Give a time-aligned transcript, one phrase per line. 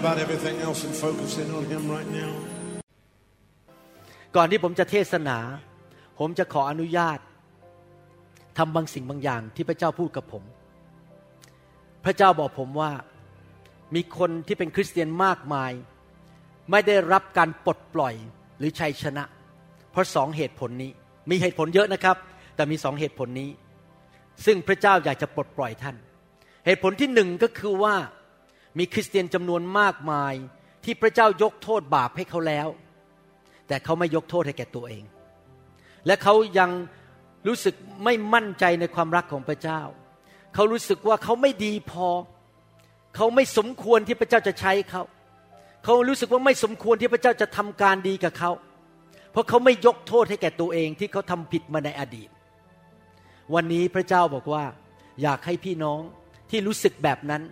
[0.00, 2.32] about everything else and focus in on Him right now.
[4.36, 5.38] ก่อนที่ผมจะเทศนา
[6.18, 7.18] ผมจะขออนุญาต
[8.58, 10.44] ทำบางสิ่งบางอย่างที่พระเจ้าพูดกับผม
[12.04, 12.90] พระเจ้าบอกผมว่า
[13.94, 15.72] มีคนที่เป็นคริสเตียนมากมาย
[16.70, 18.14] ไม่ได้รับการปลดปล่อย
[18.58, 19.24] หรือชัยชนะ
[19.90, 20.90] เพราะสองเหตุผลนี้
[21.30, 22.16] มีเหตุผลเยอะนะครับ
[22.56, 23.50] แต่มีสองเหตุผลนี้
[24.44, 25.96] ซึ่งพระเจ้าอยากจะปลดปล่อยท่าน
[26.66, 27.94] เหตุผลที่หนึ่งก็คือว่า
[28.78, 30.34] มีคริสเตียนจำนวนมากมาย
[30.84, 32.68] ที่พระเจ้ายกโทษบาปให้เขาแล้ว
[33.68, 35.04] แต่เขาไม่ยกโทษให้แก่ตัวเอง
[36.06, 36.70] และเขายัง
[37.48, 39.80] รู้สึกไม่มั่นใจในความรักของพระเจ้า
[40.54, 42.08] เขารู้สึกว่าเขาไม่ดีพอ
[43.16, 45.02] เขาไม่สมควรที่พระเจ้าจะใช้เขา
[45.84, 48.50] เขารู้สึกว่าไม่สมควรที่พระเจ้าจะทำการดีกับเขา
[49.32, 52.28] เพราะเขาไม่ยกโทษให้แก่ตัวเองที่เขาทำผิดมาในอดีต
[53.54, 54.64] วันนี้พระเจ้าบอกว่า
[55.22, 56.00] อยากให้พี่น้อง
[56.50, 57.42] ที่รู้สึกแบบนั้น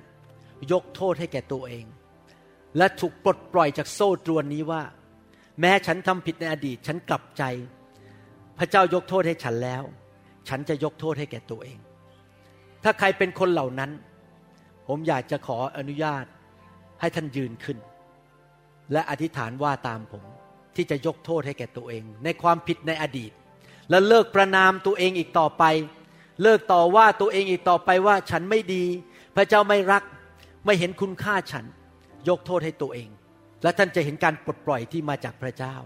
[0.72, 1.84] ยกโทษให้แก่ตัวเอง
[2.76, 4.82] และถูกปลดปล่อยจากโซ่ตรวนนี้ว่า
[5.60, 7.42] แม้ฉันทำผิดในอดีตฉันกลับใจ
[8.58, 9.82] พระเจ้ายกโทษให้ฉันแล้ว
[10.48, 11.78] ฉันจะยกโทษให้แก่ตัวเอง
[12.84, 13.90] ถ้าใครเป็นคนเหล่านั้น
[14.86, 16.24] ผมอยากจะขออนุญาต
[17.00, 17.78] ให้ท่านยืนขึ้น
[18.92, 20.24] และอธิษฐานว่าตามผม
[20.76, 23.32] ที่จะยกโทษให้แก่ตัวเอง ในความผิดในอดีต
[23.90, 25.64] และเลิกประนามตัวเองอีกต่อไป
[26.42, 28.84] เลิกต่อว่าตัวเองอีกต่อไปว่าฉันไม่ดี
[29.36, 30.02] พระเจ้าไม่รัก
[30.64, 31.64] ไม่เห็นคุณค่าฉัน
[32.28, 33.08] ยกโทษให้ตัวเอง
[33.62, 35.76] และท่านจะเห็นการปลดปล่อยที่มาจากพระเจ้า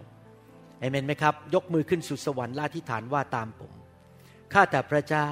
[0.79, 3.73] เอเมนไหมครับ ยกมือขึ้นสู่สวรรค์ละอธิฐานว่าตามผม
[4.53, 5.29] ข้าแต่พระเจ้า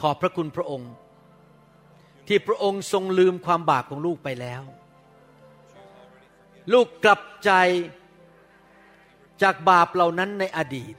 [0.00, 0.92] ขอบพระคุณพระองค์
[2.28, 4.62] ที่พระองค์ทรงลืมความบาปของลูกไปแล้ว
[6.72, 7.50] ลูกกลับใจ
[9.42, 10.94] จากบาปเหล่านั้นในอดีต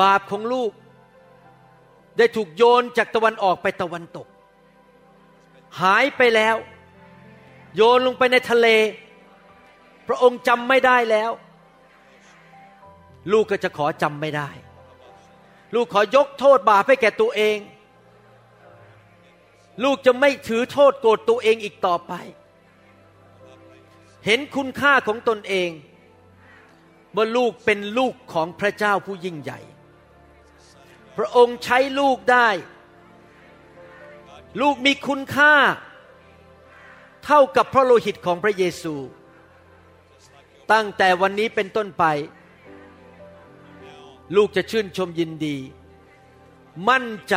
[0.00, 0.70] บาปของลูก
[2.18, 4.26] ได้ถูกโยนจากตะวันออกไปตะวันตก
[5.80, 6.56] หายไปแล้ว
[7.76, 8.66] โยนลงไปในทะเล
[10.08, 11.30] พระองค์จำไม่ได้แล้ว
[13.32, 14.48] ลูกก็จะขอจำไม่ได้
[15.74, 17.58] ลูกขอยกโทษบาปให้แก่ตัวเอง
[19.84, 22.12] ลูกจะไม่ถือโทษโกรธตัวเองอีกต่อไป
[24.26, 25.70] เห็นคุณค่าของตนเอง
[27.16, 29.60] ว่าลูกเป็นลูกของพระเจ้าผู้ยิ่งใหญ่
[31.16, 32.48] พระองค์ใช้ลูกได้
[34.60, 35.54] ลูกมีคุณค่า
[37.24, 38.94] เท่ากับพระโลหิตของพระเยซู
[40.72, 42.04] ตั้งแต่วันนี้เป็นต้นไป
[44.36, 45.56] ลูกจะชื่นชมยินดี
[46.88, 47.36] มั่นใจ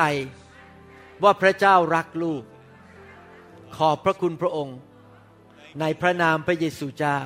[1.23, 2.43] ว่าพระเจ้ารักลูก
[3.75, 4.77] ขอบพระคุณพระองค์
[5.79, 7.21] ในพระนามพระเยซูเจ้า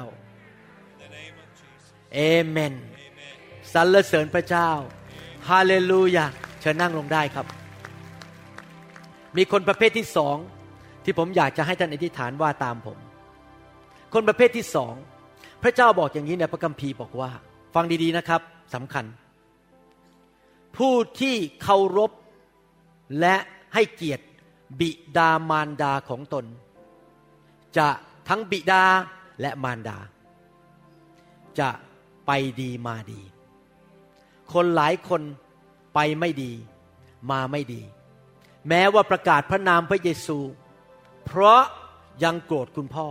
[2.13, 2.73] เอเมน
[3.73, 4.71] สรรเสริญพระเจ้า
[5.49, 6.25] ฮาเลลูยา
[6.61, 7.45] เชิญนั่งลงได้ครับ
[9.37, 10.37] มีคนประเภทที่สอง
[11.03, 12.97] ที่ผมอยากจะให้ท่านอธิษฐานว่าตามผม
[14.13, 14.93] คนประเภทที่สอง
[15.63, 17.31] พระเจ้าบอกอย่างนี้ในพระคัมภีร์บอกว่า
[17.75, 18.41] ฟังดีๆนะครับ
[18.73, 19.05] สำคัญ
[20.77, 22.11] ผู้ที่เคารพ
[23.19, 23.35] และ
[23.73, 24.25] ให้เกียรติ
[24.79, 26.45] บิดามารดาของตน
[27.77, 27.87] จะ
[28.29, 28.83] ทั้งบิดา
[29.41, 29.97] และมารดา
[31.59, 31.69] จะ
[32.25, 32.31] ไป
[32.61, 33.21] ดีมาดี
[34.53, 35.21] คนหลายคน
[35.93, 36.51] ไปไม่ดี
[37.31, 37.81] มาไม่ดี
[38.69, 40.39] แม้ว่าประกาศพระนามพระเยซู
[41.25, 41.61] เพราะ
[42.23, 43.07] ยังโกรธคุณพ่อ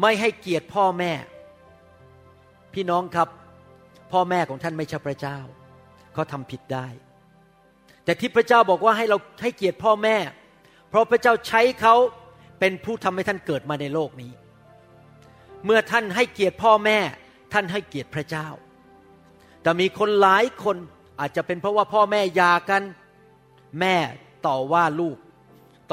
[0.00, 1.12] ไม่ให้เกียรติพ่อแม่
[2.74, 3.28] พี่น้องครับ
[4.12, 5.38] พ่อแม่ของท่านไม่ใช่พระเจ้า
[6.14, 6.86] เขาทำผิดได้
[8.04, 10.16] แต่ที่พระเจ้าบอกว่าให้เราให้เกียรติพ่อแม่
[10.88, 11.94] เพราะพระเจ้าใช้เขา
[12.60, 14.32] เป็นผู้ทำให้ท่านเกิดมาในโลกนี้
[15.64, 16.98] เมื่อท่านให้เกียรติพ่อแม่
[17.52, 18.46] ท่านให้เกียรติพระเจ้า
[19.64, 20.76] แต่มีคนหลายคน
[21.20, 22.82] อาจจะเป็นเพราะว่าพ่อแม่ยากัน
[23.80, 23.96] แม่
[24.46, 25.16] ต่อว่าลูก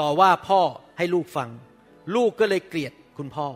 [0.00, 0.60] ต่อว่าพ่อ
[0.98, 1.48] ให้ลูกฟัง
[2.14, 3.48] ลูกก็เลยเกลียดคุณพ่อ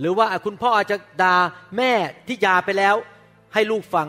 [0.00, 1.36] หรือว่าคุณพ่ออาจจะด่า
[1.76, 1.92] แม่
[2.26, 2.96] ที่ยาไปแล้ว
[3.54, 4.08] ให้ลูกฟัง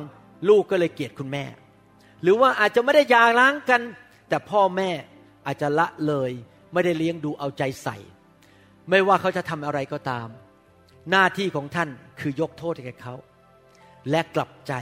[0.50, 1.46] ลูกก็เลยเกลียดคุณแม่
[2.22, 3.82] หรือว่าอาจจะไม่ได้ยาล้างกัน
[4.30, 4.90] แต่พ่อแม่
[5.46, 6.32] อาจจะละเลย
[6.74, 7.98] ไม่ได้เลี้ยงดูเอาใจใส่
[8.90, 10.28] ไม่ว่าเขาจะทำอะไรก็ตาม
[11.12, 11.90] หน้าที่ของท่าน
[12.20, 13.16] คือยกโทษให้แก่เขา
[14.10, 14.74] และกลับใจ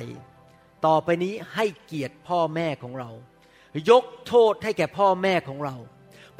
[0.85, 3.09] ต่อไปนี้ให้เกียรติพ่อแม่ของเรา
[3.89, 5.75] ยกโทษให้แก่พ่อแม่ของเรา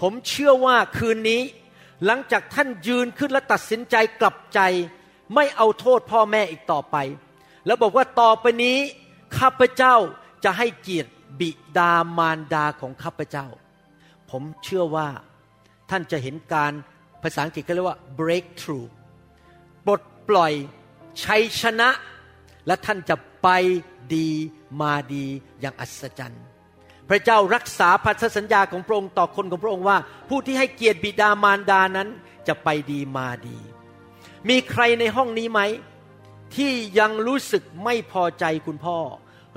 [0.01, 1.41] ผมเชื่อว่าคืนนี้
[2.05, 4.59] หลังจากท่านยืนขึ้นและตัดสินใจกลับใจ
[5.35, 6.97] ไม่เอาโทษพ่อแม่อีกต่อไป
[7.65, 8.77] แล้วบอกว่าต่อไปนี้
[9.37, 9.95] ข้าพเจ้า
[10.43, 13.47] จะให้เกียรติบิดามารดาของข้าพเจ้า
[14.29, 15.07] ผมเชื่อว่า
[15.89, 16.73] ท่านจะเห็นการ
[17.21, 18.87] ภาษาอังกฤษเขาเรียกว่า breakthrough
[19.85, 20.53] ปลดปล่อย
[21.23, 21.89] ชัยชนะ
[22.67, 23.47] และท่านจะไป
[24.15, 24.29] ดี
[24.81, 25.25] มาดี
[25.61, 26.43] อย่างอัศจรรย์
[27.09, 29.97] พระเจ้ารักษาพันธสัญญาของพระองค์ต่อคนของพระองค์ว่า
[30.29, 32.07] ผู้ที่ให้เกียรติบิดามารดานั้น
[32.47, 33.57] จะไปดีมาดี
[34.49, 35.61] มีใครในห้องนี้ไหม
[36.55, 38.97] ที่ยังรู้สึกไม่พอใจคุณพ่อ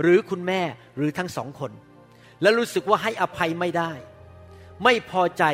[0.01, 0.61] หรือคุณแม่
[0.97, 1.73] หรือทั้งสองคน
[2.43, 3.93] และรู้สึกว่าให้อภัยไม่ได้
[4.85, 5.45] ไม่พอใจ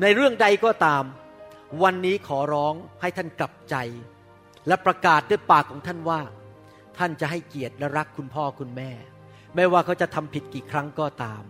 [0.00, 1.04] ในเรื่องใดก็ตาม
[1.82, 3.76] วันนี้ขอร้องให้ท่านกลับใจ
[4.68, 6.20] และประกาศด้วยปากของท่านว่า
[7.00, 8.90] ท่านจะให้เกียรติและรักคุณพ่อคุณแม่
[9.56, 11.42] ไม่ว่าเขาจะทำผิดกี่ครั้งก็ตาม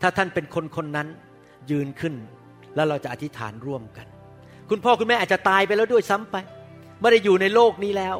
[0.00, 1.08] ถ้าท่านเป็นคนคนนั้น
[1.70, 2.14] ยืนขึ้น
[2.74, 4.06] แล้วเราจะอธิษฐานร่วมกัน
[4.70, 6.36] คุณพ่อคุณแม่อาจจะตายไปแล้วด้วยซ้ำไป
[7.00, 8.16] ไม่ได้อยู่ในโลกนี้แล้ว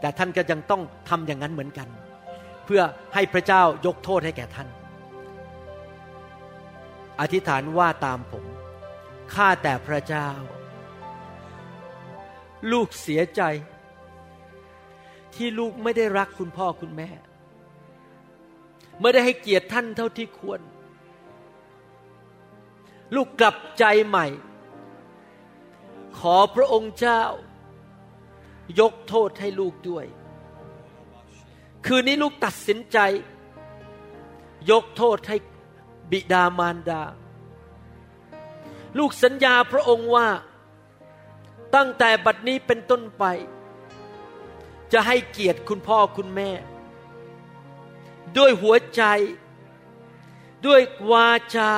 [0.00, 1.88] แต่ท่านก็ยังต้องทำอย่างนั้นเหมือนกัน
[2.64, 2.82] เพื่อ
[3.14, 4.68] ให้พระเจ้ายกโทษให้แก่ท่าน
[7.20, 8.44] อธิษฐานว่าตามผม
[9.34, 10.28] ข้าแต่พระเจ้า
[12.72, 13.42] ลูกเสียใจ
[15.36, 17.08] ที่ลูกไม่ได้รักคุณพ่อคุณแม่
[19.00, 20.60] ไม่ได้ให้เกียรติท่านเท่าที่ควร
[23.14, 24.26] ลูกกลับใจใหม่
[26.18, 27.22] ขอพระองค์เจ้า
[28.80, 30.06] ยกโทษให้ลูกด้วย
[31.86, 32.98] คืนนี้ลูกตัดสินใจ
[34.70, 35.36] ยกโทษให้
[36.10, 37.02] บิดามารดา
[38.98, 40.28] ลูกสัญญาพระองค์ว่า
[41.74, 43.24] ตั้งแต่บัดนี้เป็นต้นไป
[44.92, 46.50] จะให้เกียรติคุณพ่อคุณแม่
[48.38, 49.02] ด้วยหัวใจ
[50.66, 51.72] ด้วยวาจา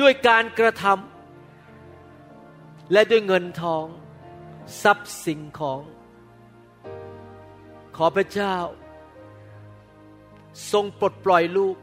[0.00, 3.84] ด้วยการกระทำและด้วยเงินทอง
[4.82, 5.80] ทรัพย์สิ่งของ
[7.96, 8.56] ขอพระเจ้า
[10.72, 11.76] ทรงปลดปล่อยลูก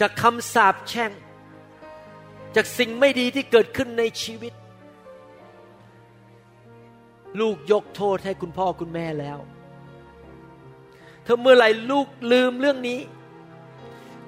[0.00, 1.12] จากคำสาปแช่ง
[2.54, 4.52] จากสิ่งไม่ดีที่เกิดขึ้นในชีวิต
[7.40, 9.38] ลูกยกโทษให้คุณพ่อคุณแม่แล้ว
[11.26, 13.00] ถ้าเมื่อไหร่ลูกลืมเรื่องนี้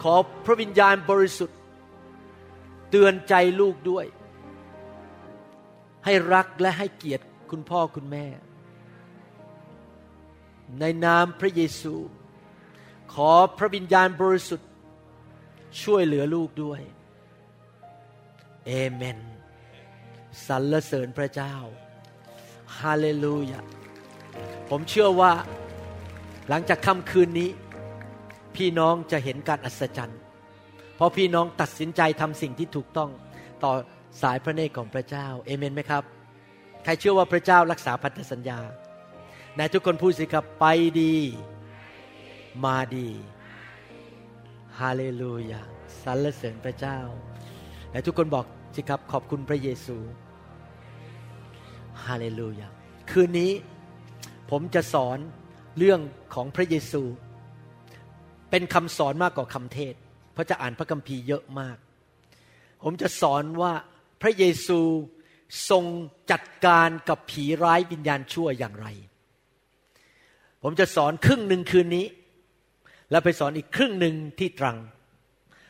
[0.02, 0.14] ขอ
[0.44, 1.58] พระวิญญาณบริสุทธิ์
[2.90, 4.06] เตือนใจลูกด้วย
[6.04, 8.26] ให้รักและให้เกียรติคุณพ่อคุณแม่
[10.80, 11.94] ในนามพระเยซู
[13.14, 14.70] ขอพระวิญญาณบริสุทธิ์
[15.82, 16.80] ช่วยเหลือลูกด้วย
[18.66, 19.18] เอเมน
[20.46, 21.54] สรรเสริญพระเจ้า
[22.80, 23.60] ฮาเลลูยา
[24.70, 25.32] ผมเชื่อว่า
[26.48, 27.50] หลังจากค่ำคืนนี้
[28.56, 30.20] พี่น้องจะเห็นการอัศจรรย์
[30.96, 33.10] เพราะพี่น้องตัดสินใจทำสิ่งที่ถูกต้อง
[33.64, 33.72] ต่อ
[34.22, 36.02] สายพระเนตรของพระเจ้า เอเมนไหมครับ
[36.84, 38.58] ใครเชื่อว่าพระเจ้ารักษาพันธสัญญา
[39.56, 40.66] ในทุกคนพูดสิครับไป
[41.00, 41.14] ดี
[42.64, 43.08] มาดี
[44.80, 45.60] ฮาเลลูยา
[46.02, 46.98] สรรเสริญพระเจ้า
[47.92, 49.96] และทุกคนบอกสิครับขอบคุณพระเยซู
[52.08, 52.68] ฮาเลลูยา
[53.10, 53.52] คืนนี้
[54.50, 55.18] ผมจะสอน
[55.78, 56.00] เรื่อง
[56.34, 57.02] ของพระเยซู
[58.50, 59.94] เป็นคำสอนมากกว่าคำเทศ
[60.32, 61.76] เพราะจะอ่านพระคัมภีร์เยอะมาก
[62.82, 63.72] ผมจะสอนว่า
[64.22, 64.80] พระเยซู
[65.70, 65.84] ทรง
[66.30, 68.86] จัดการกับผีร้ายวิญญาณชั่วอย่างไร
[70.62, 72.06] ผมจะสอนครึ่งหนึ่งคืนนี้
[73.10, 74.78] แล้วไปสอนอีกครึ่งหนึ่งที่ตรัง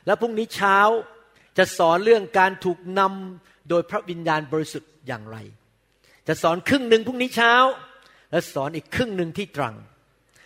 [0.07, 0.79] แล้วพรุ่งนี้เช้า
[1.59, 5.37] จะสอนเรื่องการถูกนำโดยพระวิญญาณบริสุทธิ์อย่างไร
[6.29, 7.55] จะสอนครึ่งหนึ่งพรุ่งนี้เช้า
[8.31, 9.75] และสอนอีกครึ่งหนึ่งที่ตรัง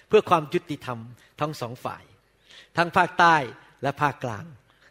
[0.09, 0.99] เพื่อความยุติธรรม
[1.41, 2.03] ทั้งสองฝ่าย
[2.77, 3.37] ทั้งภาคใต้
[3.83, 4.45] และภาคกลาง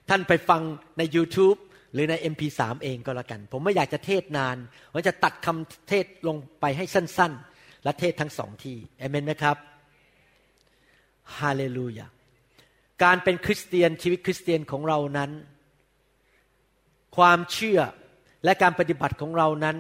[0.10, 0.62] ท่านไปฟัง
[0.98, 1.58] ใน YouTube
[1.94, 4.58] หรือใน MP3 เองก็แล้วกัน ผมไม่อยากจะเทศนาน
[4.92, 9.58] ผมจะตัดคำเทศลงไปให้สั้น ๆ และเทศทั้งสองที่เอเมนไหมครับ
[11.40, 12.08] ฮาเลลูยา
[13.04, 15.32] การเป็นคริสเตียนชีวิตคริสเตียนของเรานั้น
[17.18, 17.80] ความเชื่อ
[18.44, 19.78] และการปฏิบัติของเรานั้น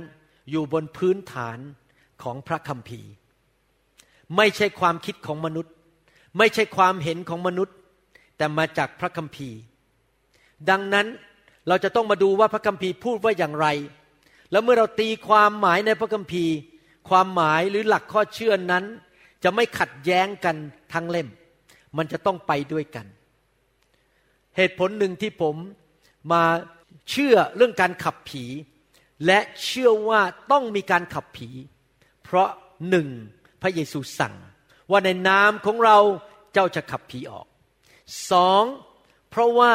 [0.50, 1.58] อยู่บนพื้นฐาน
[2.24, 3.12] ของพระคัมภีร์
[4.38, 5.74] ไม่ใช่ความคิดของมนุษย์
[6.38, 7.76] ไม่ใช่ความเห็นของมนุษย์
[8.38, 9.58] แต่มาจากพระคัมภีร์
[10.70, 11.08] ดังนั้น
[11.68, 13.68] เราจะต้องมาดูว่าพระคัมภีร์พูดว่าอย่างไร
[14.52, 16.54] แล้วเมื่อเราตีความหมายในพระคัมภีร์
[17.10, 18.84] ความหมายหรือหลักข้อเชื่อนั้น
[19.44, 20.56] จะไม่ขัดแย้งกัน
[20.94, 21.28] ทั้งเล่ม
[21.98, 23.06] มันจะต้องไปด้วยกัน
[24.58, 25.56] เหตุผลหนึ่งที่ผม
[26.32, 26.44] มา
[27.10, 28.46] เชื่อเรื่องการขับผี
[29.26, 30.22] และเชื่อว่า
[30.52, 31.50] ต้องมีการขับผี
[32.24, 32.50] เพราะ
[32.90, 33.08] หนึ่ง
[33.62, 34.36] พระเยซูสั่ง
[34.92, 35.98] ว่าในนามของเรา
[36.54, 37.48] เจ้าจะขับผีออก
[38.32, 38.64] สอง
[39.30, 39.74] เพราะว่า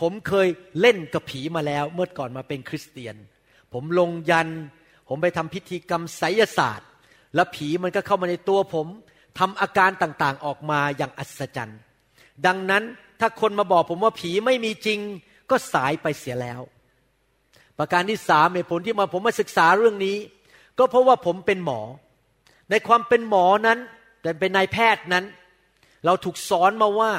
[0.00, 0.48] ผมเคย
[0.80, 3.16] เล่นกับผีมาแล้ว เมื่อก่อนมาเป็นคริสเตียน
[3.72, 4.48] ผมลงยัน
[5.08, 6.88] ผมไปทำพิธีกรรมไสยศาสตร์
[7.34, 8.86] แล้วผีมันก็เข้ามาในตัวผม
[9.38, 11.80] ทำอาการต่างๆออกมาอย่างอัศจรรย์
[12.46, 12.82] ดังนั้น
[13.20, 15.00] ถ้าคนมาบอกผมว่าผีไม่มีจริง
[15.50, 16.60] ก็สายไปเสียแล้ว
[17.78, 20.16] ประการที่สามเหตุผลที่มาผมมาศึกษาเรื่องนี้
[20.78, 21.80] ก็เพราะว่าผมเป็นหมอ
[22.70, 23.78] ในความเป็นหมอนั้น
[24.22, 25.24] แต่เป็นนายแพทย์นั้น
[26.04, 27.12] เราถูกสอนมาว่า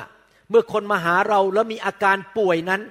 [0.50, 2.82] เมื่อคนมาหาเราแล้วมีอาการป่วยนั้น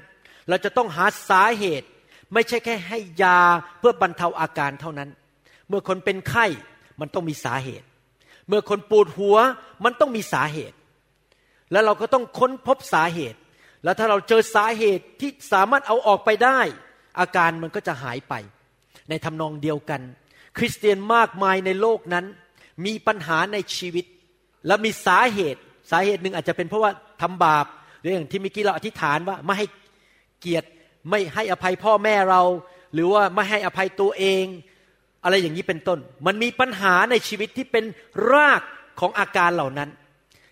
[0.49, 1.89] เราจะต้องหาสาเหตุ
[2.33, 3.41] ไม่ใช่แค่ให้ยา
[3.79, 5.09] เพื่อบรรเทาอาการเท่านั้น
[5.69, 6.47] เมื่อคนเป็นไข้
[7.01, 7.87] มันต้องมีสาเหตุ
[8.49, 9.37] เมื่อคนปวดหัว
[9.85, 10.77] มันต้องมีสาเหตุ
[11.73, 13.39] แล้วเราก็ต้องค้นพบสาเหตุ
[13.85, 16.61] แล้วถ้าเราเจอสาเหตุที่สามารถเอาออกไปได้
[17.19, 18.35] อาการมันก็จะหายไป
[19.09, 20.01] ในทำนองเดียวกัน
[20.59, 22.25] คริสเตียนมากมายในโลกนั้น
[22.87, 24.05] มีปัญหาในชีวิต
[24.67, 26.91] และมีสาเหตุสาเหตุหนึ่งอาจจะเป็นเพราะว่า
[27.23, 27.67] ทำบาป
[28.01, 29.67] หรืออย่างที่มิกี้เราอธิษฐานว่าไม่ให้
[30.41, 30.69] เกียรติ
[31.11, 32.43] ไม่ให้อภัยพ่อแม่เรา
[32.95, 34.45] หรือว่าไม่ให้อภัยตัวเอง
[35.25, 37.85] อะไรอย่างนี้เป็นต้น มันมีปัญหาในชีวิตที่เป็น
[38.33, 38.63] ราก
[39.01, 39.91] ของอาการเหล่านั้น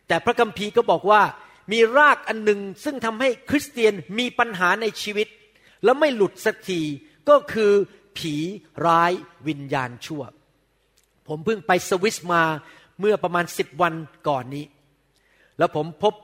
[0.08, 1.22] แต่พระคัมภีร์ก็บอกว่า
[1.72, 5.26] มีรากอันหนึ่งซึ่งทำให้คริสเตียนมีปัญหาในชีวิต
[5.84, 6.80] แล้วไม่หลุดสักที
[7.28, 7.72] ก็คือ
[8.18, 8.34] ผี
[8.86, 9.12] ร้าย
[9.48, 10.22] วิญญาณชั่ว
[11.28, 12.42] ผมเพิ่งไปสวิสมา
[13.00, 13.94] เมื่อประมาณสิบวัน
[14.28, 14.64] ก่อนนี้
[15.58, 16.14] แล้วผมพบ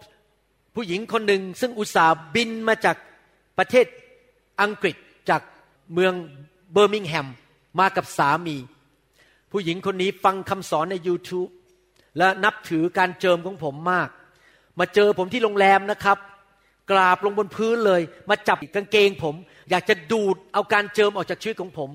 [0.75, 2.97] ผู้หญิงคนหนึ่งซึ่งอุตส่าห์บินมาจาก
[3.59, 3.87] ประเทศ
[4.63, 4.97] อังกฤษ
[5.31, 5.43] จาก
[5.93, 6.13] เมือง
[6.73, 7.29] เบอร์มิงแฮม
[7.81, 8.57] มากับสามี
[9.53, 11.51] ผู้หญิงคนนี้ฟังคำสอนใน YouTube
[12.19, 14.09] และนับถือการเจิมของผมมาก
[14.79, 16.19] มาเจอผมที่โรงแรมนะครับ
[16.91, 19.35] กราบลงบนพื้นเลย มาจับกางเกงผม
[19.71, 21.91] อยากจะดูดเอาการเจิมออกจากชีวิตของผม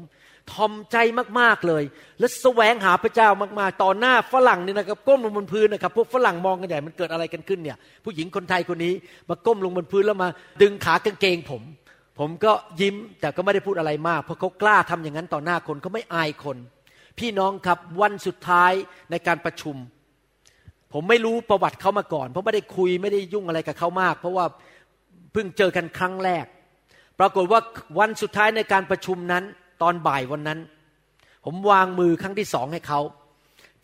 [0.52, 0.98] ทอมใจ
[1.40, 1.84] มากๆเลย
[2.20, 8.94] และแสวงหาพระเจ้ามากๆ ต่อหน้าฝรั่งนี่นะครับก้มลงบนพื้นนะครับพวกฝรั่งมองกันใหญ่มันเกิดอะไรกันขึ้นเนี่ย ผู้หญิงคนไทยคนนี้
[9.30, 10.30] มาก้มลงบนพื้นแล้วมา
[10.62, 11.62] ดึงขากางเกงผม
[12.20, 16.58] ผมก็ยิ้มแต่ก็ไม่ได้พูดอะไรมาก เพราะเขากล้าทำอย่างนั้นต่อหน้าคนเขาไม่อายคน
[17.20, 18.72] พี่น้องครับวันสุดท้าย
[19.12, 19.76] ในการประชุม
[20.94, 24.46] ผมไม่รู้ประวัติเขามาก่อน เพราะไม่ได้คุยไม่ได้ยุ่งอะไรกับเขามาก เพราะว่า
[25.34, 26.46] เพิ่งเจอกันครั้งแรก
[27.20, 27.62] ปรากฏว่า
[28.00, 29.44] วันสุดท้ายในการประชุมนั้น
[29.82, 30.60] ตอนบ่ายวันนั้น
[31.46, 33.00] ผมวางมือครั้งที่สองให้เขา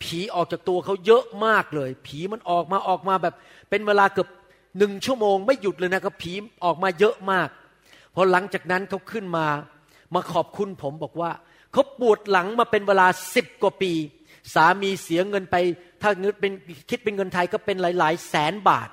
[0.02, 3.34] ผีออกจากตัวเขาเยอะมากเลย ผีมันออกมาออกมาแบบ
[3.70, 4.28] เป็นเวลาเกือบ
[4.78, 6.32] หนึ่งชั่วโมงไม่หยุดเลยนะครับผี
[6.64, 7.48] ออกมาเยอะมาก
[8.14, 9.46] พอหลังจากนั้นเขาขึ้นมา
[10.14, 11.30] มาขอบคุณผมบอกว่า
[11.72, 13.92] เขาปวดหลังมาเป็นเวลาสิบกว่าปี
[14.54, 15.56] สามีเสียเงินไป
[16.02, 16.52] ถ้าเงินเป็น
[16.90, 18.88] คิดเป็นเงินไทยก็เป็นหลาย ๆ แสนบาท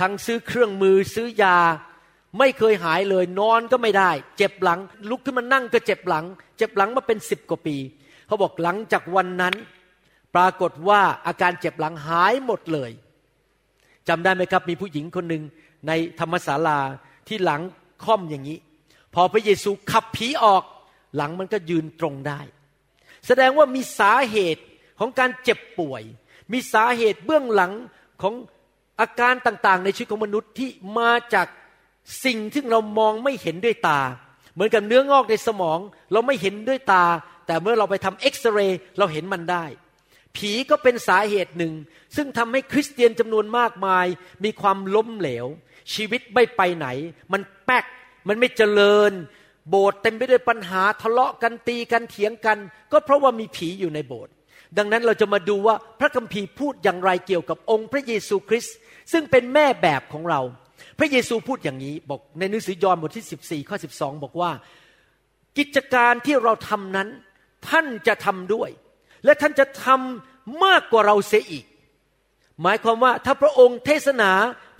[0.00, 1.58] ทั้งซื้อเครื่องมือซื้อยา
[2.38, 6.24] ไม่เคยหายเลยนอนก็ไม่ได้ เจ็บหลัง ลุกขึ้นมานั่งก็เจ็บหลัง
[6.58, 7.76] เจ็บหลังมาเป็นสิบกว่าปี
[8.26, 9.54] เขาบอกหลังจากวันนั้น
[10.34, 12.90] ปรากฏว่าอาการเจ็บหลังหายหมดเลย
[14.08, 15.42] จำได้ไหมครับ มีผู้หญิงคนหนึ่ง
[15.86, 16.78] ในธรรมศาลา
[17.28, 17.60] ที่หลัง
[18.04, 18.58] ค่อมอย่างนี้
[19.14, 20.64] พอพระเยซูขับผีออก
[21.16, 22.40] หลังมันก็ยืนตรงได้
[23.26, 24.62] แสดงว่ามีสาเหตุ
[24.98, 26.02] ของการเจ็บป่วย
[26.52, 27.72] มีสาเหตุเบื้องหลัง
[28.22, 28.34] ของ
[29.00, 31.46] อาการต่างๆ ในชีวิตของมนุษย์ที่มาจาก
[32.24, 34.00] สิ่งที่เรามองไม่เห็นด้วยตา
[34.54, 35.78] เหมือนกับเนื้องอกในสมอง
[36.12, 37.04] เราไม่เห็นด้วยตา
[37.46, 39.64] แต่เมื่อเราไปทำเอ็กซเรย์เราเห็นมันได้
[40.36, 41.72] ผีก็เป็นสาเหตุหนึ่ง
[42.16, 44.06] ซึ่งทำให้คริสเตียนจำนวนมากมาย
[44.44, 45.46] มีความล้มเหลว
[45.94, 46.86] ชีวิตไม่ไปไหน
[47.32, 47.84] มันแป๊ก
[48.28, 49.12] มันไม่เจริญ
[49.68, 52.58] โบสถ์เต็มไปด้วยปัญหาทะเลาะกันตีกันเถียงกัน
[52.92, 54.32] ก็เพราะว่ามีผีอยู่ในโบสถ์
[54.78, 58.76] ดังนั้นเราจะมาดูว่าพระคัมภีร์พูดอย่างไรเกี่ยวกับองค์พระเยซูคริสต์
[59.12, 60.40] ซึ่งเป็นแม่แบบของเรา
[60.98, 64.50] พระเยซูพูดอย่างนี้บอกในหนังสือยอห์นบทที่ 14 ข้อ 12 บอกว่า
[65.58, 67.08] กิจการที่เราทำนั้น
[67.68, 68.70] ท่านจะทำด้วย
[69.24, 71.64] และท่านจะทำมากกว่าเราเสียอีก
[72.62, 74.30] หมายความว่าถ้าพระองค์เทศนา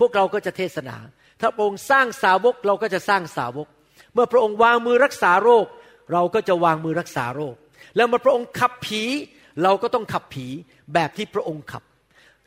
[0.00, 0.96] พวกเราก็จะเทศนา
[1.40, 3.68] ถ้าพระองค์สร้างสาวกเราก็จะสร้างสาวก
[4.14, 5.66] เมื่อพระองค์วางมือรักษาโรค
[6.12, 7.54] เราก็จะวางมือรักษาโรค
[7.96, 9.02] แล้วเมื่อพระองค์ขับผี
[9.62, 10.46] เราก็ต้องขับผี
[10.94, 11.82] แบบที่พระองค์ขับ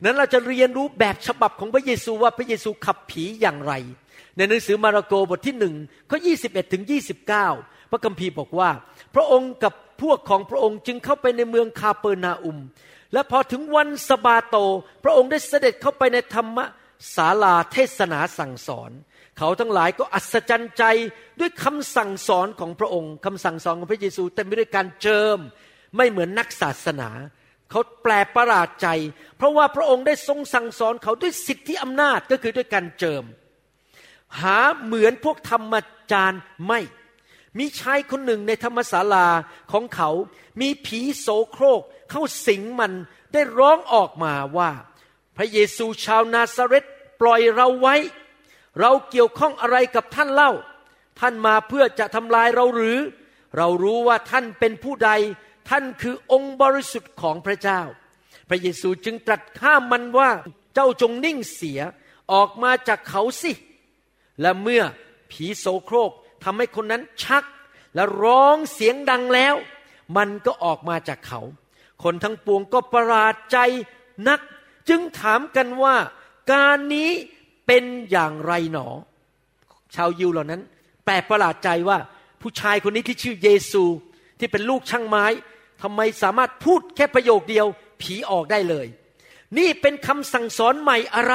[0.04, 3.72] นั้นเราจะเรียนรู้แบบฉบับของพระเยซูว่าพระเยซูขับผีอย่างไร
[4.36, 5.74] ในหนังสือมาระโกบทที่หนึ่ง
[6.10, 6.32] ข้อยี
[6.72, 6.98] ถึงยี
[7.90, 8.70] พระคัมภีร์บอกว่า
[9.14, 12.58] พระองค์กับพวกของพระองค์จึงเข้าไปในเมืองคาเปอร์นาอุม
[13.12, 14.56] และพอถึงวันสบาโต
[15.04, 16.58] พระองค์ได้เสด็จเข้าไปในธรรม
[17.14, 18.90] ศาลาเทศนาสั่งสอน
[19.38, 20.84] เขาทั้งหลายก็อัศจรรย์ใจ
[21.40, 25.38] ด้วยคำสั่งสอนของพระองค์คำสั่งสอนของพระเยซูเต็มไปด้วยการเจิม
[25.96, 27.10] ไม่เหมือนนักศาสนา
[27.70, 28.88] เขาแปลประหลาดใจ
[29.36, 33.24] เพราะว่าพระองค์ได้ทรงสั่งสอนเขาด้วยสิทธิอำนาจก็คือด้วยการเจิม
[34.40, 35.74] หาเหมือนพวกธรรม
[36.12, 36.80] จารย์ไม่
[37.58, 39.28] มีชายคนหนึ่งในธรรมศาลา
[39.72, 40.10] ของเขา
[40.60, 42.92] มีผีโสโครก เข้าสิงมัน
[43.32, 44.70] ได้ร้องออกมาว่า
[45.36, 46.84] พระเยซูชาวนาซาเรต
[47.20, 47.96] ปล่อยเราไว้
[48.80, 50.52] เราเกี่ยวข้องอะไรกับท่านเล่า
[51.20, 52.98] ท่านมาเพื่อจะทำลายเราหรือ
[53.56, 55.10] เรารู้ว่าท่านเป็นผู้ใด
[55.68, 57.80] ท่านคือองค์บริสุทธิ์ของพระเจ้า
[58.48, 60.30] พระเยซูจึงตรัสข้ามมันว่า
[60.74, 61.80] เจ้าจงนิ่งเสีย
[62.32, 63.52] ออกมาจากเขาสิ
[64.40, 64.82] และเมื่อ
[65.30, 66.10] ผีโสโครก
[66.44, 67.44] ทำให้คนนั้นชัก
[67.94, 69.54] และร้องเสียงดังแล้ว
[70.16, 71.40] มันก็ออกมาจากเขา
[72.02, 73.58] คนทั้งปวงก็ประหลาดใจ
[74.28, 74.40] นัก
[74.88, 75.96] จึงถามกันว่า
[76.52, 77.10] การนี้
[77.66, 78.88] เป็นอย่างไรหนอ
[79.94, 80.62] ชาวยิวเหล่านั้น
[81.04, 81.98] แปลกประหลาดใจว่า
[82.40, 83.84] ผู้ชายคนนี้ที่ชื่อเยซู
[84.38, 85.24] ที่เป็นลูกช่างไม้
[85.82, 87.66] ทำไมสามารถพูดแค่ประโยคเดียว
[88.02, 88.86] ผีออกได้เลย
[89.58, 91.34] นี่เป็นคำสั่งสอนใหม่อะไร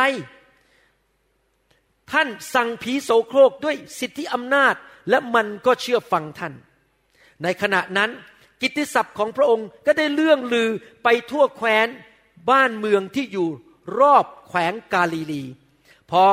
[2.11, 4.75] ท่านสั่งผีโสโครกด้วยสิทธิอำนาจ
[5.09, 6.53] และมันก็เชื่อฟังท่าน
[7.43, 8.09] ในขณะนั้น
[8.61, 10.69] กิตติศัพท์ของพระองค์ก็ได้เลื่องลือ
[11.03, 11.87] ไปทั่วแคว้น
[12.49, 13.47] บ้านเมืองที่อยู่
[13.99, 15.43] รอบแขวงกาลิลี
[16.11, 16.23] พอ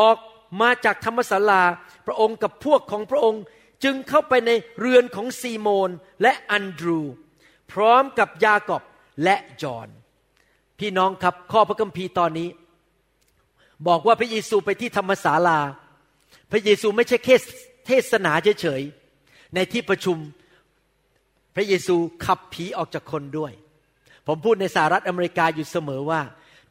[0.00, 0.18] ออก
[0.60, 1.62] มาจากธรรมศาลา
[2.06, 3.42] พระองค์กับพวกของพระองค์
[3.84, 5.90] จึงเข้าไปในเรือนของซีโมน
[6.22, 7.00] และอันดรู
[7.72, 8.82] พร้อมกับยากอบ
[9.24, 9.88] และจอห์น
[10.78, 12.48] พี่น้องครับข้อพระคัมภีร์ตอนนี้
[13.88, 15.58] บอกว่าพระเยซูไปที่ธรรมศาลา
[16.52, 17.36] พระเยซูไม่ใช่แค่
[17.86, 20.18] เทศนาเฉยๆในที่ประชุม
[21.54, 23.52] พระเยซูขับผีออกจากคนด้วย
[24.26, 26.20] ผมพูดในสหรัฐอเมริกาอยู่เสมอว่า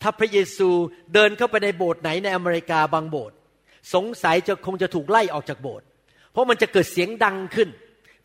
[0.02, 0.70] ถ้าพระเยซู
[1.14, 3.36] เดินเข้าไปในโบสถ์ไหนในอเมริกาบางโบสถ์
[3.94, 5.86] สงสัยจะคงจะถูกไล่ออกจากโบสถ์
[6.32, 7.70] เพราะมันจะเกิดเสียงดังขึ้น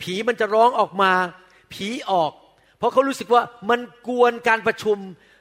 [0.03, 1.13] ผีมันจะร้องออกมา
[1.73, 2.33] ผีออก
[2.79, 4.99] เพราะเขารู้สึกว่ามันกวนการประชุม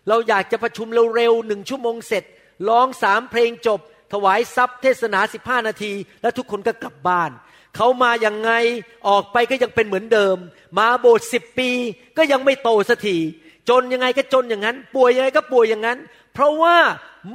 [0.10, 2.24] เราอยากจะประชุมเร็วๆหนึ่งชั่วโมงเสร็จ
[2.70, 3.80] ร้องสามเพลงจบ
[4.14, 7.32] ถวายทรัพย์เทศนาสิบห้านาที แล้วทุกคนก็กลับบ้าน
[7.76, 8.52] เขามาอย่างไง
[9.08, 10.38] ออกไปก็ยังเป็นเหมือนเดิม
[10.78, 11.70] มาโบสถ์สิบปี
[12.18, 13.18] ก็ยังไม่โตสักที
[13.70, 16.00] จนยังไงก็จนอย่างนั้น ป่วยยังไงก็ป่วยอย่างนั้น
[16.34, 16.78] เพราะว่า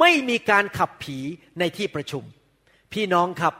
[0.00, 1.18] ไม่มีการขับผี
[1.58, 2.24] ในที่ประชุม
[2.92, 3.54] พี่น้องครับ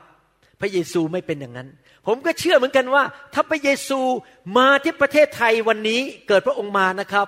[0.59, 1.69] พระเยซูไม่เป็นอย่างนั้น
[2.07, 3.99] ผมก็เชื่อเหมือนกันว่า ถ้าพระเยซู
[4.57, 7.27] มาที่ประเทศไทยวันนี้เกิดพระองค์มานะครับ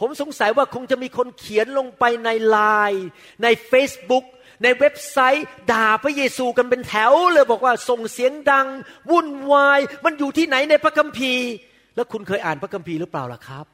[0.00, 2.58] ผมสงสัยว่าคงจะมีคนเขียนลงไปในไล
[2.90, 3.06] น์
[3.42, 4.24] ใน Facebook
[4.62, 8.66] ในเว็บไซต์ด่าพระเยซูกันเป็นแถวเลยบอกว่าส่งเสียงดัง
[9.10, 11.48] วุ่นวาย มันอยู่ที่ไหนในพระคัมภีร์
[11.96, 13.66] แล้วคุณเคยอ่านพระคัมภีร์หรือเปล่าล่ะครับ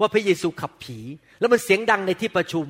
[0.00, 0.98] ว่าพระเยซูขับผี
[1.40, 2.66] แล้วมันเสียงดังในที่ประชุม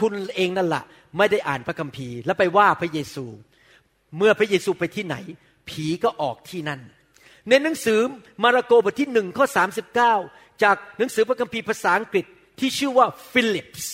[0.00, 0.84] คุณเองนั่นแหละ
[1.18, 3.24] ไม่ได้อ่านพระคัมภีร์ แล้วไปว่าพระเยซู
[4.16, 5.16] เมื่อพระเยซูไปที่ไหน
[5.70, 6.80] ผีก็ออกที่นั่น
[7.48, 8.00] ในหนังสือ
[8.42, 9.46] มาระโกบทที่หนึ่งข้อ
[10.04, 12.24] 39จากหนังสือพระคัมภีร์ภาษาอังกฤษ
[12.58, 13.84] ที่ชื่อว่า Phillips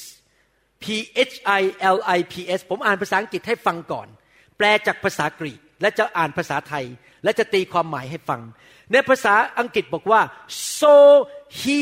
[0.82, 0.84] P
[1.30, 1.62] H I
[1.96, 4.08] L I P S ผมอ่านภาษาอังกฤษให้ฟังก่อน
[4.56, 6.84] แปลจากภาษากรีกและจะอ่านภาษาไทย
[7.24, 8.40] และจะตีความหมายให้ฟัง
[8.92, 10.20] ในภาษาอังกฤษบอกว่า
[10.80, 10.94] so
[11.60, 11.80] he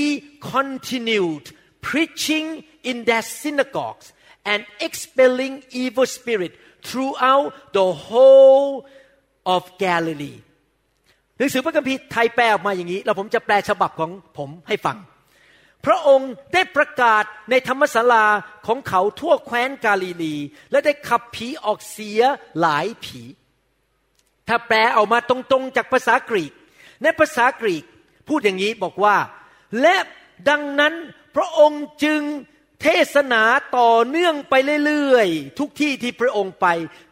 [0.55, 1.47] continued
[1.89, 2.47] preaching
[2.91, 4.07] in their synagogues
[4.53, 6.53] and expelling evil spirit
[6.89, 8.71] throughout the whole
[9.55, 10.39] of Galilee
[11.37, 14.97] หนังสือพระคัมภีร์ไทยแปลออกมาอย่างนี้ แล้วผมจะแปลฉบับของผมให้ฟัง
[15.87, 18.27] พระองค์ได้ประกาศในธรรมศาลา
[18.67, 20.37] ของเขาทั่วแคว้นกาลิลี
[20.71, 22.21] และได้ขับผีออกเสีย
[22.61, 23.21] หลายผี
[24.49, 26.53] ถ้าแปลออกมาตรงๆจากภาษากรีก
[27.03, 27.85] ในภาษากรีก
[28.29, 29.17] พูดอย่างนี้บอกว่า
[29.81, 29.97] และ
[30.49, 30.95] ดังนั้น
[31.37, 32.21] พระองค์จึง
[32.83, 33.43] เทศนา
[33.77, 34.55] ต่อเนื่องไป
[34.85, 36.67] เรื่อยๆ ทุกที่ที่พระองค์ไป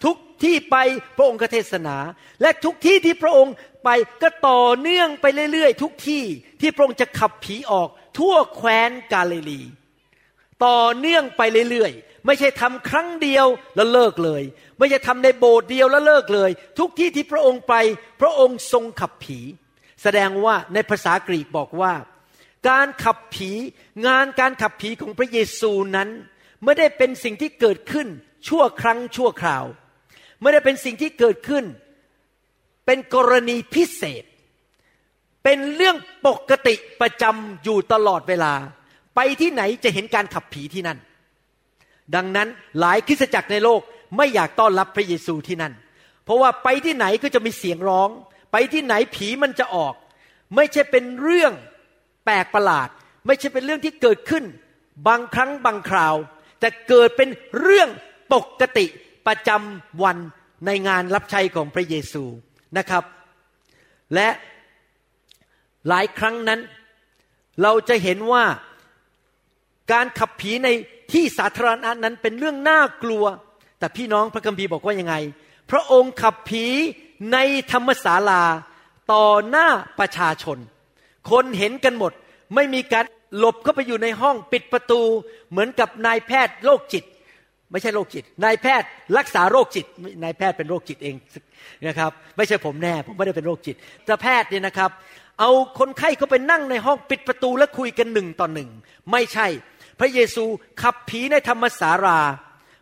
[0.05, 0.77] ทุก ที่ไป
[1.17, 1.97] พระองค์ก็เทศนา
[2.43, 3.89] และทุกที่ที่พระองค์ไป
[4.23, 6.25] ก็ต่อเนื่องไปเรื่อยๆ ทุกที่
[6.61, 9.63] ที่พระองค์จะขับผีออกทั่วแคว้นกาลิลี
[10.65, 14.43] ต่อเนื่องไปเรื่อยๆ ไม่ใช่ทำครั้งเดียวแล้วเลิกเลย
[14.79, 17.75] ไม่ใช่ทำในโบสถ์เดียวแล้วเลิกเลย ทุกที่ที่พระองค์ไป
[18.21, 19.39] พระองค์ทรงขับผี
[20.03, 21.95] แสดงว่าในภาษากรีกบอกว่า
[22.69, 23.51] การขับผี
[24.07, 26.09] งานการขับผีของพระเยซูนั้น
[26.65, 28.09] ไม่ได้เป็นสิ่งที่เกิดขึ้น
[28.49, 29.65] ชั่วครั้งชั่วคราว
[30.43, 31.65] ไม่ได้เป็นสิ่งที่เกิดขึ้น
[32.87, 34.25] เป็นกรณีพิเศษ
[35.45, 38.53] เป็นเรื่องปกติประจำอยู่ตลอดเวลา
[39.15, 40.99] ไปที่ไหนจะเห็นการขับผีที่นั่น
[42.15, 42.49] ดังนั้น
[42.81, 43.81] หลายคริสตจักรในโลก
[44.17, 45.73] ไม่อยากต้อนรับพระเยซูที่นั่น
[46.25, 48.09] เพราะว่าไปที่ไหนก็จะมีเสียงร้อง
[48.53, 49.95] ไปที่ไหนผีมันจะออก
[50.57, 51.53] ไม่ใช่เป็นเรื่อง
[52.25, 52.89] แปลกประหลาด
[53.27, 54.45] ไม่ใช่เป็นเรื่องที่เกิดขึ้น
[55.09, 56.17] บางครั้งบางคราว
[56.61, 57.29] แต่เกิดเป็น
[57.61, 57.89] เรื่อง
[58.33, 58.87] ปกติ
[59.27, 60.19] ประจำวัน
[60.67, 62.25] ในงานรับใช้ของพระเยซู
[62.79, 63.05] นะครับ
[64.15, 64.29] และ
[65.89, 66.61] หลายครั้งนั้น
[67.63, 68.45] เราจะเห็นว่า
[69.93, 70.69] การขับผีใน
[71.13, 73.25] ที่สาธารณะนั้นเป็นเรื่องน่ากลัว
[73.79, 75.15] แต่พี่น้องพระคัมภีร์บอกว่ายังไง
[75.71, 76.67] พระองค์ขับผี
[77.33, 77.39] ใน
[77.73, 78.43] ธรรมศาลา
[79.13, 80.59] ต่อหน้าประชาชน
[81.31, 82.13] คนเห็นกันหมด
[82.55, 83.05] ไม่มีการ
[83.39, 85.01] หลบเข้าไปอยู่ในห้องปิดประตู
[85.51, 87.05] เหมือนกับนายแพทย์โรคจิต
[87.73, 89.87] ไม่ใช่โรคจิต นายแพทย์รักษาโรคจิต
[90.23, 91.17] นายแพทย์เป็นโรคจิตเอง
[91.89, 94.91] นะครับ ไม่ใช่ผมแน่ ผมไม่ได้เป็นโรคจิต แต่แพทย์เนี่ยนะครับ
[95.41, 98.71] เอาคนไข้เขาไปนั่งในห้องปิดประตูแล้วคุยกันหนึ่งต่อหนึ่ง
[99.13, 99.47] ไม่ใช่
[100.01, 100.45] พระเยซู
[100.83, 102.21] ขับผีในธรรมสารา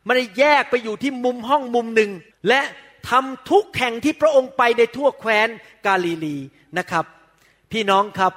[0.04, 2.10] ไม่ได้แยกไปอยู่ที่มุมห้องมุมหนึ่ง
[2.48, 2.60] และ
[3.08, 5.48] ทำทุกแห่งที่พระองค์ไปในทั่วแคว้น
[5.86, 6.36] กาลิลี
[6.78, 7.04] นะครับ
[7.72, 8.32] พี่น้องครับ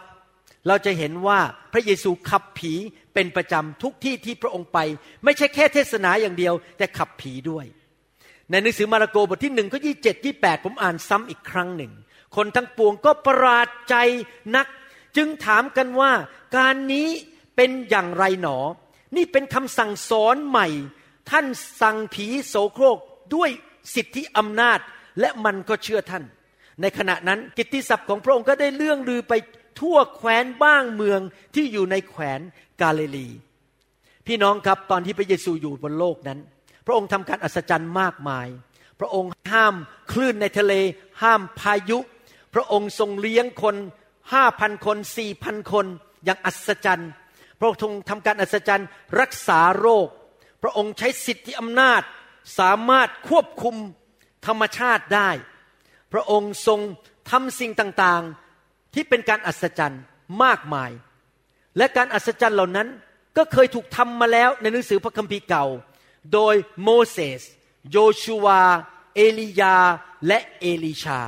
[0.67, 1.39] เราจะเห็นว่า
[1.73, 2.73] พระเยซูขับผี
[3.13, 4.79] เป็นประจำทุกที่ที่พระองค์ไป
[5.23, 7.65] ไม่ใช่แค่เทศนาอย่างเดียว แต่ขับผีด้วย
[8.49, 11.91] ในหนังสือมาระโกบทที่หนึ่งข้อยี่เจ็ดยี่แปดผมอ่านซ้ำอีกครั้งหนึ่ง
[12.35, 13.95] คนทั้งปวงก็ประหลาดใจ
[14.55, 14.67] นัก
[15.17, 16.11] จึงถามกันว่า
[16.57, 17.07] การนี้
[17.55, 18.57] เป็นอย่างไรหนอ
[19.15, 20.67] นี่เป็นคำสั่งสอนใหม่
[21.29, 21.45] ท่าน
[21.81, 22.97] สั่งผีโสโครก
[23.35, 23.49] ด้วย
[23.95, 24.79] สิทธิอำนาจ
[25.19, 26.23] และมันก็เชื่อท่าน
[26.81, 29.33] ในขณะนั้นกิตติศัพท์ของพระองค์ก็ได้เลื่องลือไป
[29.79, 31.21] ทั่วแคว้นบ้างเมือง
[31.55, 32.39] ที่อยู่ในแขวน
[32.81, 33.29] กาลิลี
[34.27, 36.39] พี่น้องครับตอนที่พระเยซูอยู่บนโลกนั้น
[36.85, 38.47] พระองค์ทำการอัศจรรย์มากมาย
[38.99, 39.75] พระองค์ห้าม
[40.11, 40.73] คลื่นในทะเล
[41.21, 41.99] ห้ามพายุ
[42.53, 43.75] พระองค์ทรงเลี้ยงคน
[44.33, 45.85] ห้าพันคนสี่พันคน
[46.25, 47.11] อย่างอัศจรรย์
[47.59, 48.87] พระองค์ทำการอัศจรรย์
[49.19, 50.07] รักษาโรค
[50.63, 52.01] พระองค์ใช้สิทธิอำนาจ
[52.59, 53.75] สามารถควบคุม
[54.47, 55.29] ธรรมชาติได้
[56.13, 56.79] พระองค์ทรง
[57.31, 60.01] ทำสิ่งต่างๆ ที่เป็นการอัศจรรย์
[60.43, 60.91] มากมาย
[61.77, 62.87] และการอัศจรรย์เหล่านั้น
[63.37, 65.65] ก็เคยถูกทำมาแล้วในหนังสือพระคัมภีร์เก่า
[66.33, 67.41] โดยโมเสส
[67.91, 68.61] โยชูวา
[69.15, 69.77] เอลียา
[70.27, 71.19] และเอลิชา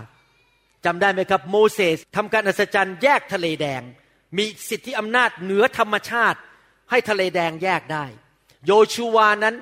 [0.85, 3.81] จำได้ไหมครับ โมเสสทำการอัศจรรย์แยกทะเลแดง
[4.37, 6.39] มีสิทธิอำนาจเหนือธรรมชาติ
[6.89, 8.05] ให้ทะเลแดงแยกได้
[8.65, 9.55] โยชูวานั้น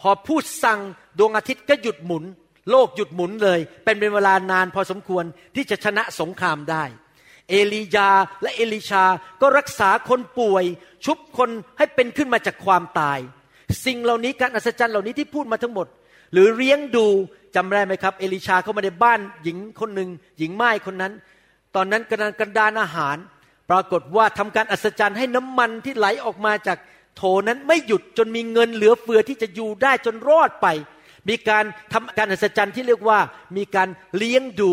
[0.00, 0.80] พอพูดสั่ง
[1.18, 2.24] ดวงอาทิตย์ก็หยุดหมุน
[2.70, 5.24] โลกหยุดหมุนเลย เป็นเวลานานพอสมควร
[5.54, 6.84] ที่จะชนะสงครามได้
[7.50, 8.10] เอลียา
[8.42, 9.04] และเอลิชา
[9.40, 10.64] ก็รักษาคนป่วย
[11.04, 13.18] ชุบคนให้เป็นขึ้นมาจากความตาย
[13.84, 15.86] สิ่งเหล่านี้การอัศจรรย์เหล่านี้ที่พูดมาทั้งหมด
[16.32, 17.06] หรือเลี้ยงดู
[17.56, 21.12] จำได้ไหมครับ เอลิชาเข้ามาในบ้านหญิงคนหนึ่งหญิงไม้คนนั้น
[21.74, 23.16] ตอนนั้นกำลังกันดานอาหาร
[23.70, 26.78] ปรากฏว่าทำการอัศจรรย์ให้น้ำมันที่ไหลออกมาจาก
[27.16, 30.66] โถนั้นไม่หยุดจนมีเงินเหลือเฟือที่จะอยู่ได้จนรอดไป
[31.28, 33.18] มีการทำการอัศจรรย์ที่เรียกว่า
[33.56, 34.72] มีการเลี้ยงดู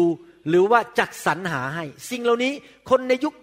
[0.50, 2.54] หรือว่าจัดสรรหาให้ สิ่งเหล่านี้
[2.90, 3.34] คนในยุค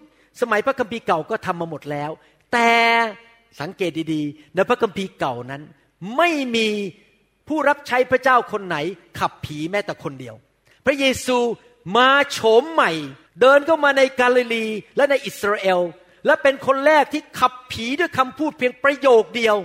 [0.41, 2.11] สมัยพระคัมภีร์เก่าก็ทำมาหมดแล้ว
[2.53, 2.71] แต่
[3.61, 5.61] สังเกตดีๆในพระคัมภีร์เก่านั้น
[6.17, 6.67] ไม่มี
[7.47, 8.77] ผู้รับใช้พระเจ้าคนไหน
[9.19, 10.35] ขับผีแม้แต่คนเดียว
[10.85, 11.37] พระเยซู
[11.97, 12.91] มาโฉมใหม่
[13.41, 14.65] เดินเข้ามาในกาลิลี
[14.95, 15.79] และในอิสราเอล
[16.25, 19.55] และเป็นคนแรกที่ขับผีด้วยคำพูดเพียงประโยคเดียว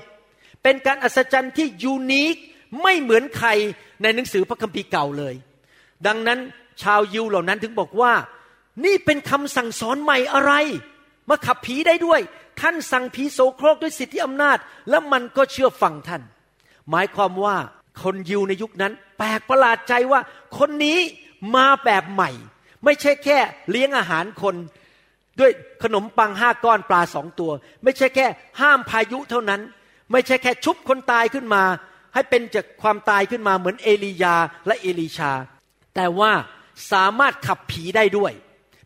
[0.62, 2.36] เป็นการอัศจรรย์ที่ยูนิค
[2.82, 3.48] ไม่เหมือนใคร
[4.02, 5.34] ในหนังสือพระคัมภีร์เก่าเลย
[6.06, 6.38] ดังนั้น
[6.82, 8.12] ชาวยิวเหล่านั้นถึงบอกว่า
[8.84, 10.52] นี่เป็นคำสั่งสอนใหม่อะไร
[11.28, 12.20] มาขับผีได้ด้วย
[12.60, 14.58] ท่านสั่งผีโสโครกด้วยสิทธิอำนาจ
[14.90, 16.22] แล้วมันก็เชื่อฟังท่าน
[16.90, 17.56] หมายความว่า
[18.02, 20.20] คนยิวในยุคนั้น แปลกประหลาดใจว่า
[20.58, 20.98] คนนี้
[21.56, 22.30] มาแบบใหม่
[22.84, 23.38] ไม่ใช่แค่
[23.70, 24.54] เลี้ยงอาหารคน
[25.40, 25.50] ด้วย
[25.82, 27.50] ขนมปังห้าก้อนปลาสองตัว
[27.82, 28.26] ไม่ใช่แค่
[28.60, 29.60] ห้ามพายุเท่านั้น
[30.12, 31.62] ไม่ใช่แค่ชุบคนตายขึ้นมา
[32.14, 35.32] ให้เป็นจากความตายขึ้นมาเหมือนเอลียาและเอลีชา
[35.94, 36.32] แต่ว่า
[36.92, 38.32] สามารถขับผีได้ด้วย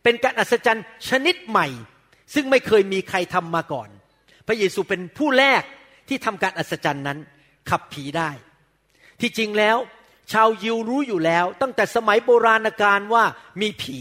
[0.03, 1.67] เป็นการอัศจรรย์ชนิดใหม่
[2.35, 3.89] ซึ่งไม่เคยมีใครทำมาก่อน
[4.47, 5.63] พระเยซูเป็นผู้แรก
[6.09, 7.19] ที่ทำการอัศจรรย์นั้น
[7.71, 8.31] ขับผีได้
[9.21, 9.77] ที่จริงแล้ว
[10.33, 13.25] ชาวยิวรู้อยู่แล้ว ตั้งแต่สมัยโบราณกาลว่า
[13.61, 13.99] มีผี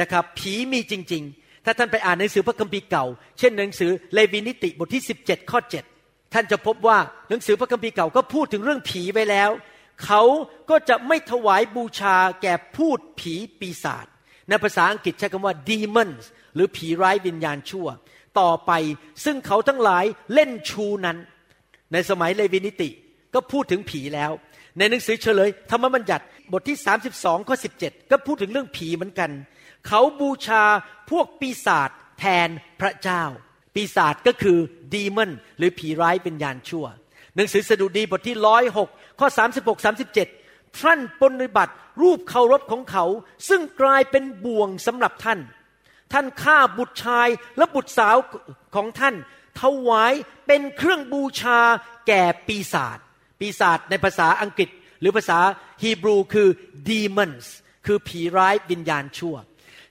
[0.00, 3.04] นะครับ ผีมีจริง ๆ ถ้าท่านไปอ่านหนังสือพระคัมภีร์เก่า
[3.38, 5.60] เช่นหนังสือเลวีนิติบทที่ 17 ข้อ
[5.96, 9.50] 7 ท่านจะพบว่าหนังสือพระคัมภีร์เก่าก็พูดถึงเรื่องผีไปแล้ว
[10.04, 10.22] เขา
[10.70, 14.06] ก็จะไม่ถวายบูชาแก่พูดผีปีศาจ
[14.48, 17.88] ในภาษาอังกฤษใช้คำว่า demons หรือผีร้ายวิญญาณชั่ว
[18.40, 18.72] ต่อไป
[19.24, 21.18] ซึ่งเขาทั้งหลายเล่นชูนั้น
[21.92, 22.90] ในสมัยเลวีนิติ
[23.34, 24.32] ก็พูดถึงผีแล้ว
[24.78, 26.78] ในหนังสือเฉลยธรรมบัญญัติบทที่
[27.12, 29.30] 32ข้อ17 ก็พูดถึงเรื่องผีเหมือนกัน
[29.86, 30.64] เขาบูชา
[31.10, 32.48] พวกปีศาจแทน
[32.80, 33.22] พระเจ้า
[33.74, 34.58] ปีศาจก็คือ
[34.94, 36.86] ดีมอนหรือผีร้ายเป็นญาณชั่ว
[37.36, 40.28] หนังสือสดุดีบทที่ร้อยหกข้อสามสิบหกสามสิบเจ็ด
[40.80, 43.04] ท่านปฏิบัติรูปเคารพของเขา
[43.48, 45.40] ซึ่งกลายเป็นบ่วงสำหรับท่าน
[46.12, 48.16] ท่านฆ่าบุตรชายและบุตรสาว
[48.74, 49.14] ของท่าน
[49.60, 50.12] ถวาย
[50.46, 51.60] เป็นเครื่องบูชา
[52.06, 52.98] แก่ปีศาจ
[53.40, 54.68] ปีศาจในภาษาอังกฤษ
[55.00, 55.38] หรือภาษา
[55.82, 56.48] ฮีบรูคือ
[56.88, 57.46] demons
[57.86, 59.36] คือผีร้ายวิญญาณชั่ว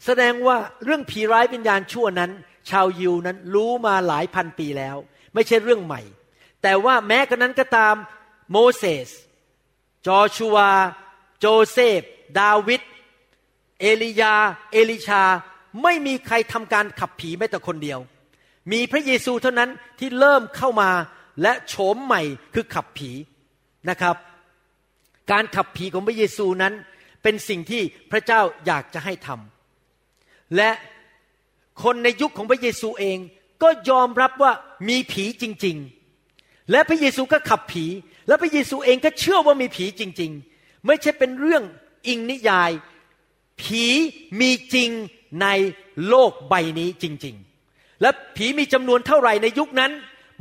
[0.06, 2.32] แสดงว่าเรื่องผีร้ายวิญญาณชั่วนั้น
[2.70, 4.98] ชาวยิวนั้นรู้มาหลายพันปีแล้ว
[5.34, 6.02] ไม่ใช่เรื่องใหม่
[6.62, 7.96] แต่ว่าแม้กระนั้นก็ตาม
[8.52, 9.10] โมเสส
[10.08, 10.58] จอชัว
[11.40, 12.02] โจเซฟ
[12.40, 12.82] ดาวิด
[13.80, 14.36] เอลียา
[14.72, 15.24] เอลิชา
[15.84, 18.00] ไม่มีใครทำการขับผีแม้แต่คนเดียว
[18.72, 19.70] มีพระเยซูเท่านั้น
[20.00, 20.90] ที่เริ่มเข้ามา
[21.42, 22.22] และโฉมใหม่
[22.54, 23.12] คือขับผี
[23.90, 24.16] นะครับ
[25.32, 26.74] การขับผีของพระเยซูนั้น
[27.24, 30.72] เป็นสิ่งที่พระเจ้าอยากจะให้ทำและ
[31.84, 33.18] คนในยุคของพระเยซูเอง
[33.64, 34.52] ก็ยอมรับว่า
[34.90, 36.01] มีผีจริง ๆ
[36.72, 37.86] และพระเยซูก็ขับผี
[38.28, 41.64] และพระเยซูเองก็เชื่อว่ามีผีจริง ๆ ไม่ใช่เป็นเรื่อง
[42.08, 42.72] อิงนิยาย
[43.62, 43.86] ผี
[44.40, 44.90] มีจริง
[45.42, 45.48] ใน
[46.08, 47.36] โลกใบนี้จริง
[47.68, 49.92] ๆ และผีมีจำนวนเท่าไหร่ในยุคนั้น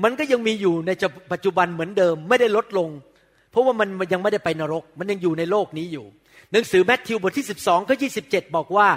[0.02, 0.90] มันก็ยังมีอยู่ใน
[1.32, 2.88] ปัจจุบันเหมือนเดิมไม่ได้ลดลง
[3.50, 6.06] เพราะว่ามันยังไม่ได้ไปนรก มันยังอยู่ในโลกนี้อยู่
[6.52, 8.88] หนังสือแมทธิวบทที่ 12ข้อ27บอกว่า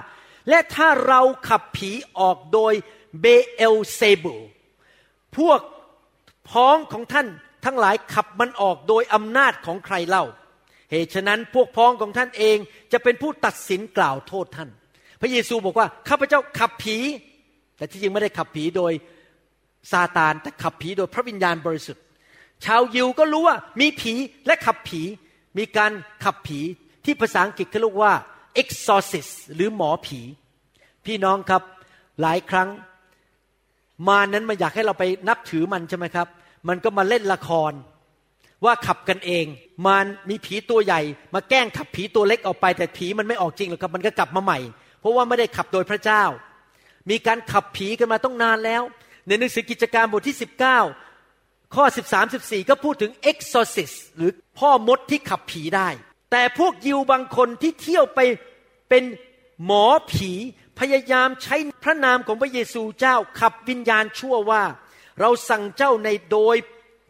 [0.50, 2.74] และถ้าเราขับผีออกโดย
[3.22, 4.36] เบเอลเซบู
[5.38, 5.60] พวก
[6.50, 7.28] พ้องของท่าน
[7.66, 10.26] ทั้งหลายขับมันออกโดยอำนาจของใครเล่า
[10.92, 12.58] เหตุฉะนั้นพวกพ้องของท่านเอง
[12.94, 14.70] จะเป็นผู้ตัดสินกล่าวโทษท่าน
[15.22, 16.98] พระเยซูบอกว่าข้าพเจ้าขับผี
[17.78, 18.92] แต่ที่จริงไม่ได้ขับผีโดย
[19.92, 22.04] ซาตานแต่ขับผีโดยพระวิญญาณบริสุทธิ์
[22.66, 24.14] ชาวยิวก็รู้ว่ามีผี
[24.48, 25.02] และขับผี
[25.58, 25.92] มีการ
[26.24, 26.60] ขับผี
[27.06, 28.14] ที่ภาษาอังกฤษเขาเรียกว่า
[28.62, 30.20] exorcist หรือหมอผี
[31.06, 31.62] พี่น้องครับ
[32.22, 32.70] หลายครั้ง
[34.08, 36.28] มานั้นมันอยากให้เราไปนับถือมันใช่ไหมครับ
[36.68, 37.72] มันก็มาเล่นละคร
[38.66, 39.46] ว่าขับกันเอง
[39.88, 41.02] มันมีผีตัวใหญ่
[41.34, 44.60] มาแกล้งขับผีตัวเล็กออกไป แต่ผีมันไม่ออกจริงหรอกครับ มันก็กลับมาใหม่
[45.00, 46.24] เพราะว่าไม่ได้ขับโดยพระเจ้า
[47.10, 48.82] มีการขับผีกันมาต้องนานแล้ว
[49.28, 50.38] ในหนังสือกิจการบทที่
[51.06, 55.90] 19 ข้อ 13 14 ก็พูดถึง exorcist หรือพ่อมดที่ขับผีได้
[56.32, 58.20] แต่พวกยิวบางคนที่เที่ยวไป
[58.90, 59.04] เป็น
[59.66, 60.32] หมอผี
[60.80, 64.64] พยายามใช้พระนามของพระเยซูเจ้าขับวิญญาณชั่วว่า
[65.20, 66.56] เราสั่งเจ้าในโดย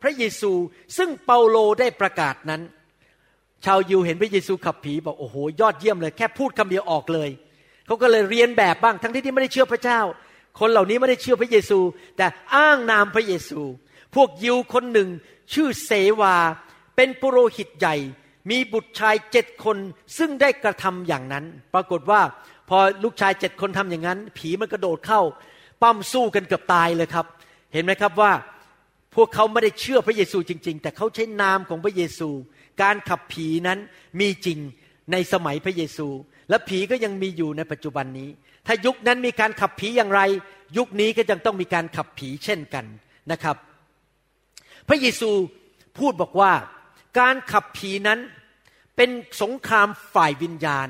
[0.02, 0.52] พระเยซู
[0.98, 2.62] ซึ่งเปาโลได้ประกาศนั้น
[3.66, 7.30] ชาวยิวเห็นพระเยซูขับผีบอกโอ้โหยอดเยี่ยมเลย แค่พูดคำเดียวออกเลย
[7.86, 10.00] เขาก็เลยเรียนแบบบ้างทั้งที่ที่ไม่ได้เชื่อพระเจ้า
[10.60, 11.80] คนเหล่านี้ไม่ได้เชื่อพระเยซู
[12.18, 13.62] แต่อ้างนามพระเยซู
[14.16, 15.10] พวกยิวคนหนึ่ง
[15.54, 16.36] ชื่อเสวา
[16.96, 17.96] เป็นปุโรหิตใหญ่
[18.50, 19.78] มีบุตรชายเจ็ดคน
[20.18, 22.22] ซึ่งได้กระทำอย่างนั้น ปรากฏว่า
[22.76, 25.22] อลูกชายเจ็ดคนทำอย่างนั้น ผีมันกระโดดเข้า
[25.82, 27.26] ปั้มสู้กันเกือบตายเลยครับ
[27.74, 28.32] เห็นไหมครับว่า
[29.16, 32.30] พวกเขาไม่ได้เชื่อพระเยซูจริง ๆ แต่เขาใช้นามของพระเยซู
[32.82, 33.80] การขับผีนั้น
[34.20, 34.60] มีจริง
[35.12, 36.08] ในสมัยพระเยซู
[36.50, 38.30] และผีก็ยังมีอยู่ในปัจจุบันนี้
[38.68, 40.22] ถ้ายุคนั้นมีการขับผีอย่างไร
[40.78, 42.86] ยุคนี้ก็ยังต้องมีการขับผีเช่นกัน
[43.32, 43.58] นะครับ
[44.88, 45.32] พระเยซู
[45.98, 46.54] พูดบอกว่า
[47.20, 48.20] การขับผีนั้น
[48.96, 49.10] เป็น
[49.42, 50.88] สงครามฝ่ายวิญญาณ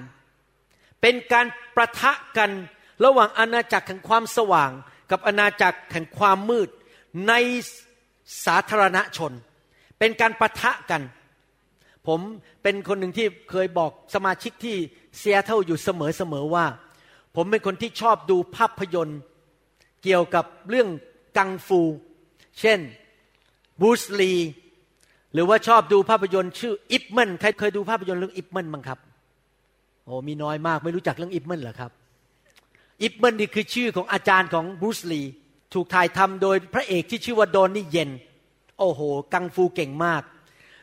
[1.04, 2.52] เป็นการประทะกัน
[3.06, 4.72] ระหว่างอาณาจักรแห่งความสว่าง
[5.12, 6.70] กับอาณาจักรแห่งความมืด
[7.28, 7.34] ใน
[8.46, 9.32] สาธารณชน
[10.00, 11.02] เป็นการประทะกัน
[12.08, 12.20] ผม
[12.64, 14.76] เป็นคนหนึ่งที่เคยบอกสมาชิกที่
[15.18, 16.66] เซียเท่าอยู่เสมอๆว่า
[17.36, 19.20] ผมเป็นคนที่ชอบดูภาพยนตร์
[20.04, 20.90] เกี่ยวกับเรื่อง
[21.38, 21.82] กังฟู
[22.60, 22.80] เช่น
[23.82, 24.34] บรูซลี
[25.34, 29.00] หรือว่าชอบดูภาพยนตร์ชื่ออิปเมนใครเคยดูภาพยนตร์เรื่องอิปเมนบ้างครับ
[30.06, 31.92] โอ้มีน้อยมากไม่รู้จักเรื่องอิปเมนเหรอครับ
[33.04, 35.22] อิปเมนนี่คือชื่อของอาจารย์ของบรูซลี
[35.74, 38.10] ถูกถ่ายทำโดยพระเอกที่ชื่อว่าดอนนี่เยน
[38.80, 39.02] โอ้โห
[39.34, 40.22] กังฟูเก่งมาก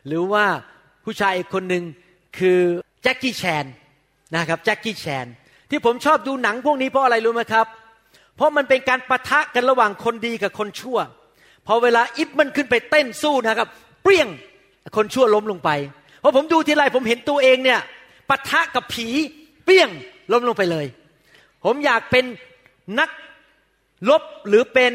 [0.07, 0.45] หรือว่า
[1.05, 1.85] ผู้ชายอีกคนหนึ่ง
[2.39, 2.59] คือ
[3.03, 3.65] แจ็คกี้แชน
[4.37, 5.27] นะครับแจ็คกี้แชน
[5.71, 7.67] ที่ผมชอบดูหนังพวกนี้เพราะอะไรรู้ไหมครับ
[8.37, 10.99] เพราะมันเป็นการประทะกันระหว่างคนดีกับคนชั่ว
[11.67, 13.69] พอเวลาอิปมันขึ้นไปเต้นสู้นะครับ
[14.03, 14.29] เปรี้ยง
[14.97, 15.71] คนชั่วล้มลงไป
[16.23, 17.81] พอผมดูทีไรผมเห็นตัวเองเนี่ย
[18.31, 19.09] ปะทะกับผี
[19.65, 19.91] เปี้ยง
[20.33, 20.87] ล้มลงไปเลย
[21.65, 22.25] ผมอยากเป็น
[22.99, 23.11] นัก
[24.11, 24.93] ลบหรือเป็น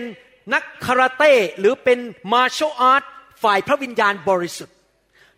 [0.54, 2.00] นักคาราเต้หรือเป็น
[2.34, 3.04] มาร์ชออาร์ต
[3.44, 4.76] ฝ่ายพระวิญญาณบริสุทธิ์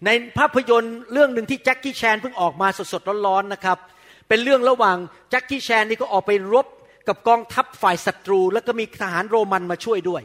[0.05, 3.77] ในภาพยนตร์เรื่องหนึ่งที่แจ็คกี้แชนเพิ่งออกมาสดๆร้อนๆนะครับ
[4.27, 4.97] เป็นเรื่องระหว่าง
[5.29, 6.67] แจ็คกี้แชนนี่ก็ออกไปรบ
[7.07, 10.21] กับกองทัพฝ่ายศัตรู แล้วก็มีทหารโรมันมาช่วยด้วย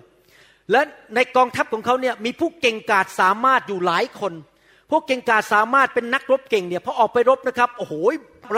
[0.71, 0.81] และ
[1.15, 4.33] ในกองทัพของเขาเนี่ยมีผู้เก่งกาจสามารถอยู่หลายคน
[4.93, 7.95] พวกเก่งกาสามารถเป็นนักรบเก่งเนี่ยพอออกไปรบนะครับโอ้โห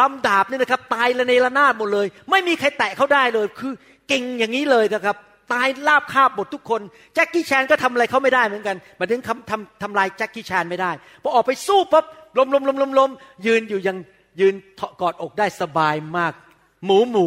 [0.01, 3.73] ลำดาบเนี่ยนะครับ ตายละในระนาดหมดเลย ไม่มีใครแตะเขาได้เลยคือ
[4.09, 5.17] เก่งอย่างนี้เลยนะครับ
[5.53, 6.81] ตายลาบคาบหมดทุกคน
[7.15, 10.91] แจ็คกี้แชนก็ทำอะไรเขาไม่ได้เหมือนกันมาถึงทำทำทำลายแจ็คกี้แชนไม่ได้
[11.23, 12.05] พอออกไปสู้ปั๊บ
[12.39, 13.11] ลมลมลมลมลม
[13.47, 13.97] ยืนอยู่ยัง
[14.41, 14.55] ยืน
[15.01, 16.33] กอดอกได้สบายมาก
[16.85, 17.27] หมูหมู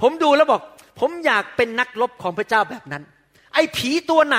[0.00, 0.60] ผมดูแล้วบอก
[1.00, 3.02] ผมอยากเป็นนักรบของพระเจ้าแบบนั้น
[3.54, 4.38] ไอ้ผีตัวไหน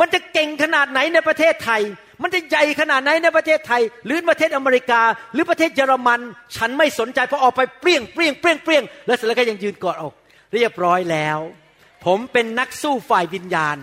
[0.00, 1.82] มันจะเก่งขนาดไหนในประเทศไทย
[2.22, 6.20] มันจะใหญ่ขนาดไหนในประเทศไทย หรือประเทศอเมริกา หรือประเทศเยอรมัน
[6.56, 10.14] ฉันไม่สนใจเพราะออกไปเปรี้ยงเปรี้ยงเปรี้ยงเปรี้ยงแล้วเสร็จแล้วก็ยังยืนกอดอก
[10.54, 11.38] เรียบร้อยแล้ว
[12.04, 13.76] ผมเป็นนักสู้ฝ่ายวิญญาณ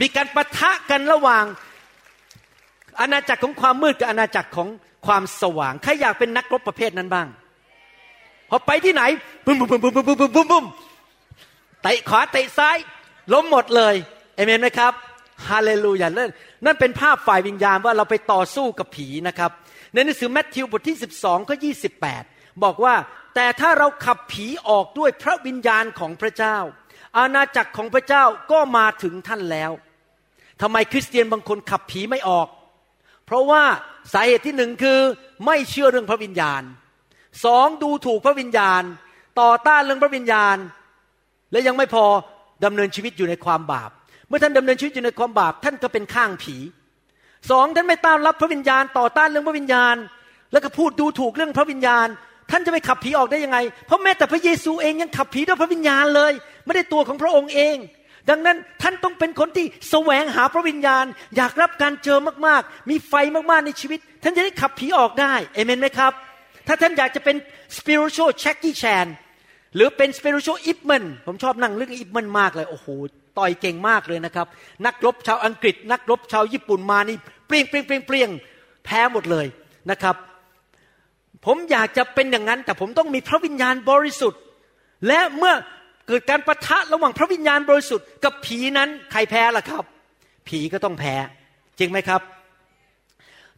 [0.00, 1.44] มีการประทะกันระหว่าง
[3.00, 4.68] อาณาจักรของความมืดกับอาณาจักรของ
[5.06, 7.28] ความสว่างใครอยากเป็นนักรบประเภทนั้นบ้าง
[8.50, 9.02] พอไปที่ไหน
[9.44, 10.64] บุ้มบุ้มบุ้มบุ้มบุ้มบุ้มบุ้มบุ้ม
[11.82, 12.76] เตะขวาเตะซ้าย
[13.32, 13.94] ล้มหมดเลย
[14.34, 14.92] เอเมนไหมครับ
[15.48, 16.30] ฮาเลลูยาเล่น
[16.64, 19.50] นั่นเป็นภาพฝ่ายวิญญาณว่าเราไปต่อสู้กับผีนะครับ
[19.92, 21.56] ในหนังสือแมทธิวบทที่ 12ข้อ
[22.08, 22.94] 28 บอกว่า
[23.34, 26.56] แต่ถ้าเราขับผีออกด้วยพระวิญญาณของพระเจ้า
[27.16, 29.72] อาณาจักรของพระเจ้าก็มาถึงท่านแล้ว
[30.60, 32.48] ทำไมคริสเตียนบางคนขับผีไม่ออก
[33.26, 33.62] เพราะว่า
[34.12, 34.98] สาเหตุที่หนึ่งคือ
[35.46, 36.62] ไม่เชื่อเรื่องพระวิญญาณ
[37.44, 38.82] สองดูถูกพระวิญญาณ
[39.40, 40.56] ต่อต้านเรื่องพระวิญญาณ
[41.52, 42.04] และยังไม่พอ
[42.64, 43.90] ดำเนินชีวิตอยู่ในความบาป
[44.32, 46.56] มื่อท่านดำเนินชีวิตอยู่ในความบาป ท่านก็เป็นข้างผี
[47.50, 49.96] สองท่านไม่ต้านรับพระวิญญาณต่อต้านเรื่องพระวิญญาณ
[50.52, 52.06] แล้วก็พูดดูถูกเรื่องพระวิญญาณ
[52.50, 56.32] ท่านจะไปขับผีออกได้ยังไง เพราะแม้แต่พระเยซูเองยังขับผีด้วยพระวิญญาณเลย
[56.66, 57.76] ไม่ได้ตัวของพระองค์เอง
[58.30, 61.04] ดังนั้นท่านต้องเป็นคนที่แสวงหาพระวิญญาณ
[61.36, 63.12] อยากรับการเจอมากๆ มีไฟ
[63.50, 66.12] มากๆในชีวิต ท่านจะได้ขับผีออกได้เอเมนไหมครับ
[66.66, 67.36] ถ้าท่านอยากจะเป็น
[67.76, 69.06] spiritual Jackie Chan
[69.74, 72.86] หรือเป็น spiritual i p m a n ผมชอบนั่งเรื่องอิปมันมากเลยโอ้โห
[73.38, 74.46] ต่อยเก่งมากเลยนะครับ
[74.86, 77.16] นักรบชาวอังกฤษ นักรบชาวญี่ปุ่นมานี่
[77.46, 78.30] เปรี้ยงเปรี้ยงเปรี้ยงเปรี้ยง
[78.84, 79.46] แพ้หมดเลย
[79.90, 80.16] นะครับ
[81.46, 84.40] ผมอยากจะเป็นอย่างนั้น แต่ผมต้องมีพระวิญญาณบริสุทธิ์
[85.08, 85.54] และเมื่อ
[86.08, 89.84] เกิดการประทะระหว่างพระวิญญาณบริสุทธิ์กับผีนั้นใครแพ้ล่ะครับ
[90.48, 91.14] ผีก็ต้องแพ้
[91.78, 92.20] จริงไหมครับ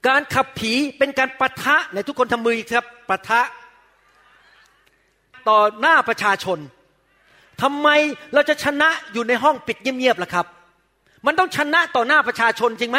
[0.07, 3.41] การขับผีเป็นการปะทะในทุกคนทำมือครับปะทะ
[5.49, 6.59] ต่อหน้าประชาชน
[7.63, 7.89] ทำไม
[8.35, 10.47] เราจะชนะอยู่ในห้องปิดเงียบๆล่ะครับ
[11.27, 12.99] มันต้องชนะต่อหน้าประชาชนจริงไหม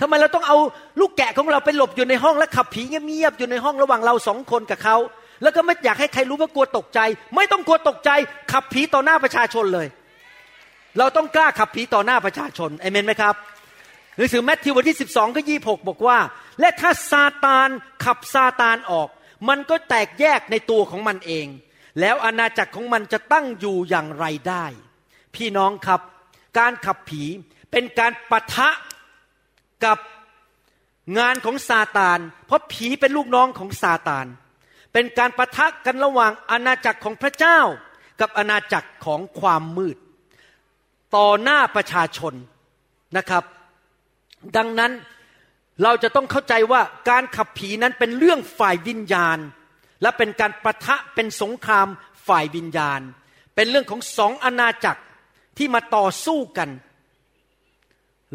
[0.00, 0.56] ทำไมเราต้องเอา
[1.00, 4.96] ลูกแกะของเราไปหลบอยู่ในห้องและขับผีเงียบๆอยู่ในห้องระหว่างเราสองคนกับเขา
[5.42, 7.00] แล้วก็ไม่อยากให้ใครรู้ว่ากลัวตกใจ
[7.36, 8.10] ไม่ต้องกลัวตกใจ
[8.52, 9.86] ขับผีต่อหน้าประชาชนเลย
[10.98, 13.34] เราต้องกล้าขับผีต่อหน้าประชาชนเอเมนไหมครับ
[14.16, 16.18] หนังสือแมทธิวบทที่ 12ก็ยี่หกบอกว่า
[16.60, 17.68] และถ้าซาตาน
[18.04, 19.08] ขับซาตานออก
[19.48, 21.46] มันก็แตกแยกในตัวของมันเอง
[22.00, 24.64] แล้วอาณาจักรของมันจะตั้งอยู่อย่างไรได้
[25.34, 26.00] พี่น้องครับ
[26.58, 27.24] การขับผี
[27.70, 28.68] เป็นการปะทะ
[29.84, 29.98] กับ
[31.18, 34.26] งานของซาตาน เพราะผีเป็นลูกน้องของซาตาน
[34.92, 37.58] เป็นการประทะกันระหว่างอาณาจักรของพระเจ้า
[38.20, 39.96] กับอาณาจักรของความมืด
[41.16, 42.34] ต่อหน้าประชาชน
[43.16, 43.44] นะครับ
[44.56, 44.92] ดังนั้น
[45.82, 49.38] เราจะต้องเข้าใจว่าการขับผีนั้นเป็นเรื่องฝ่ายวิญญาณ
[50.02, 51.88] และเป็นการประทะเป็นสงคราม
[52.26, 53.00] ฝ่ายวิญญาณ
[53.54, 55.02] เป็นเรื่องของสองอาณาจักร
[55.58, 56.68] ที่มาต่อสู้กัน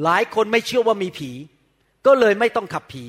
[0.03, 1.31] หลายคนไม่เชื่อว่ามีผี
[2.05, 3.05] ก็เลยไม่ต้องขับผี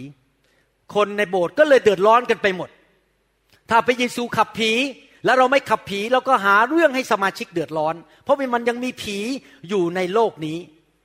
[0.94, 2.70] คนในโบสถ์ก็เลยเดือดร้อนกันไปหมด
[3.70, 4.72] ถ้าพระเยซูขับผี
[5.24, 7.94] แล้วเราไม่ขับผีเราก็หาเรื่องให้สมาชิกเดือดร้อน
[8.24, 9.18] เพราะมันยังมีผี
[9.68, 10.58] อยู่ในโลกนี้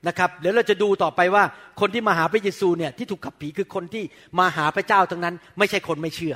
[0.07, 1.43] นะครับเดี๋ยวเราจะดูต่อไปว่า
[1.79, 4.03] คนที่มาหาพระเยซูเนี่ยที่ถูกขับผีคือคนที่
[4.39, 6.35] มาหาพระเจ้าทั้งนั้น ไม่ใช่คนไม่เชื่อ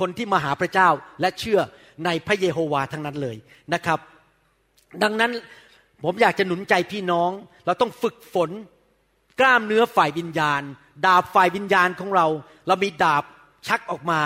[0.00, 0.88] คนที่มาหาพระเจ้า
[1.20, 1.60] และเชื่อ
[2.04, 3.36] ในพระเยโฮวาทั้งนั้นเลย
[3.74, 3.98] นะครับ
[5.02, 5.32] ดังนั้น
[6.04, 7.30] ผมอยากจะหนุนใจพี่น้อง
[7.66, 8.50] เราต้องฝึกฝน
[9.40, 10.62] กล้ามเนื้อฝ่ายวิญญาณ
[11.06, 12.26] ดาบฝ่ายวิญญาณของเรา
[12.66, 13.24] เรามีดาบ
[13.68, 14.20] ชักออกมา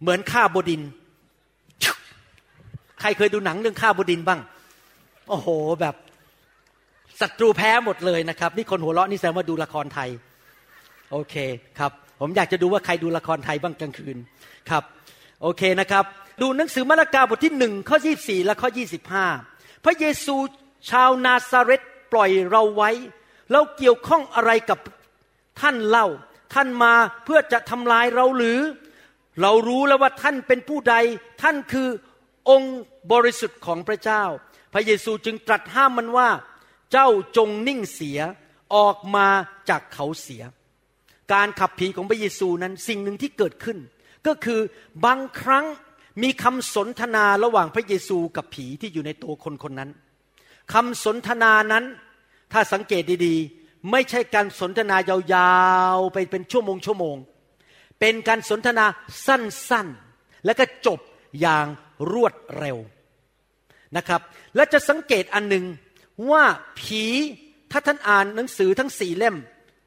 [0.00, 0.82] เหมือนข้าบดิน
[3.00, 4.40] ใครเคยดูหนังเรื่องข้าบดินบ้าง
[5.28, 5.48] โอ้โห
[5.80, 5.94] แบบ
[7.20, 10.08] ศัตรูแพ้หมดเลยนะครับ นี่คนหัวเราะนี่แสดงว่าดูละครไทย
[11.10, 11.34] โอเค
[11.78, 11.92] ครับ
[12.26, 14.16] ผมอยากจะดูว่าใครดูละครไทยบ้างกลางคืน
[14.70, 14.84] ครับ
[15.42, 16.04] โอเคนะครับ
[16.40, 19.26] ดูหนังสือมาระกาบทที่หนึ่งข้อยี่สี่และข้อยี่สิบห้า
[19.84, 20.36] พระเยซู
[20.90, 21.82] ชาวนาซาเรต
[22.12, 22.90] ปล่อยเราไว้
[23.52, 24.78] เราเกี่ยวข้องอะไรกับ
[25.60, 26.06] ท่านเล่า
[26.54, 28.60] ท่านมาเพื่อจะทำลายเราหรือ
[29.40, 30.94] เรารู้แล้วว่าท่านเป็นผู้ใด
[31.42, 31.88] ท่านคือ
[32.50, 32.80] องค์
[33.12, 34.22] บริสุทธิ์ของพระเจ้า
[34.72, 36.28] พระเยซูจึงตรัสห้ามมันว่า
[36.92, 38.20] เจ้าจงนิ่งเสีย
[38.74, 39.26] ออกมา
[39.68, 40.44] จากเขาเสีย
[41.32, 43.78] การขับผีของพระเยซูนั้นสิ่งหนึ่งที่เกิดขึ้น
[44.26, 44.60] ก็คือ
[45.04, 45.64] บางครั้ง
[46.22, 49.90] มีคำสนทนาระหว่างพระเยซูกับผีที่อยู่ในตัวคนคนนั้น
[50.72, 51.84] คำสนทนานั้น
[52.52, 54.96] ถ้าสังเกตดีๆ ไม่ใช่การสนทนา
[55.34, 55.54] ยา
[55.96, 57.16] วๆไปเป็นชั่วโมงชั่วโมง
[58.00, 58.86] เป็นการสนทนา
[59.26, 61.00] สั้นๆ และก็จบ
[61.40, 61.66] อย่าง
[62.12, 62.78] รวดเร็ว
[63.96, 64.20] นะครับ
[64.56, 65.64] และจะสังเกตอันหนึ่ง
[66.30, 66.44] ว่า
[66.80, 67.04] ผี
[67.70, 69.36] ถ้าท่านอ่านหนังสือทั้งสี่เล่ม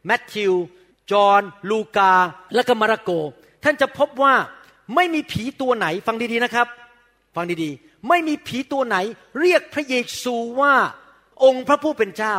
[0.06, 0.54] แมทธิว
[1.12, 2.14] จอห์นลูกา
[2.56, 3.12] และก็มาระโก
[3.64, 4.34] ท่านจะพบว่า
[4.96, 6.68] ไม่มีผีตัวไหนฟังดีๆนะครับ
[7.36, 8.98] ฟังดีๆ ไม่มีผีตัวไหน
[9.40, 10.74] เรียกพระเยซูว่า
[11.44, 12.36] องค์พระผู้เป็นเจ้า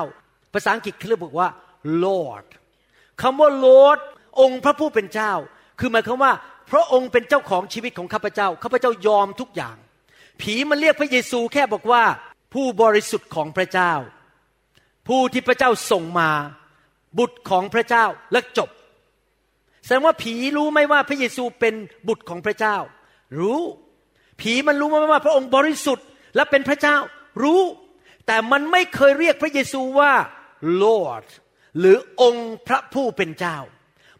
[0.53, 1.51] ภาษาอังกฤษเขาเรียกว่า
[2.05, 2.47] Lord
[3.23, 3.99] คำว่า Lord
[4.41, 5.33] องค์พระผู้เป็นเจ้า
[5.79, 6.33] คือหมายความว่า
[6.71, 9.77] พระองค์เป็นเจ้าของชีวิตของข้าพเจ้าข้าพเจ้ายอมทุกอย่าง
[10.41, 12.03] ผีมันเรียกพระเยซูแค่บอกว่า
[12.55, 13.93] ผู้บริสุทธิ์ของพระเจ้า
[15.09, 16.31] ผู้ที่พระเจ้าส่งมา
[17.19, 18.71] บุตรของพระเจ้าและจบ
[19.85, 21.75] แสดงว่าผีรู้ไหมว่าพระเยซูเป็น
[22.09, 22.77] บุตรของพระเจ้า
[23.41, 23.61] รู้
[24.41, 26.07] ผีมันรู้ไหมว่าพระองค์บริสุทธิ์
[26.37, 26.97] และเป็นพระเจ้า
[27.43, 27.61] รู้
[28.27, 30.13] แต่มันไม่เคยเรียกพระเยซูว่า
[30.83, 31.27] Lord
[31.79, 33.59] หรือองค์พระผู้เป็นเจ้า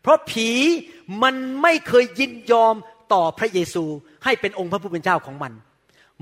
[0.03, 0.51] เพราะผี
[1.23, 2.75] มันไม่เคยยินยอม
[3.13, 3.85] ต่อพระเยซู
[4.25, 5.53] ให้เป็นองค์พระผู้เป็นเจ้าของมัน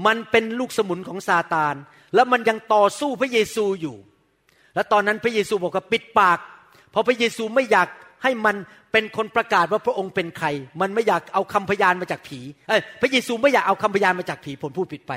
[0.07, 1.75] มันเป็นลูกสมุนของซาตาน
[2.15, 3.97] แล้วมันยังต่อสู้พระเยซูอยู่
[4.75, 6.39] และตอนนั้นพระเยซูบอกว่าปิดปาก
[6.97, 7.89] ราะพระเยซูไม่อยาก
[8.23, 8.57] ให้มัน
[8.93, 10.47] เป็นคนประกาศว่าพระองค์เป็นใคร
[10.81, 12.41] มันไม่อยากเอาคำพยานมาจากผี
[13.01, 15.13] พระเยซูไม่อยากเอาคำพยานมาจากผีผมพูดผิดไป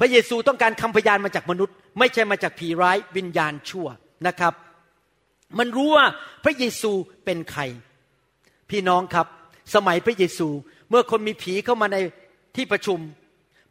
[0.00, 3.86] พระเยซูต้องการคำพยานมาจากมนุษย์ ไม่ใช่มาจากผีร้ายวิญญาณชั่ว
[4.26, 4.54] นะครับ
[5.58, 6.06] มันรู้ว่า
[6.44, 6.92] พระเยซู
[7.24, 7.62] เป็นใคร
[8.70, 9.26] พี่น้องครับ
[9.74, 10.48] สมัยพระเยซู
[10.90, 11.96] เมื่อคนมีผีเข้ามาใน
[12.56, 12.98] ที่ประชุม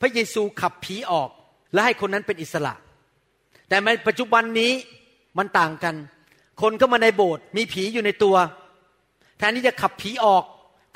[0.02, 1.30] พระเยซูขับผีออก
[1.74, 2.74] และให้คนนั้นเป็นอิสระ
[3.70, 4.72] แต่ในปัจจุบันนี้
[5.38, 5.96] มันต่างกัน
[6.62, 8.36] คนเข้ามาในโบสถ์มีผีอยู่ในตัว
[9.38, 10.44] แทนที่จะขับผีออก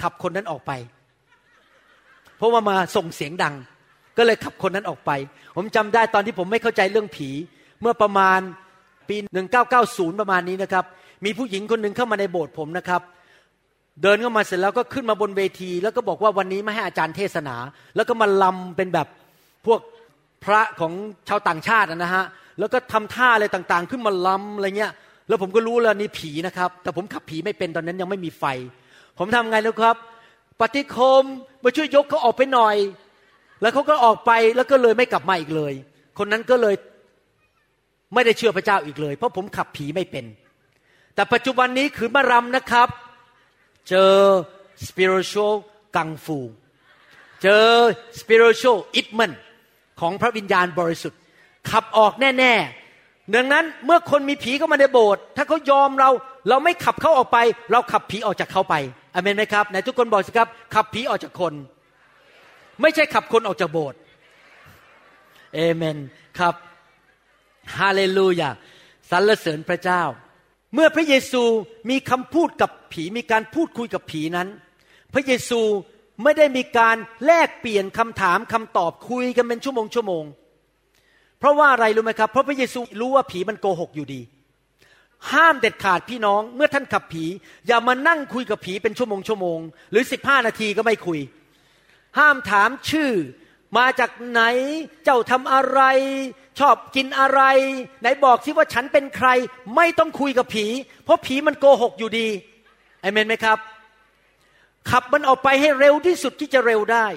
[0.01, 0.71] ขับคนนั้นออกไป
[2.37, 3.55] เพราะว่ามาส่งเสียงดัง
[4.17, 5.11] ก็เลยขับคนนั้นออกไป
[5.55, 7.29] ผมจำได้ตอนที่ผมไม่เข้าใจเรื่องผี
[7.81, 8.39] เมื่อประมาณ
[9.09, 9.15] ปี
[9.67, 10.85] 1990 ประมาณนี้นะครับ
[11.25, 13.01] มีผู้หญิงคนหนึ่งเข้ามาในโบสถ์ผมนะครับ
[14.01, 17.55] เดินเข้ามาเสร็จแล้วก็ขึ้นมาบนเวที แล้วก็บอกว่าวันนี้ไม่ให้อาจารย์เทศนา
[17.95, 19.07] แล้วก็มาลำเป็นแบบ
[19.65, 19.79] พวก
[20.45, 20.93] พระของ
[21.29, 22.25] ชาวต่างชาตินะฮะ
[22.59, 24.91] แล้วก็ทำท่าอะไรต่างๆ ขึ้นมาลำอะไรเงี้ย
[25.27, 28.43] แล้วผมก็รู้แล้วนี่ผีนะครับ แต่ผมขับผีไม่เป็นตอนนั้นยังไม่มีไฟ
[29.17, 29.95] ผมทำไงแล้วครับ
[30.61, 31.23] ปฏิคม
[31.63, 32.75] มาช่วยยกเขาออกไปหน่อย
[33.61, 35.73] แล้วเขาก็ออกไปแล้วก็เลยไม่กลับมาอีกเลย
[36.17, 36.75] คนนั้นก็เลย
[38.13, 40.25] ไม่ได้เชื่อพระเจ้าอีกเลย เพราะผมขับผีไม่เป็น
[41.15, 42.89] แต่ปัจจุบันนี้คือมารำนะครับ
[43.89, 44.15] เจอ
[44.87, 45.53] spiritual
[45.95, 46.39] กังฟู
[47.43, 47.67] เจอ
[48.19, 49.31] spiritual อิทมัน
[49.99, 51.19] ของพระวิญญาณบริสุทธิ์
[51.71, 52.84] ขับออกแน่ ๆ
[53.33, 56.09] ดังนั้นเมื่อคนมีผีเข้ามาในโบสถ์ถ้าเขายอมเรา
[56.49, 57.37] เราไม่ขับเขาออกไป
[57.71, 58.75] เราขับผีออกจากเขาไป
[59.13, 61.53] อเมนไหมครับไหนทุกคนบอกสิครับ ขับผีออกจากคน
[62.81, 63.99] ไม่ใช่ขับคนออกจากโบสถ์
[65.55, 65.97] เอเมน
[66.39, 66.55] ครับ
[67.77, 68.49] ฮาเลลูยา
[69.09, 70.01] สรรเสริญพระเจ้า
[70.73, 71.43] เมื่อพระเยซู
[71.89, 74.47] มีคำพูดกับผีมีการพูดคุยกับผีนั้น
[75.13, 75.61] พระเยซู
[76.23, 80.23] ไม่ได้มีการแลกเปลี่ยนคำถามคำตอบคุยกันเป็นชั่วโมงชั่วโมง
[81.39, 84.21] เพราะว่าอะไรรู้ไหมครับ เพราะพระเยซูรู้ว่าผีมันโกหกอยู่ดี
[85.33, 87.25] ห้ามเด็ดขาดพี่น้อง เมื่อท่านขับผี
[87.67, 89.59] อย่ามานั่งคุยกับผีเป็นชั่วโมงชั่วโมง
[89.91, 91.19] หรือสิบห้านาทีก็ไม่คุย
[92.19, 93.11] ห้ามถามชื่อ
[93.77, 94.41] มาจากไหน
[95.03, 95.81] เจ้าทำอะไร
[96.59, 97.41] ชอบกินอะไร
[98.01, 99.29] ไหนบอกสิว่าฉันเป็นใคร
[99.75, 100.65] ไม่ต้องคุยกับผี
[101.03, 102.27] เพราะผีมันโกหกอยู่ดี
[103.01, 103.57] เอเมนไหมครับ
[104.89, 107.07] ขับมันออกไปให้เร็วที่สุดที่จะเร็วได้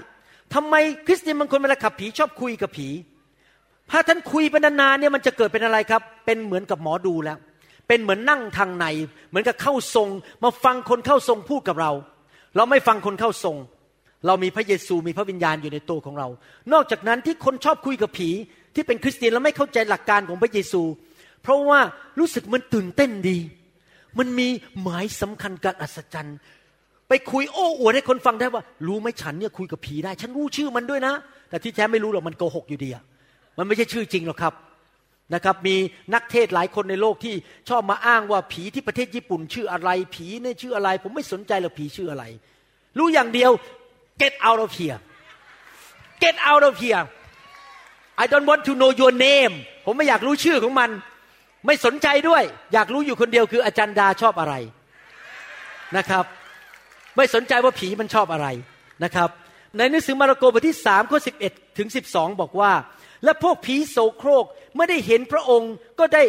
[0.54, 0.74] ทำไม
[1.06, 2.88] คริสเตียนบางคนเวลาขับผีชอบคุยกับผี
[3.90, 7.38] ถ้าท่านคุยไปนานๆเนี่ยมันจะเกิดเป็นอะไรครับ เป็นเหมือนกับหมอดูแล้ว
[7.88, 8.86] เป็นเหมือนนั่งทางใน
[9.28, 10.08] เหมือนกับเข้าทรง
[10.44, 11.92] มาฟังคนเข้าทรงพูดกับเรา
[12.56, 13.56] เราไม่ฟังคนเข้าทรง
[14.26, 16.28] เรามีพระเยซูมีพระวิญญาณอยู่ในตัวของเรา
[16.72, 18.30] นอกจากนั้นที่คนชอบคุยกับผี
[18.74, 20.82] ที่เป็นคริสเตียนแล้วไม่เข้าใจหลักการของพระเยซู
[21.42, 21.80] เพราะว่า
[22.18, 23.38] รู้สึกมันตื่นเต้นดี
[24.18, 24.48] มันมี
[24.82, 26.36] หมายสำคัญการอัศจรรย์
[27.08, 31.14] ไปคุยโอ้อวดให้คนฟังได้ว่า รู้ไหมฉันเนี่ยคุยกับผีได้ ฉันรู้ชื่อมันด้วยนะ
[31.48, 33.02] แต่ที่แท้ไม่รู้หรอกมันโกหกอยู่ดีอะ
[33.58, 34.54] มันไม่ใช่ชื่อจริงหรอกครับ
[35.34, 35.76] นะครับมี
[36.14, 37.34] นักเทศหลายคนในโลกที่
[37.68, 42.24] ชอบมาอ้างว่าผีที่ประเทศญี่ปุ่น ชื่ออะไร ผีเนี่ยชื่ออะไร ผมไม่สนใจหรอกผีชื่ออะไร
[42.98, 43.50] รู้อย่างเดียว
[44.20, 44.98] get out of here
[46.22, 47.04] get out of here
[48.22, 49.54] I don't want to know your name
[49.86, 50.90] ผมไม่อยากรู้ชื่อของมัน
[51.66, 52.42] ไม่สนใจด้วย
[52.72, 54.54] อยากรู้อยู่คนเดียวคืออาจารย์ดาชอบอะไร
[55.96, 56.24] นะครับ
[57.16, 58.46] ไม่สนใจว่าผีมันชอบอะไร
[59.04, 59.30] นะครับ
[59.76, 62.72] ในหนังสือมาระโกบทที่สามข้อสิบเอ็ดถึงสิบสองบอกว่า
[63.24, 64.44] และพวกผีโสโครก
[64.74, 66.24] เมื่อได้เห็นพระองค์ก็ได้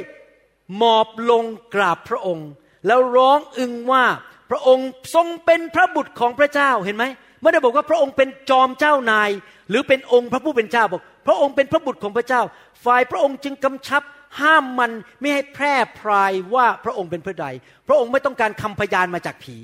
[0.78, 1.44] หมอบลง
[1.76, 2.50] กราบพระองค์
[2.88, 4.06] แล้วร้องอึงว่า
[4.50, 7.06] พระองค์ทรงเป็นพระบุตรของพระเจ้าเห็นไหม
[7.42, 9.30] ไม่ได้บอกว่าพระองค์เป็นจอมเจ้านาย
[9.70, 12.42] หรือเป็นองค์พระผู้เป็นเจ้าบอก พระองค์เป็นพระบุตรของพระเจ้า
[12.86, 14.04] ฝ่ายพระองค์จึงกำชับ
[14.40, 17.46] ห้ามมันไม่ให้แพร่พรายว่าพระองค์เป็นพระใด
[17.88, 19.56] พระองค์ไม่ต้องการคำพยานมาจากผี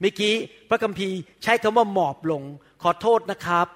[0.00, 0.34] เมื่อกี้
[0.68, 2.42] พระคัมภีร์ใช้คำว่าหมอบลง
[2.82, 3.66] ขอโทษนะครับ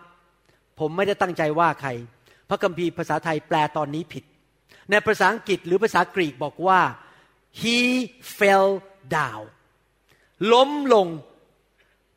[0.81, 1.91] ผมไม่ได้ตั้งใจว่าใคร
[2.51, 4.25] พระคัมภีร์ภาษาไทยแปลตอนนี้ผิด
[4.91, 6.81] ในภาษาอังกฤษหรือภาษากรีกบอกว่า
[7.61, 7.79] he
[8.39, 8.69] fell
[9.17, 9.45] down
[10.53, 11.07] ล้มลง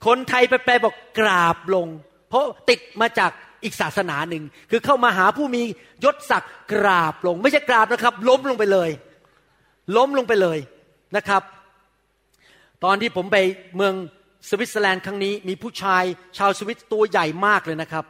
[0.06, 1.88] คนไทยไปแปลบอกกราบลง
[2.30, 3.32] เพราะติดมาจาก
[3.64, 5.64] อีกศาสนาหนึ่ง คือเข้ามาหาผู้มี
[6.06, 8.90] ยศศักดิ์กราบลง ไม่ใช่กราบนะครับ ล้มลงไปเลย
[9.98, 10.60] ล้มลงไปเลย
[11.16, 11.44] นะครับ
[12.84, 13.38] ตอนที่ผมไป
[13.76, 13.94] เมือง
[14.50, 16.04] สวิตเซอร์แลนด์ครั้งนี้ มีผู้ชาย
[16.38, 18.06] ชาวสวิตตัวใหญ่มากเลยนะครับ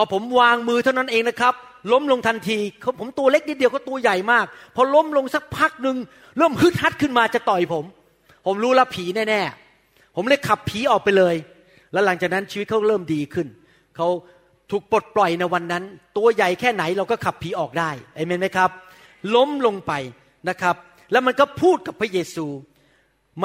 [0.00, 1.54] พอผมวางมือเท่านั้นเองนะครับ
[1.92, 4.46] ล้มลงทันทีเขาผมตัวเล็กนิดเดียวก็ตัวใหญ่มาก
[4.76, 5.96] พอล้มลงสักพักหนึ่ง
[6.38, 7.84] เริ่มฮึดฮัดขึ้นมาจะต่อยผม
[8.46, 11.34] ผมรู้ล้วผีแน่ๆผมเลยขับผีออกไปเลย
[11.92, 13.46] แล้วหลังจากนั้นชีวิตเขาเริ่มดีขึ้น
[13.96, 14.08] เขา
[14.70, 15.84] ถูกปลดปล่อยในวันนั้น
[16.16, 18.70] ตัวใหญ่แค่ไหนเราก็ขับผีออกได้เอเมนไหมครับ
[19.34, 19.92] ล้มลงไป
[20.48, 20.76] นะครับ
[21.12, 22.46] แล้วมันก็พูดกับพระเยซู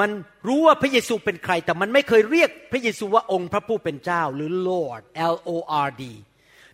[0.04, 0.10] ัน
[0.48, 5.02] รู้ว่าพระเยซูเป็นใคร แต่มันไม่เคยเรียกพระเยซูว่าองค์พระผู้เป็นเจ้าหรือ Lord
[5.32, 5.50] L O
[5.86, 6.04] R D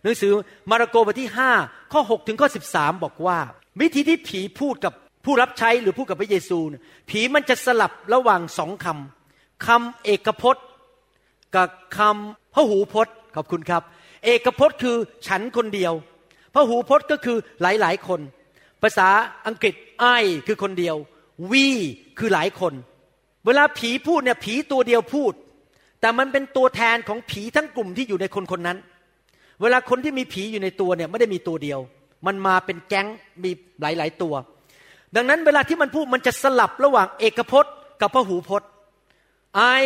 [0.03, 0.33] หนังสือ
[0.69, 1.29] มาระโกบทที่
[1.61, 3.39] 5 ข้อ 6 ถึงข้อ 13 บอกว่า
[3.81, 4.93] วิธีที่ผีพูดกับ
[5.25, 6.59] ผู้รับใช้หรือพูดกับพระเยซู
[7.09, 10.65] ผีมันจะสลับระหว่างสองคำคำเอกพจน์
[11.55, 13.83] กับคำพหูพจน์ขอบคุณครับ
[14.25, 14.97] เอกพจน์คือ
[15.27, 15.93] ฉันคนเดียว
[16.53, 18.19] พหูพจน์ก็คือหลายๆคน
[18.81, 19.07] ภาษา
[19.47, 20.05] อังกฤษไอ
[20.47, 20.95] คือคนเดียว
[21.51, 21.67] วี
[22.19, 22.73] คือหลายคน
[23.45, 25.33] เวลาผีพูดเนี่ยผีตัวเดียวพูด
[26.01, 28.77] แต่มันเป็นตัวแทนของผีทั้งกลุ่มที่อยู่ในคนคนนั้น
[29.61, 31.79] เวลาคนที่มีผีอยู่ในตัวเนี่ยไม่ได้มีตัวเดียว
[32.27, 33.07] มันมาเป็นแก๊ง
[33.43, 33.51] มี
[33.81, 34.33] หลาย ๆ ตัว
[35.15, 38.69] ดังนั้นเวลาที่มันพูดมันจะสลับระหว่างเอกพจน์กับพหูพจน์
[39.79, 39.83] I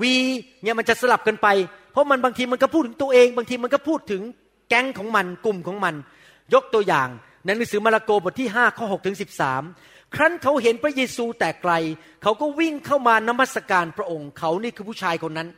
[0.00, 0.14] วี
[0.62, 1.48] เนี่ยมันจะสลับกันไป
[1.92, 4.22] เพราะมันบางทีมันก็พูดถึงตัวเอง บางทีมันก็พูดถึง
[4.68, 5.94] แก๊งของมันกลุ่มของมัน
[6.54, 7.08] ยกตัวอย่าง
[7.44, 9.16] ในหนังสือมาระโกบทที่5ข้อ6ถึง
[9.64, 11.72] 13 ครั้นเขาเห็นพระเยซูแต่ไกล
[12.22, 15.48] เขาก็วิ่งเข้ามานมัสการพระองค์ เขานี่คือผู้ชายคนนั้น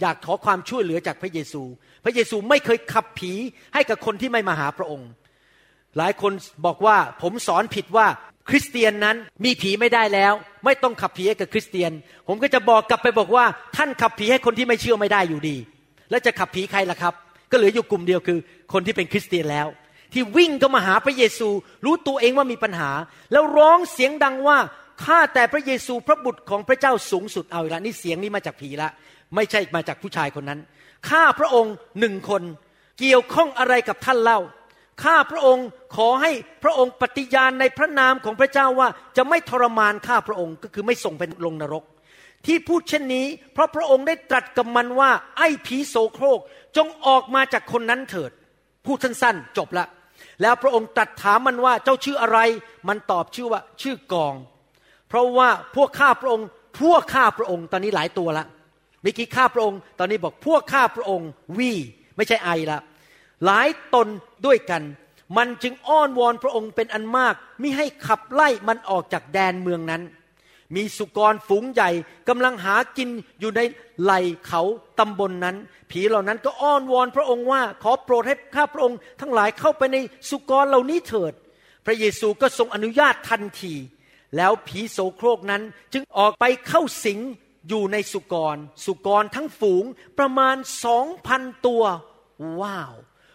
[0.00, 1.62] อยากขอความช่วยเหลือจากพระเยซู
[2.04, 3.32] พระเยซูไม่เคยขับผี
[3.74, 5.08] ให้กับคนที่ไม่มาหาพระองค์
[5.96, 6.32] หลายคน
[6.66, 8.06] บอกว่าผมสอนผิดว่า
[8.48, 10.32] คริสเตียนนั้นมีผีไม่ได้แล้ว
[10.64, 11.92] ไม่ต้องขับผีให้กับคริสเตียน
[12.28, 13.44] ผมก็จะบอกกลับไปบอกว่า
[13.76, 15.56] ท่านขับผีให้คนที่ไม่เชื่อไม่ได้อยู่ดี
[16.10, 17.14] แล้วจะขับผีใครล่ะครับ
[17.50, 18.38] ก็เหลืออยู่กลุ่มเดียวคือ
[18.72, 19.66] คนที่เป็นคริสเตียนแล้ว
[20.12, 21.48] ที่วิ่งเข้ามาหาพระเยซู
[21.84, 22.90] รู้ตัวเองว่ามีปัญหา
[23.32, 24.58] แล้วร้องเสียงดังว่า
[25.04, 28.88] ข้าแต่พระเยซูพระบุตรของพระเจ้าสูงสุดเอาล้วนี่เสียงนี้มาจากผีละ
[29.34, 30.60] ไม่ใช่มาจากผู้ชายคนนั้น
[31.10, 32.42] ข้าพระองค์หนึ่งคน
[33.00, 34.40] เกี่ยวข้องอะไรกับท่านเล่า
[35.04, 35.66] ข้าพระองค์
[35.96, 36.32] ขอให้
[36.62, 41.84] พระองค์ปฏิญาณในพระนามของพระเจ้าว่าจะไม่ทรมานข้าพระองค์ก็คือไม่ส่งเป็นลงนรก
[42.46, 46.40] ที่พูดเช่นนี้ เพราะพระองค์ได้ตรัสกับมันว่า ไอ้ผีโสโครก
[46.76, 48.30] จงออกมาจากคนนั้นเถิด
[48.84, 49.86] พูดสั้นๆจบละ
[50.42, 52.38] แล้วพระองค์ตรัสถามมันว่าเจ้าชื่ออะไร
[52.88, 54.34] มันตอบชื่อว่าชื่อกอง
[55.08, 56.46] เพราะว่าพวกข้าพระองค์
[56.80, 58.44] พวกข้าพระองค์ตอนนี้หลายตัวละ
[59.04, 61.28] เมื่อกี้ข้าพระองค์ ตอนนี้บอกพวกข้าพระองค์
[61.58, 61.72] วี
[62.16, 62.78] ไม่ใช่ไอละ
[63.44, 64.08] หลายตน
[64.46, 64.82] ด้วยกัน
[65.36, 70.02] มันจึงอ้อนวอนพระองค์เป็นอันมากมิให้ขับไล่มันออกจากแดนเมืองนั้น
[70.74, 71.90] มีสุกรฝูงใหญ่
[72.28, 73.08] กำลังหากิน
[73.40, 73.60] อยู่ใน
[74.02, 74.12] ไหล
[74.46, 74.62] เขา
[74.98, 75.56] ตำบลนนั้น
[75.90, 79.96] ผีเหล่านั้นก็อ้อนวอนพระองค์ว่า ขอโปรดให้ข้าพระองค์ ทั้งหลายเข้าไปใน
[80.30, 81.32] สุกรเหล่านี้เถิด
[81.86, 83.74] พระเยซูก็ทรงอนุญาตทันที
[84.36, 87.20] แล้วผีโสโครกนั้นจึงออกไปเข้าสิง
[87.68, 88.56] อยู่ในสุกร
[88.86, 89.84] สุกรทั้งฝูง
[90.18, 91.82] ประมาณสองพันตัว
[92.60, 92.94] ว้าว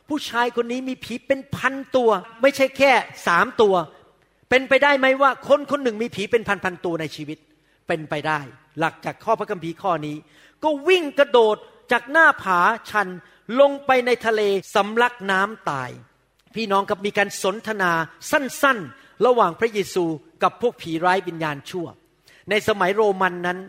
[0.09, 2.09] ผู้ชายคนนี้มีผีเป็นพันตัว
[2.41, 2.91] ไม่ใช่แค่
[3.27, 3.75] สามตัว
[4.49, 7.38] เป็นไปได้ไหมว่าคนคนหนึ่งมีผีเป็นพันพันตัวในชีวิต
[7.88, 8.39] เป็นไปได้
[8.80, 10.17] หลักจากข้อพระคัมภีร์ข้อนี้
[10.63, 11.57] ก็วิ่งกระโดด
[11.91, 12.59] จากหน้าผา
[12.89, 13.07] ชัน
[13.61, 14.41] ลงไปในทะเล
[14.75, 15.89] สำลักน้ำตาย
[16.55, 17.91] พี่น้องกับมีการสนทนา
[18.32, 20.05] สั้นๆ ระหว่างพระเยซู
[20.43, 21.88] กับพวกผีร้ายวิญญาณชั่ว
[22.49, 23.59] ในสมัยโรมันนั้น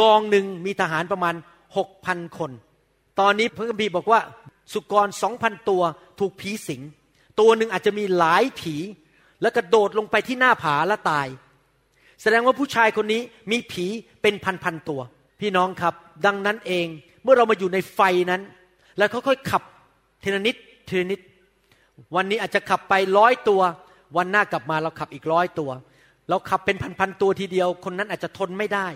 [0.00, 1.34] กองหนึ่งมีทหารประมาณ
[1.76, 2.50] หกพันคน
[3.20, 4.20] ตอนนี้พระคัมภีร์บอกว่า
[4.72, 5.82] สุกรสองพันตัว
[6.20, 6.82] ถูกผีสิง
[7.40, 8.74] ตัวหนึ่งอาจจะมีหลายผี
[9.42, 11.26] แล้วกระโดดลงไปที่หน้าผาและตาย
[12.22, 13.86] แสดงว่าผู้ชายคนนี้มีผี
[14.22, 14.34] เป็น
[14.64, 15.00] พันๆตัว
[15.40, 15.94] พี่น้องครับ
[16.26, 16.86] ดังนั้นเอง
[17.22, 18.42] เมื่อเรามาอยู่ในไฟนั้น
[18.98, 19.62] แล้วค่อยๆขับ
[20.20, 21.20] เทนนิดเทนนิด
[22.16, 23.60] วันนี้อาจจะขับไปร้อยตัว
[24.16, 25.70] วันหน้ากลับมาเราขับอีกร้อยตัว
[26.28, 28.88] เราขับเป็นพันๆตัวทีเดียว คนนั้นอาจจะทนไม่ได้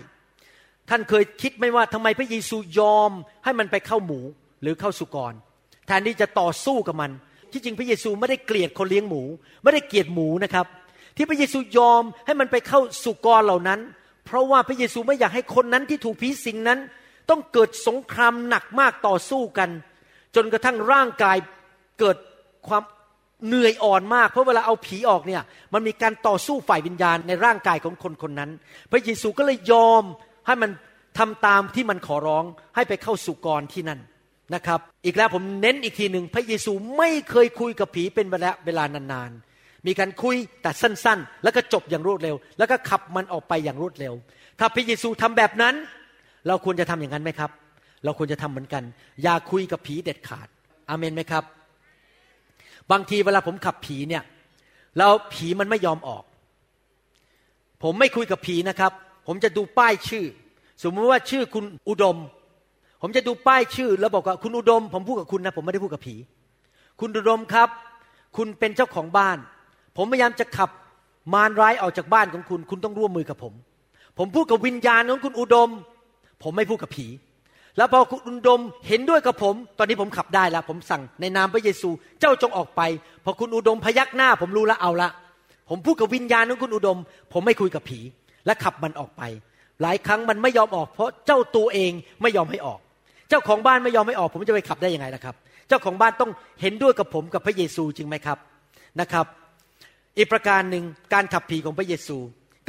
[0.89, 3.11] ท่านเคยคิดไหมว่าทำไมพระเยซูยอม
[3.43, 4.19] ให้มันไปเข้าหมู
[4.61, 5.33] หรือเข้าสุกร
[5.87, 7.11] แทนที่จะต่อสู้กับมัน
[7.51, 9.21] ที่จริงพระเยซูไม่ได้เกลียดคนเลี้ยงหมู
[9.63, 10.65] ไม่ได้เกลียดหมูนะครับ
[11.15, 13.79] ที่พระเยซูยอมให้มันไปเข้าสุกรเหล่านั้น
[14.25, 16.79] เพราะว่าพระเยซูไม่อยากให้คนนั้นที่ถูกผีสิงนั้น
[17.29, 19.69] ต้องเกิดสงครามหนักมากต่อสู้กัน
[20.35, 21.37] จนกระทั่งร่างกาย
[21.99, 22.17] เกิด
[22.67, 22.83] ความ
[23.47, 25.41] เหนื่อยอ่อนมากเพราะเวลาเอาผีออกเนี่ย
[25.73, 28.51] มันมีการต่อสู้ฝ่ายวิญญาณในร่างกายของคนคนนั้น
[28.91, 30.03] พระเยซูก็เลยยอม
[30.45, 30.71] ให้มัน
[31.17, 32.43] ทำตามที่มันขอร้อง
[32.75, 33.99] ให้ไปเข้าสุกรที่นั่น
[34.55, 44.13] นะครับ อีกแล้วผมเน้นอีกทีหนึ่งพระเยซูไม่เคยคุยกับผีเป็นเวลาเวลานานๆ มีการคุยแต่สั้นๆ แล้วก็จบอย่างรวดเร็ว แล้วก็ขับมันออกไปอย่างรวดเร็ว
[44.59, 45.75] ถ้าพระเยซูทำแบบนั้น
[46.47, 47.51] เราควรจะทำอย่างนั้นไหมครับ
[48.03, 48.83] เราควรจะทำเหมือนกัน
[49.23, 50.47] อย่าคุยกับผีเด็ดขาด
[50.89, 51.43] อาเมนไหมครับ
[52.91, 54.23] บางทีเวลาผมขับผีเนี่ย
[54.97, 56.23] แล้วผีมันไม่ยอมออก
[57.83, 58.91] ผมไม่คุยกับผีนะครับ
[59.27, 60.25] ผมจะดูป้ายชื่อ
[60.83, 62.17] สมมติว่าชื่อคุณอุดม
[63.01, 66.15] ผมจะดูป้ายชื่อ แล้วบอกว่าคุณอุดม ผมพูดกับคุณนะ ผมไม่ได้พูดกับผี
[66.99, 67.69] คุณอุดมครับ
[68.37, 69.37] คุณเป็นเจ้าของบ้าน
[69.97, 70.69] ผมพยายามจะขับ
[71.33, 73.53] มารร้ายออกจากบ้านของคุณ คุณต้องร่วมมือกับผม
[74.17, 75.69] ผมพูดกับวิญญาณของคุณอุดม
[76.43, 77.07] ผมไม่พูดกับผี
[77.77, 82.81] แล้วพอคุณอุดมเห็นด้วยกับผม ตอนนี้ผมขับได้แล้ว ผมสั่งในนามพระเยซู เจ้าจงออกไป
[83.23, 85.09] พอคุณอุดมพยักหน้า ผมรู้ล้วเอาละ
[85.69, 86.97] ผมพูดกับวิญญาณของคุณอุดม
[87.33, 87.99] ผมไม่คุยกับผี
[88.45, 89.21] และขับมันออกไป
[89.81, 92.79] หลายครั้งมันไม่ยอมออก เพราะเจ้าตัวเองไม่ยอมให้ออก
[93.29, 95.35] เจ้าของบ้านไม่ยอมให้ออก ผมจะไปขับได้ยังไงล่ะครับ
[95.67, 96.31] เจ้าของบ้านต้อง
[96.61, 98.37] เห็นด้วยกับผมกับพระเยซูจริงไหมครับ
[99.01, 99.25] นะครับ
[100.17, 100.83] อีกประการหนึ่ง
[101.13, 102.17] การขับผีของพระเยซู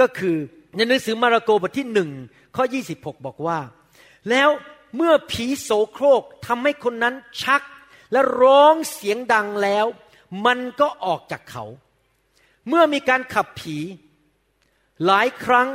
[0.00, 0.36] ก็คือ
[0.76, 2.10] ในหนังสือมาระโกบทที่หนึ่ง
[2.56, 2.64] ข้อ
[2.94, 3.58] 26 บอกว่า
[4.30, 4.48] แล้ว
[4.96, 7.62] เมื่อผีโสโครกทำให้คนนั้นชัก
[8.12, 9.86] และร้องเสียงดังแล้ว
[10.46, 11.64] มันก็ออกจากเขา
[12.68, 13.76] เมื่อมีการขับผี
[15.06, 15.68] หลายครั้ง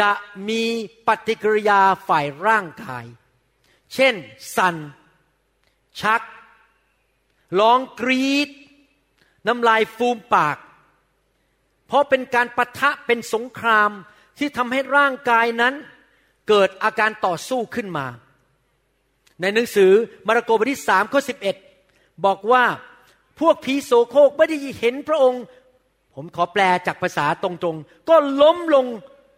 [0.00, 0.10] จะ
[0.48, 0.62] มี
[1.06, 3.04] ปฏิกิริยาฝ่ายร่างกาย
[3.94, 4.14] เช่น
[4.56, 4.76] สัน
[6.00, 6.22] ชัก
[7.60, 8.48] ร้องกรีด
[9.46, 10.56] น้ำลายฟูมปาก
[11.86, 13.90] เพราะเป็นการปะทะเป็นสงคราม
[14.38, 15.74] ที่ทำให้ร่างกายนั้น
[16.48, 18.06] เกิดอาการต่อสู้ขึ้นมา
[19.40, 19.92] ในหนังสือ
[20.26, 21.56] มาระโกบทที่สามข้อสิบเอ็ด
[22.24, 22.64] บอกว่า
[23.40, 25.42] พวกผีโสโครกไม่ได้เห็นพระองค์
[26.14, 28.86] ผมขอแปลจากภาษาตรงๆ ก็ล้มลง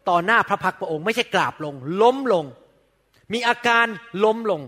[0.08, 2.44] ต่อหน้าพระพักพระองค์ ไม่ใช่กราบลง ล้มลง
[3.32, 3.86] มีอาการ
[4.24, 4.60] ล้มลง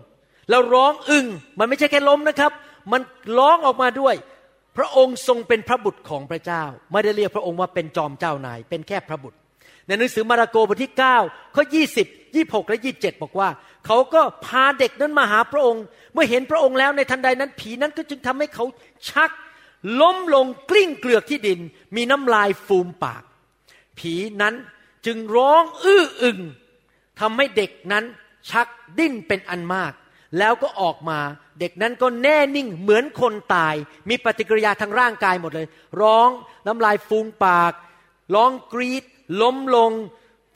[0.50, 1.26] แล้วร้องอึง้ง
[1.59, 2.52] มันไม่ใช่แค่ล้มนะครับ
[2.92, 3.00] มัน
[3.38, 4.14] ร้องออกมาด้วย
[4.76, 9.38] พระองค์ทรงเป็นพระบุตรของพระเจ้า ไม่ได้เรียกพระองค์ว่าเป็นจอมเจ้านาย เป็นแค่พระบุตร
[9.86, 10.92] ในหนังสือมาระโกบทที่
[11.24, 11.64] 9ข้อ
[12.00, 13.48] 20 26 และ 27 บอกว่า
[13.86, 15.82] เขาก็พาเด็กนั้นมาหาพระองค์
[16.14, 18.64] เมื่อเห็นพระองค์แล้วในทันใดนั้นผีนั้นก็จึงทำให้เขา
[19.11, 19.30] ชัก
[20.00, 21.60] ล้มลงกลิ้งเกลือกที่ดิน
[21.96, 23.22] มีน้ำลายฟูมปาก
[23.98, 24.54] ผีนั้น
[25.06, 26.38] จึงร้องอื้ออึง
[27.20, 28.04] ทำให้เด็กนั้น
[28.50, 28.68] ชัก
[28.98, 29.92] ดิ้นเป็นอันมาก
[30.38, 31.20] แล้วก็ออกมา
[31.60, 33.74] เด็กนั้นก็แน่นิ่งเหมือนคนตาย
[34.08, 35.66] มีปฏิกิริยาทางร่างกายหมดเลย
[36.02, 36.28] ร้อง
[36.66, 37.72] น้ำลายฟูมปาก
[38.34, 39.04] ร้องกรีด
[39.42, 39.92] ล้มลง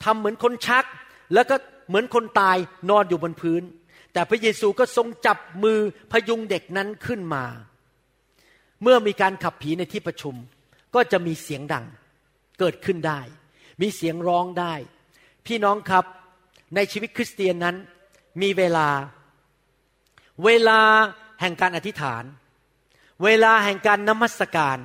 [0.03, 0.85] ทำเหมือนคนชัก
[1.33, 1.55] แล้วก็
[1.87, 2.57] เหมือนคนตาย
[2.89, 3.61] นอนอยู่บนพื้น
[4.13, 5.79] แต่พระเยซูก็ทรงจับมือ
[6.11, 7.45] พยุงเด็กนั้นขึ้นมา
[8.83, 10.35] เมื่อมีการขับผีในที่ประชุม
[10.95, 11.85] ก็จะมีเสียงดัง
[12.59, 13.21] เกิดขึ้นได้
[13.81, 14.73] มีเสียงร้องได้
[15.45, 16.05] พี่น้องครับ
[16.75, 17.75] ในชีวิตคริสเตียนนั้น
[18.41, 18.87] มีเวลา
[20.45, 20.79] เวลา
[21.41, 22.23] แห่งการอธิษฐาน
[23.23, 24.77] เวลาแห่งการนมัสการ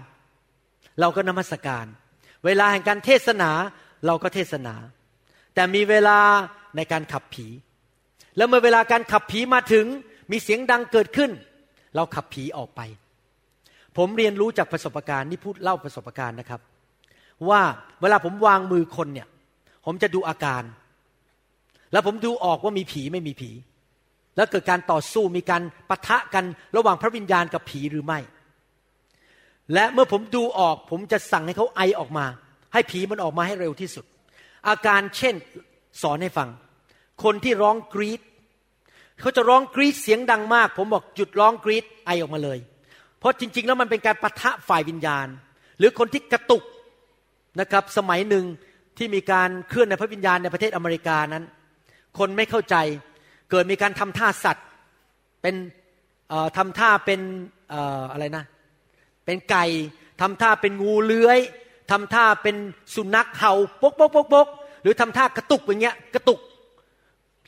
[1.00, 1.86] เราก็นมัสการ
[2.44, 3.50] เวลาแห่งการเทศนา
[4.06, 4.74] เราก็เทศนา
[5.54, 6.18] แต่มีเวลา
[6.76, 7.46] ในการขับผี
[8.36, 9.86] แล้วเมื่อเวลาการขับผีมาถึง
[10.30, 11.30] มีเสียงดังเกิดขึ้น
[11.94, 12.80] เราขับผีออกไป
[13.96, 16.60] ผมเรียนรู้จากประสบการณ์นี่พูดเล่าประสบการณ์นะครับ
[17.48, 17.60] ว่า
[18.00, 19.28] เวลาผมวางมือคนเนี่ย
[19.84, 20.62] ผมจะดูอาการ
[21.92, 23.50] แล้วผมดูออกว่ามีผีไม่มีผี
[24.36, 26.44] แล้วเกิดการต่อสู้มีการปะทะกัน
[26.76, 28.18] ระหว่างพระวิญญาณกับผีหรือไม่
[29.74, 32.26] และเมื่อผมดูออก ผมจะสั่งให้เขาไอออกมา
[32.72, 34.04] ให้ผีมันออกมาให้เร็วที่สุด
[34.68, 35.34] อาการเช่น
[36.02, 36.48] สอนให้ฟัง
[37.24, 38.20] คนที่ร้องกรีด
[39.20, 42.58] เขาจะร้องกรีดเสียงดังมาก ผมบอกหยุดร้องกรีดไอออกมาเลย
[43.18, 45.26] เพราะจริง ๆ แล้วมันเป็นการประทะฝ่ายวิญญาณ
[45.78, 46.64] หรือคนที่กระตุก
[47.60, 48.44] นะครับสมัยหนึ่ง
[48.98, 51.44] ที่มีการเคลื่อนในพระวิญญาณในประเทศอเมริกานั้น
[52.18, 52.76] คนไม่เข้าใจ
[53.50, 54.66] เกิดมีการทำท่าสัตว์
[55.42, 55.54] เป็น
[56.56, 57.20] ทำท่าเป็น
[58.12, 58.44] อะไรนะ
[59.24, 59.64] เป็นไก่
[60.20, 61.38] ทำท่าเป็นงูเลื้อย
[61.90, 62.56] ทำท่าเป็น
[62.94, 63.52] สุนัขเห่า
[63.82, 64.46] ปกปกปกปก
[64.82, 66.40] หรือทำท่ากระตุกอย่างเงี้ยกระตุก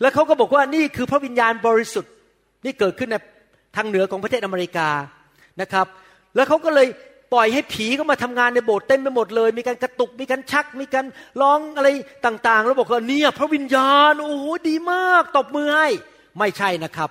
[0.01, 2.13] แล้วเขาก็บอกว่านี่คือพระวิญญาณบริสุทธิ์
[2.65, 3.17] นี่เกิดขึ้นใน
[3.77, 4.89] ทางเหนือของประเทศอเมริกา
[5.61, 5.87] นะครับ
[6.35, 6.89] แล้วเขาก็เลย
[7.33, 11.07] ปล่อยให้ผีเข้ามาทำงานในโบสถ์เต็มไปหมดเลย มีการกระตุกมีการชัก มีการ
[11.41, 11.89] ร้องอะไร
[12.27, 15.89] ต่างๆ แล้วบอกว่าเนี่ยพระวิญญาณโอ้โหดีมากตบมือให้
[16.39, 17.11] ไม่ใช่นะครับ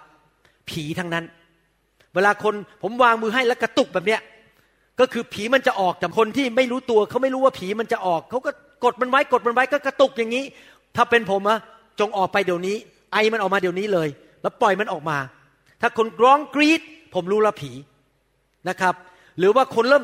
[0.69, 1.25] ผีทั้งนั้น
[2.15, 4.21] เวลาคนผมวางมือให้แล้วกระตุกแบบเนี้ย
[4.99, 8.51] ก็คือผีมันจะออกจากคนที่ไม่รู้ตัวเขาไม่รู้ว่าผีมันจะออกเขาก็
[8.83, 10.45] กดมันไว้กดมันไว้ก็กระตุกอย่างนี้
[10.95, 11.59] ถ้าเป็นผมอะ
[11.99, 12.75] จงออกไปเดี๋ยวนี้
[13.13, 14.09] ไอมันออกมาเดี๋ยวนี้เลย
[14.41, 15.17] แล้วปล่อยมันออกมา
[15.81, 16.81] ถ้าคนร้องกรีด
[17.13, 17.71] ผมรู้ละผี
[18.69, 18.95] นะครับ
[19.39, 20.03] หรือว่าคนเริ่ม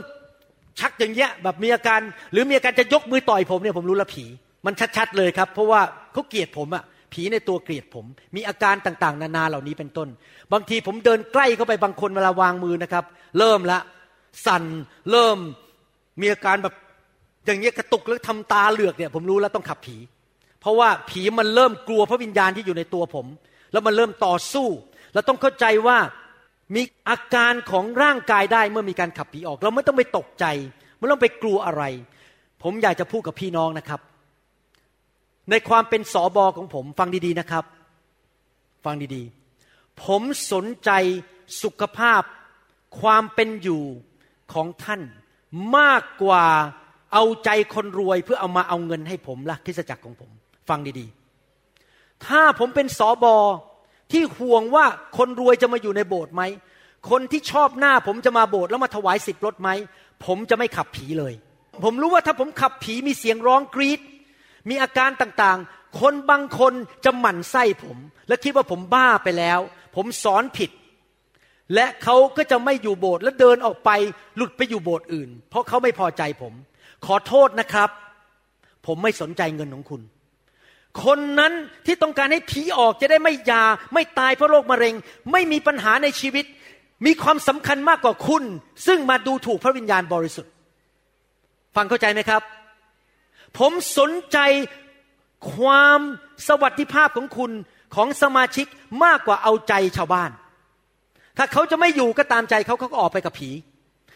[0.79, 1.99] ชักอย่างเงี้ยแบบมีอาการ
[2.31, 4.25] หรือมีอาการจะยกมือต่อยผมเนี่ยผมรู้ละผี
[4.65, 5.81] มันชัดๆเลยครับ เพราะว่า
[6.13, 6.83] เขาเกลียดผมอะ
[7.13, 8.05] ผีในตัวเกลียดผม
[8.35, 10.07] มีอาการต่างๆ นานาเหล่านี้เป็นต้น
[10.53, 13.05] บางทีผมเดินใกล้เข้าไปบางคนเวลาวางมือนะครับ
[13.39, 13.79] เริ่มละ
[14.45, 14.63] สั่น
[15.11, 15.37] เริ่ม
[16.21, 16.75] มีอาการแบบ
[17.45, 19.97] อย่างเงี้ยกระตุกแล้วทำตาเหลือกเนี่ย ผมรู้แล้วต้องขับผี
[20.61, 23.25] เพราะว่าผีมันเริ่มกลัวพระวิญญาณที่อยู่ในตัวผม
[23.71, 24.67] แล้วมันเริ่มต่อสู้
[25.13, 25.97] แล้วต้องเข้าใจว่า
[26.75, 30.45] มีอาการของร่างกายได้เมื่อมีการขับผีออก เราไม่ต้องไปตกใจ
[30.97, 31.83] ไม่ต้องไปกลัวอะไร
[32.63, 34.01] ผมอยากจะพูดกับพี่น้องนะครับ
[35.49, 37.63] ในความเป็นสอบอของผม ฟังดีๆนะครับ
[38.85, 40.91] ฟังดีๆ ผมสนใจ
[41.63, 42.21] สุขภาพ
[43.01, 43.83] ความเป็นอยู่
[44.53, 45.01] ของท่าน
[45.77, 46.45] มากกว่า
[47.13, 50.31] เอาใจคนรวยเพื่อเอามาเอาเงินให้ผมละคริสจักรของผม
[50.69, 53.35] ฟังดีๆ ถ้าผมเป็นสอบอ
[54.13, 54.85] ที่ห่วงว่า
[55.17, 56.43] คนรวยจะมาอยู่ในโบสถ์ไหม
[57.09, 59.69] คนที่ชอบหน้าผมจะมาโบสถ์แล้วมาถวายสิบรถไหม
[60.25, 61.33] ผมจะไม่ขับผีเลย
[61.83, 63.99] ผมรู้ว่าถ้าผมขับผีมีเสียงร้องกรีด
[64.69, 66.73] มีอาการต่างๆ คนบางคน
[67.05, 67.97] จะหมั่นไส้ผม
[68.27, 69.59] และคิดว่าผมบ้าไปแล้ว
[69.95, 70.71] ผมสอนผิด
[71.73, 73.89] และเขาก็จะไม่อยู่โบสถ์และเดินออกไป
[74.35, 76.53] หลุดไปอยู่โบสถ์อื่น เพราะเขาไม่พอใจผม
[77.05, 77.89] ขอโทษนะครับ
[78.85, 80.01] ผมไม่สนใจเงินของคุณ
[81.03, 81.53] คนนั้น
[81.85, 83.63] ที่ต้องการให้ผีออกจะได้ไม่ยา
[83.93, 84.93] ไม่ตายเพราะโรคมะเร็ง
[85.31, 86.45] ไม่มีปัญหาในชีวิต
[87.05, 88.43] มีความสำคัญมากกว่าคุณ
[88.87, 90.51] ซึ่งมาดูถูกพระวิญญาณบริสุทธิ์
[91.75, 92.41] ฟังเข้าใจไหมครับ
[93.59, 94.37] ผมสนใจ
[95.53, 95.99] ความ
[96.47, 97.51] สวัสดิภาพของคุณ
[97.95, 98.67] ของสมาชิก
[99.03, 100.31] มากกว่าเอาใจชาวบ้าน
[101.37, 103.49] ถ้าเขาจะไม่อยู่ก็ตามใจเขาเขาก็ออกไปกับผี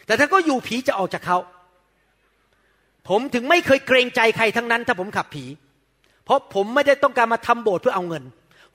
[0.06, 1.38] แต่ถ้าก็อยู่ผีจะออกจากเขา
[3.08, 5.44] ผมถึงไม่เคยเกรงใจใครทั้งนั้น ถ้าผมขับผี
[6.28, 8.24] เพราะผมไม่ได้ต้องการมาทำโบสถ์เพื่อเอาเงิน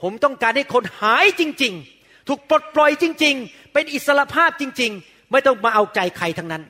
[0.01, 6.63] ผมต้องการให้คนหายจริง ๆ ถูกปลดปล่อยจริง ๆ เป็นอิสระภาพจริง ๆ ไม่ต้องมาเอาใจใครทั้งนั้น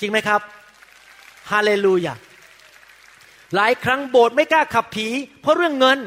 [0.00, 0.40] จริงไหมครับ
[1.50, 2.14] ฮาเลลูยา
[3.54, 5.06] หลายครั้งโบสถ์ไม่กล้าขับผี
[5.40, 5.98] เพราะเรื่องเงิน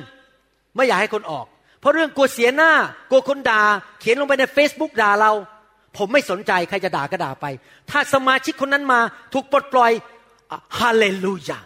[0.75, 1.45] ไม่อยากให้คนออก
[1.79, 2.71] เพราะเรื่องกลัวเสียหน้า
[3.09, 3.61] กลัวคนด่า
[3.99, 5.31] เขียนลงไปใน Facebook ด่าเรา
[5.97, 7.45] ผมไม่สนใจใครจะด่าก็ด่าไป
[7.89, 8.99] ถ้าสมาชิกคนนั้นมา
[9.33, 9.91] ถูกปลดปล่อย
[10.79, 11.59] ฮาเลลูยา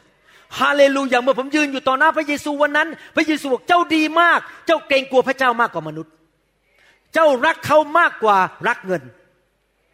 [0.60, 6.14] ฮาเลลูยาเมื่อผมยืนอยู่ต่อหน้าพระเยซูวันนั้น พระเยซูบอกเจ้าดีมาก เจ้าเกรงกลัวพระเจ้ามากกว่ามนุษย์
[7.14, 8.38] เจ้ารักเขามากกว่า
[8.68, 9.04] รักเงิน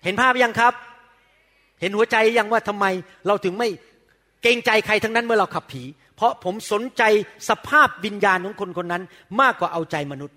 [0.03, 0.73] เห็นภาพยังครับ
[1.81, 2.85] เห็นหัวใจยังว่าทำไม
[3.27, 3.69] เราถึงไม่
[4.41, 5.83] เกรงใจใครทั้งนั้นเมื่อเราขับผี
[6.15, 7.03] เพราะผมสนใจ
[7.49, 9.03] สภาพวิญญาณของคนคนนั้น
[9.41, 10.35] มากกว่าเอาใจมนุษย์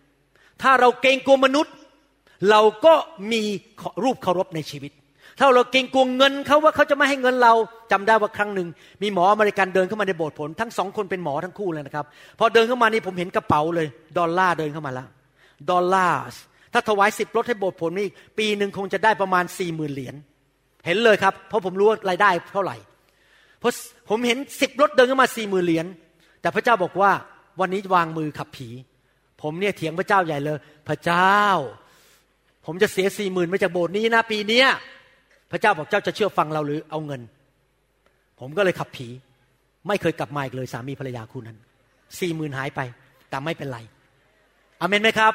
[0.62, 1.74] ถ้าเราเกรงกลัวมนุษย์
[2.50, 2.94] เราก็
[3.32, 3.42] มี
[4.02, 4.92] รูปเคารพในชีวิต
[5.38, 7.52] ถ้าเราเกรงกลัวเงินเขาว่าเขาจะไม่ให้เงินเรา
[7.92, 8.68] จำได้ว่าครั้งหนึ่ง
[9.02, 12.06] มีหมออเมริกันเดินเข้ามาในโบสถ์ผลทั้งสองคนเป็นหมอทั้งคู่เลยนะครับ
[12.38, 13.86] พอเดินเข้ามานี่ผมเห็นกระเป๋าเลย
[14.18, 15.08] ดอลลาร์เดินเข้ามาแล้ว
[15.70, 16.18] ดอลลาร์
[16.72, 18.08] ถ้าถวายสิบรถให้โบสถ์ผลนี่
[18.38, 20.14] ปีหนึ่งคงจะได้ประมาณสี่หมื่นเหรียญ
[20.86, 22.76] เห็นเลยครับเพราะผมรู้ว่ารายได้เท่าไหร่
[23.60, 23.72] เพราะ
[24.08, 25.86] ผมเห็นสิบรถเดินเข้ามาสี่หมื่นเหรียญ
[26.40, 27.10] แต่พระเจ้าบอกว่า
[27.60, 28.68] วันนี้วางมือขับผี
[29.42, 30.58] ผมเนี่ยเถียงพระเจ้าใหญ่เลย
[30.88, 31.40] พระเจ้า
[32.66, 34.66] ผมจะเสียสี่หมื่นมาจากโบสถ์นี้นะปีเนี้ย
[35.52, 37.20] พระเจ้าบอกเจ้าจะเชื่อฟังเราหรือเอาเงิน
[38.40, 39.08] ผมก็เลยขับผี
[39.88, 41.56] ไม่เคยกลับมาอีกเลยสามีภรรยาคู่นั้น
[42.20, 42.80] สี่หมื่นหายไป
[43.30, 43.78] แต่ไม่เป็นไร
[44.80, 45.32] อเมนไหมครับ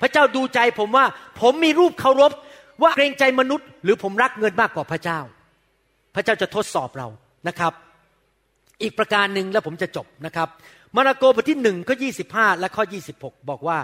[0.00, 1.04] พระเจ้าดูใจผมว่า
[1.40, 2.32] ผมมีรูปเคารพ
[2.82, 5.20] ว่าเกรงใจมนุษย์ หรือผมรักเงินมากกว่าพระเจ้า
[6.14, 7.08] พระเจ้าจะทดสอบเรา
[7.48, 7.72] นะครับ
[8.82, 10.48] อีกประการหนึ่งแล้วผมจะจบนะครับ
[10.96, 12.08] มาระโกบทที่หนึ่งข้อยี
[12.60, 12.84] และข้อ
[13.16, 13.78] 26 บอกว่า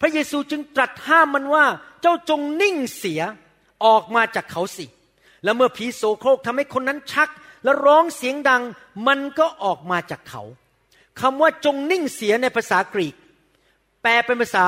[0.00, 1.64] พระเยซูจึงตรัสห้ามมันว่า
[2.02, 3.22] เจ้าจงนิ่งเสีย
[3.84, 4.86] ออกมาจากเขาสิ
[5.44, 7.28] แล้วเมื่อผีโสโครกทำให้คนนั้นชัก
[7.64, 8.62] และร้องเสียงดัง
[9.06, 10.42] มันก็ออกมาจากเขา
[11.20, 13.14] คำว่าจงนิ่งเสียในภาษากรีก
[14.02, 14.66] แปลเป็นภาษา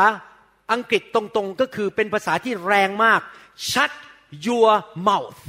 [0.73, 3.21] อังกฤษตรงๆก็คือเป็นภาษาที่แรงมาก
[3.71, 3.93] shut
[4.47, 4.71] your
[5.09, 5.43] mouth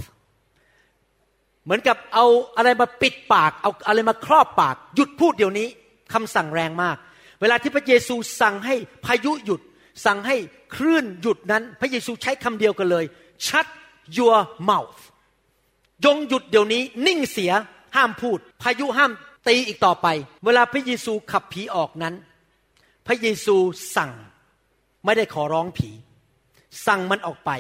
[1.64, 2.26] เหมือนกับเอา
[2.58, 5.68] อะไรมาปิดปาก เอาอะไรมาครอบปาก หยุดพูดเดี๋ยวนี้
[6.14, 6.98] คำสั่งแรงมาก
[7.42, 9.62] เวลาที่พระเยซูสั่งให้พายุหยุด
[10.06, 10.36] สั่งให้
[10.76, 13.06] คลื่นหยุดนั้น พระเยซูใช้คำเดียวกันเลย
[13.48, 13.68] shut
[14.18, 14.38] your
[14.70, 15.00] mouth
[16.06, 17.52] ยงหยุดเดี๋ยวนี้ นิ่งเสีย
[17.96, 19.12] ห้ามพูด พายุห้าม
[19.48, 20.08] ตีอีกต่อไป
[20.46, 22.16] เวลาพระเยซูขับผีออกนั้น
[23.08, 23.56] พระเยซู
[23.96, 24.12] สั่ง
[25.06, 25.90] ไม่ได้ขอร้องผี
[26.88, 27.52] สั่งมันออกไป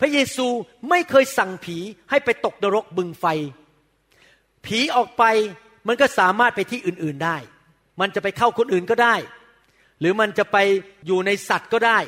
[0.00, 0.46] พระเยซู
[0.90, 1.76] ไม่เคยสั่งผี
[2.10, 3.24] ให้ไปตกนรกบึงไฟ
[4.66, 5.24] ผีออกไป
[5.88, 7.36] มันก็สามารถไปที่อื่นๆได้
[8.00, 9.14] มันจะไปเข้าคนอื่นก็ได้
[10.00, 10.56] หรือมันจะไป
[11.06, 11.98] อยู่ในสัตว์ก็ได้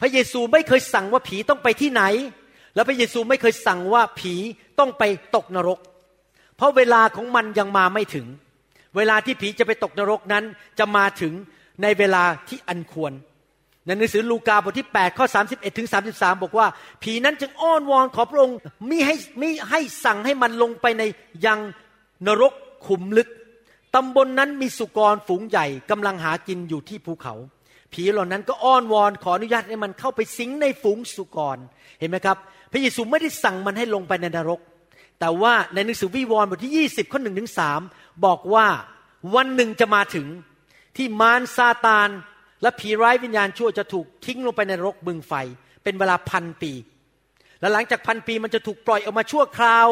[0.00, 2.02] พระเยซูไม่เคยสั่งว่าผีต้องไปที่ไหน
[2.78, 4.34] แล้วพระเยซูไม่เคยสั่งว่าผี
[4.78, 5.02] ต้องไป
[5.36, 5.78] ตกนรก
[6.56, 8.26] เพราะเวลาของมันยังมาไม่ถึง
[8.96, 10.44] เวลาที่ผีจะไปตกนรกนั้น
[10.78, 11.32] จะมาถึง
[11.82, 13.12] ในเวลาที่อันควร
[13.84, 16.66] ในหนังสือลูกาบทที่ 8 ข้อ 31ถึง33 บอกว่า
[17.02, 18.58] ผีนั้นจึงอ้อนวอนขอพระองค์
[18.88, 21.02] มิให้มิให้สั่งให้มันลงไปใน
[21.46, 21.60] ยัง
[22.26, 22.52] นรก
[22.86, 23.28] ขุมลึก
[23.94, 27.34] ตำบลนนั้นมีสุกรฝูงใหญ่กำลังหากินอยู่ที่ภูเขา
[27.92, 31.58] ผีเหล่านั้นก็อ้อนวอนขออนุญาตให้มันเข้าไปสิงในฝูงสุกร
[32.00, 32.38] เห็นไหมครับ
[32.72, 34.60] พระเยซูไม่ได้สั่งมันให้ลงไปในนรก
[35.20, 37.60] แต่ว่าในหนังสือวิวรณ์บทที่ 20 ข้อหนึ่งถึงส
[38.24, 38.66] บอกว่า
[39.34, 40.26] วันหนึ่งจะมาถึง
[40.96, 42.08] ที่มารซาตาน
[42.62, 45.32] และผีร้ายวิญญาณชั่วจะถูกทิ้งลงไปในนรกบึงไฟ
[45.82, 46.72] เป็นเวลาพันปี
[47.60, 49.88] และหลังจากพันปีมันจะถูกปล่อยออกมาชั่วคราว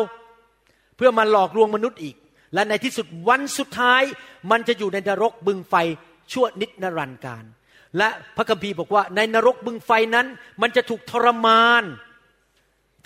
[0.97, 2.17] เพื่อมาหลอกลวงมนุษย์อีก
[2.55, 4.03] และในที่สุดวันสุดท้าย
[4.51, 5.75] มันจะอยู่ในนรกบึงไฟ
[6.33, 7.45] ชั่วนิจนรันดร์การ
[7.99, 10.27] และพระคัมภีร์บอกว่าในนรกบึงไฟนั้น
[10.63, 11.83] มันจะถูกทรมาน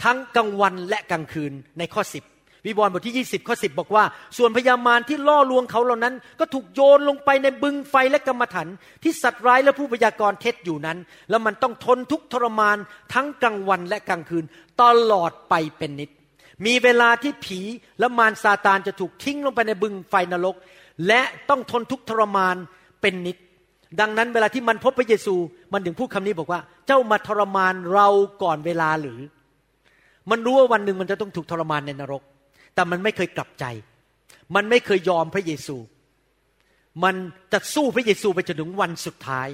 [0.03, 2.25] ทั้งกลางวันและกลางคืนในข้อสิบ
[2.67, 4.05] วิวรณ์บทที่ 20 ข้อ 10 บอกว่า
[4.37, 8.69] ส่วนพญามารที่ล่อลวงเขาเหล่านั้น ก็ถูกโยนลงไปในบึงไฟและกรรมฐาน
[9.03, 10.99] ที่สัตว์ร้ายและผู้พยากรณ์เท็จอยู่นั้น
[11.31, 12.77] แล้วมันต้องทนทุกทรมาน
[13.15, 14.45] ทั้งกลางวันและกลางคืน
[14.83, 16.11] ตลอดไปเป็นนิด
[16.67, 17.61] มีเวลาที่ผี
[17.99, 20.57] และมารซาตานจะถูกทิ้งลงไปในบึงไฟนรก
[21.07, 22.57] และต้องทนทุกทรมาน
[23.01, 23.37] เป็นนิด
[24.01, 25.35] ดังนั้นเวลาที่มันพบพระเยซู
[25.73, 28.09] มันถึงพูดคำนี้บอกว่า เจ้ามาทรมานเรา
[28.43, 29.21] ก่อนเวลาหรือ
[30.31, 32.23] มันรู้ว่าวันหนึ่งมันจะต้องถูกทรมานในนรก
[32.75, 33.65] แต่มันไม่เคยกลับใจ
[34.55, 35.77] มันไม่เคยยอมพระเยซู
[37.05, 37.15] มัน
[37.53, 39.49] จะสู้พระเยซูไปจนถึงวันสุดท้าย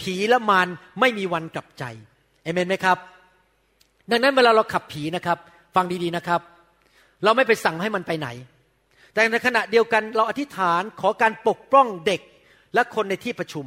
[0.00, 0.68] ผีและมาร
[1.00, 1.84] ไม่มีวันกลับใจ
[2.42, 2.98] เอเมนไหมครับ
[4.10, 5.38] ดังนั้นเวลาเราขับผีนะครับ
[5.74, 6.40] ฟังดีๆนะครับ
[7.24, 8.28] เราไม่ไปสั่งให้มันไปไหน
[9.12, 12.20] แต่ในขณะเดียวกันเราอธิษฐานขอการปกป้องเด็ก
[12.74, 13.66] และคนในที่ประชุม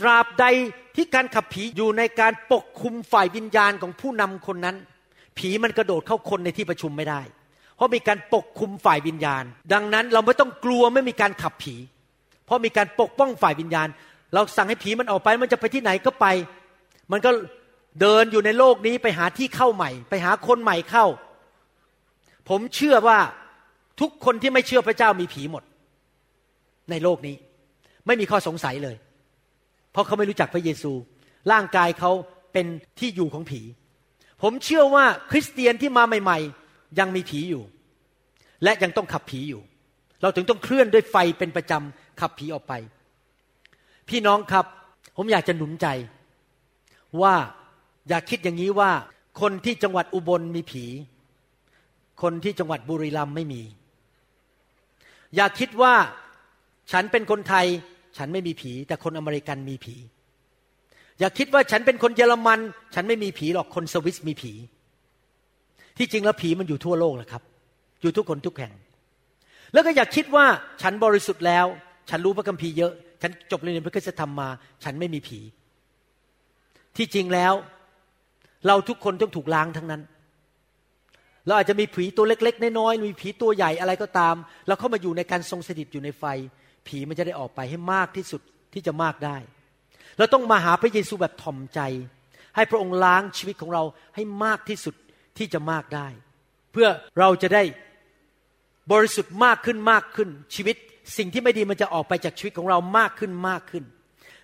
[0.00, 0.44] ตราบใด
[0.96, 4.76] ที่การขับผีอยู่ในการปกคุมฝ่ายวิญญาณของผู้นำคนนั้น
[5.38, 7.20] ผีมันกระโดดเข้าคนในที่ประชุมไม่ได้
[7.76, 11.76] เพราะมีการปกคุมฝ่ายวิญญาณ ดังนั้นเราไม่ต้องกลัวไม่มีการขับผี
[12.46, 13.88] เพราะมีการปกป้องฝ่ายวิญญาณ
[14.34, 16.26] เราสั่งให้ผีมันออกไปมันจะไปที่ไหนก็ไป
[17.12, 17.30] มันก็
[18.00, 21.06] เดินอยู่ในโลกนี้ไปหาที่เข้าใหม่ ไปหาคนใหม่เข้า
[22.48, 23.18] ผมเชื่อว่า
[24.00, 25.62] ทุกคนที่ไม่เชื่อพระเจ้ามีผีหมด
[26.90, 27.36] ในโลกนี้
[28.06, 28.96] ไม่มีข้อสงสัยเลย
[29.92, 30.92] เพราะเขาไม่รู้จักพระเยซู
[31.52, 32.10] ร่างกายเขา
[32.52, 32.66] เป็น
[32.98, 33.60] ที่อยู่ของผี
[34.42, 36.38] ผมเชื่อว่าคริสเตียนที่มาใหม่
[36.68, 37.62] ๆ ยังมีผีอยู่
[38.64, 39.62] และยังต้องขับผีอยู่
[40.22, 42.72] เราถึงต้องเคลื่อนด้วยไฟเป็นประจำขับผีออกไป
[44.08, 44.66] พี่น้องครับ
[45.16, 45.86] ผมอยากจะหนุนใจ
[47.22, 47.34] ว่า
[48.08, 48.90] อย่าคิดอย่างนี้ว่า
[49.40, 50.84] คนที่จังหวัดอุบลมีผี
[52.22, 53.62] คนที่จังหวัดบุรีรัมย์ไม่มี
[55.36, 55.94] อย่าคิดว่า
[56.92, 57.66] ฉันเป็นคนไทย
[58.16, 59.94] ฉันไม่มีผี แต่คนอเมริกันมีผี
[61.22, 62.60] อย่าคิดว่าฉันเป็นคนเยอรมัน
[62.94, 64.52] ฉันไม่มีผีหรอกคนสวิสมีผี
[65.98, 67.42] ที่จริงแล้วผีมันอยู่ทั่วโลกแหละครับ
[68.02, 68.72] อยู่ทุกคนทุกแห่ง
[69.72, 70.46] แล้วก็อย่าคิดว่า
[70.82, 71.66] ฉันบริสุทธิ์แล้ว
[72.10, 72.92] ฉันรู้พระคัมภีร์เยอะ
[73.22, 74.48] ฉันจบเรียนพระคุณธรรมมา
[74.84, 75.38] ฉันไม่มีผี
[76.96, 77.52] ที่จริงแล้ว
[78.66, 80.02] เราทุกคนต้องถูกล้างทั้งนั้น
[81.46, 84.34] เราอาจจะมีผีตัวเล็ก ๆ น้อยๆมีผีตัวใหญ่อะไรก็ตาม
[84.66, 86.24] เราเข้ามาอยู่ในการทรงสถิตอยู่ในไฟ
[86.86, 88.40] ผีมันจะได้ออกไปให้มากที่สุด
[88.72, 89.36] ที่จะมากได้
[90.18, 91.80] เราต้องมาหาพระเยซูแบบถ่อมใจ
[92.56, 93.82] ให้พระองค์ล้างชีวิตของเรา
[94.14, 94.94] ให้มากที่สุด
[95.38, 96.08] ที่จะมากได้
[96.72, 96.88] เพื่อ
[97.18, 97.62] เราจะได้
[98.92, 100.76] บริสุทธิ์มากขึ้นมากขึ้นชีวิต
[101.16, 103.84] สิ่งที่ไม่ดีมันจะออกไปจากชีวิตของเรามากขึ้นมากขึ้น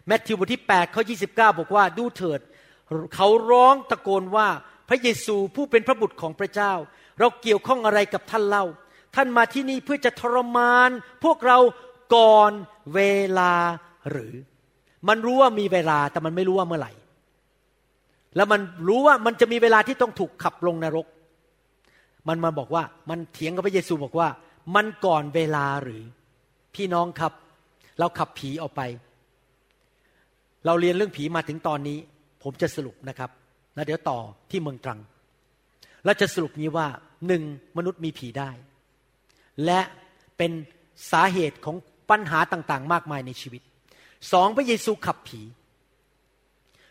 [0.07, 2.41] แมทธิวบทที่8ข้อ29 บอกว่าดูเถิด
[3.15, 4.49] เขาร้องตะโกนว่า
[4.89, 6.73] พระเยซูผู้เป็นพระบุตรของพระเจ้า
[7.19, 8.65] เราเกี่ยวข้องอะไรกับท่านเล่า
[9.15, 10.91] ท่านมาที่นี่เพื่อจะทรมาน
[11.25, 11.59] พวกเรา
[12.15, 12.53] ก่อน
[12.95, 13.01] เว
[13.39, 13.55] ลา
[14.11, 14.35] หรือ
[15.09, 16.93] มันรู้ว่ามีเวลาแต่มันไม่รู้ว่าเมื่อไหร่
[18.37, 21.07] แล้วมันรู้ว่ามันจะมีเวลาที่ต้องถูกขับลงนรก
[22.29, 24.29] มันมาบอกว่ามันเถียงกับพระเยซูบอกว่า
[24.75, 26.03] มันก่อนเวลาหรือ
[26.75, 27.33] พี่น้องครับ
[27.99, 28.83] เราขับผีออกไป
[30.67, 31.99] เราเรียนเรื่องผีมาถึงตอนนี้
[32.43, 33.31] ผมจะสรุปนะครับ
[33.75, 34.19] แล้วเดี๋ยวต่อ
[34.51, 35.01] ที่เมืองตรัง
[36.05, 36.87] เราจะสรุปนี้ว่า
[37.27, 37.43] หนึ่ง
[37.77, 38.51] มนุษย์มีผีได้
[39.65, 39.81] และ
[40.37, 40.53] เป็น
[41.13, 41.77] สาเหตุของ
[42.11, 43.63] ปัญหาต่าง ๆ มากมายในชีวิต
[44.33, 45.43] สองพระเยซูขับผี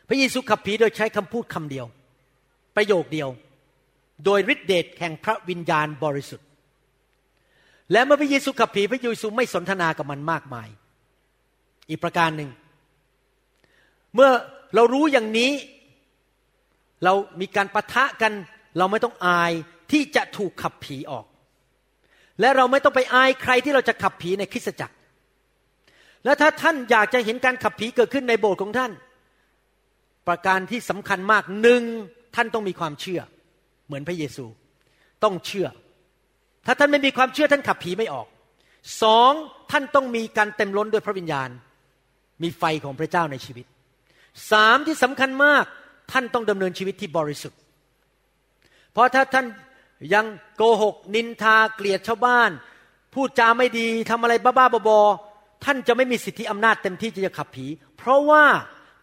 [0.09, 1.86] พระเยซูขับผีโดยใช้คำพูดคำเดียว
[2.75, 3.30] ประโยคเดียว
[4.25, 6.47] โดยฤทธิเดชแห่งพระวิญญาณบริสุทธิ์
[7.91, 10.67] และเมื่อพระเยซูขับผีพระเยซูไม่สนทนากับมันมากมาย
[11.89, 12.49] อีกประการหนึ่ง
[14.15, 14.32] เมื่อ
[14.75, 15.51] เรารู้อย่างนี้
[17.03, 18.34] เรามีการประทะกัน
[18.78, 19.51] เราไม่ต้องอาย
[19.91, 21.25] ที่จะถูกขับผีออก
[22.39, 24.95] และเราไม่ต้องไปอายใครที่เราจะขับผีในคริสตจักร
[26.28, 28.91] และถ้าท่านอยากจะเห็นการขับผีเกิดขึ้นในโบสถ์ของท่าน
[30.28, 31.84] ประการที่สำคัญมากหนึ่ง
[32.36, 33.21] ท่านต้องมีความเชื่อ
[33.88, 34.45] เหมือนพระเยซู
[35.23, 35.67] ต้องเชื่อ
[36.65, 38.28] ถ้าท่านไม่มีความเชื่อท่านขับผีไม่ออก
[39.01, 39.32] สอง
[39.71, 41.49] ท่านต้องมีการเต็มล้นด้วยพระวิญญาณ
[42.43, 43.65] มีไฟของพระเจ้าในชีวิต
[44.51, 45.65] สามที่สำคัญมาก
[46.11, 47.59] ท่านต้องดำเนินชีวิตที่บริสุทธิ์
[48.91, 49.45] เพราะถ้าท่าน
[50.13, 50.25] ยัง
[50.55, 52.51] โกหก นินทาเกลียดชาวบ้าน
[53.13, 55.26] พูดจาไม่ดีทำอะไรบ้าๆบอๆ
[55.64, 57.66] ท่านจะไม่มีสิทธิอำนาจเต็มที่ที่จะขับผี
[57.97, 58.43] เพราะว่า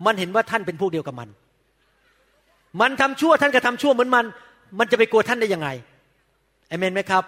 [0.07, 1.29] มันเห็นว่าท่านเป็นพวกเดียวกับมัน
[2.81, 4.25] มันทำชั่วท่านก็ทำชั่วเหมือนมัน
[4.79, 5.69] มันจะไปกลัวท่านได้ยังไง
[6.69, 7.25] เอเมนไหมครับ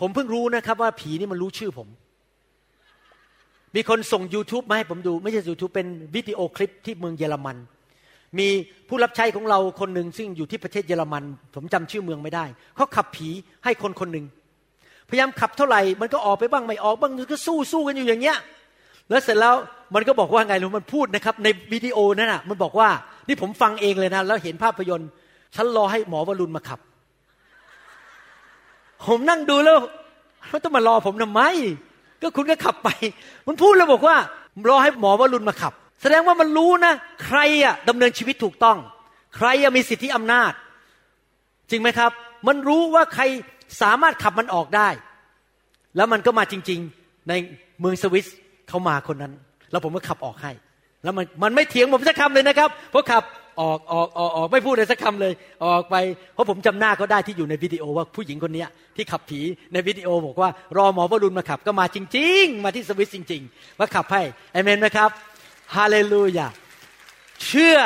[0.00, 1.88] ผมเพิ่งรู้นะครับว่าผีนี่มันรู้ชื่อผม
[3.74, 7.56] มีคนส่ง YouTube มาให้ผมดู ไม่ใช่ YouTube เป็นวิดีโอคลิปที่เมืองเยอรมัน
[8.38, 8.48] มี
[8.88, 11.24] ผู้รับใช้ของเราคนหนึ่งซึ่งอยู่ที่ประเทศเยอรมัน
[11.54, 12.44] ผมจำชื่อเมืองไม่ได้
[12.76, 13.28] เขาขับผี
[13.64, 14.26] ให้คนคนหนึ่ง
[15.08, 18.38] พยายามขับเท่าไหร่มันก็ออกไปบ้างไม่ออกบ้างมันก็สู้สู้กันอยู่อย่างเงี้ย
[19.10, 19.54] แล้วเสร็จแล้ว
[19.94, 22.88] มันก็บอกว่าไงรู้มันพูดนะครับ ในวิดีโอนั่นน่ะ มันบอกว่า
[23.28, 25.08] นี่ผมฟังเองเลยนะ แล้วเห็นภาพยนตร์
[25.54, 26.80] ฉันรอให้หมอวรุณมาขับ
[29.06, 29.78] ผมนั่งดูแล้ว
[30.52, 31.42] มันต้องมารอผมทำไม
[32.22, 32.88] ก็คุณก็ขับไป
[33.46, 34.16] มันพูดแล้วบอกว่า
[34.68, 36.92] รอให้หมอวรุณมาขับ แสดงว่ามันรู้นะ
[37.24, 38.78] ใครอะดำเนินชีวิตถูกต้อง
[39.36, 40.52] ใครอะมีสิทธิอำนาจ
[41.70, 42.10] จริงไหมครับ
[42.46, 43.22] มันรู้ว่าใคร
[43.80, 44.88] สามารถขับมันออกได้
[45.96, 47.32] แล้วมันก็มาจริง ๆใน
[47.80, 48.26] เมืองสวิส
[48.68, 49.32] เขามาคนนั้น
[49.70, 50.52] แล้วผมก็ขับออกให้
[51.04, 53.22] แล้วมันมันไม่เถียงผมสักคำเลยนะครับ เพราะขับ
[53.60, 55.32] ออกออกออกออกไม่พูดเลยสักคำเลย
[55.64, 55.96] ออกไป
[56.34, 58.64] เพราะผมจำหน้าเขาได้ที่อยู่ในวิดีโอว่าผู้หญิงคนนี้
[58.96, 59.40] ที่ขับผี
[59.72, 65.10] ในวิดีโอบอกว่ารอหมอวรุณมาขับก็มาจริง ๆ มาที่สวิสจริง ๆ มาขับให้เอเมนไหมครับ
[65.74, 66.46] ฮาเลลูยา
[67.44, 67.78] เชื่อ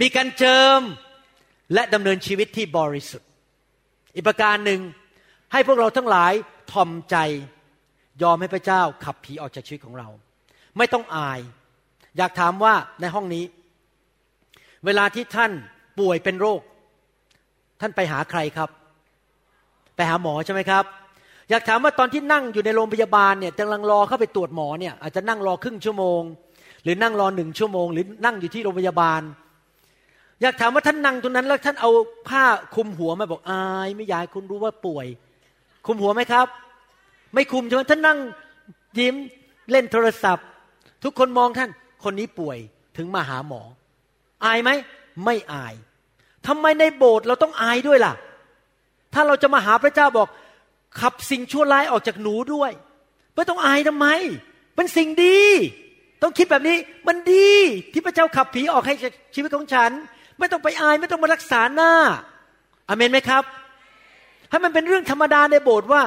[0.00, 0.80] มีการเจิม
[1.74, 3.28] และดำเนินชีวิตที่บริสุทธิ์
[4.14, 4.80] อีกประการหนึ่ง
[5.52, 6.32] ให้พวกเราทั้งหลาย
[6.72, 7.16] ทอมใจ
[8.22, 10.08] ยอมให้พระเจ้าขับผีออกจากชีวิตของเรา
[10.78, 11.40] ไม่ต้องอาย
[12.16, 13.44] อยากถามว่าในห้องนี้
[14.84, 15.52] เวลาที่ท่าน
[15.98, 16.60] ป่วยเป็นโรค
[17.80, 18.70] ท่านไปหาใครครับ
[19.96, 20.84] ไปหาหมอใช่ไหมครับ
[21.50, 26.22] อยากถามว่าตอนที่นั่งอยู่ในโรงพยาบาลเนี่ยกำลังรอเข้าไปตรวจหมอเนี่ยอาจจะนั่งรอครึ่งชั่วโมง
[26.84, 29.20] หรือนั่งรอหนึ่งชั่วโมง หรือนั่งอยู่ที่โรงพยาบาล
[30.42, 31.90] อยากถามว่าท่านนั่งตรงนั้น แล้วท่านเอา
[32.28, 35.06] ผ้าคลุมหัวมาบอกอายไม่อยากคุณรู้ว่าป่วย
[35.86, 36.46] คลุมหัวไหมครับ
[37.34, 38.18] ไม่คุมใช่ไหมท่านนั่ง
[38.98, 39.14] ยิ้ม
[39.70, 40.46] เล่นโทรศัพท์
[41.04, 41.70] ทุกคนมองท่าน
[42.04, 42.58] คนนี้ป่วย
[42.96, 43.62] ถึงมาหาหมอ
[44.44, 44.70] อายไหม
[45.24, 45.74] ไม่อาย
[46.46, 48.14] ทำไมในโบสถ์เราต้องอายด้วยล่ะ
[49.14, 50.28] ถ้าเราจะมาหาพระเจ้าบอก
[51.00, 52.72] ขับสิ่งชั่วร้ายออกจากหนูด้วย
[53.34, 54.06] ไม่ต้องอายทำไม
[54.74, 55.40] เป็นสิ่งดี
[56.22, 56.76] ต้องคิดแบบนี้
[57.08, 57.50] มันดี
[57.92, 59.90] ที่พระเจ้าขับผีออกให้จากชีวิตของฉัน
[60.38, 61.92] ไม่ต้องไปอายไม่ต้องมารักษาหน้า
[62.88, 63.44] อเมนไหมครับ
[64.50, 66.02] ให้มันเป็นเรื่องธรรมดาในโบสถ์ว่า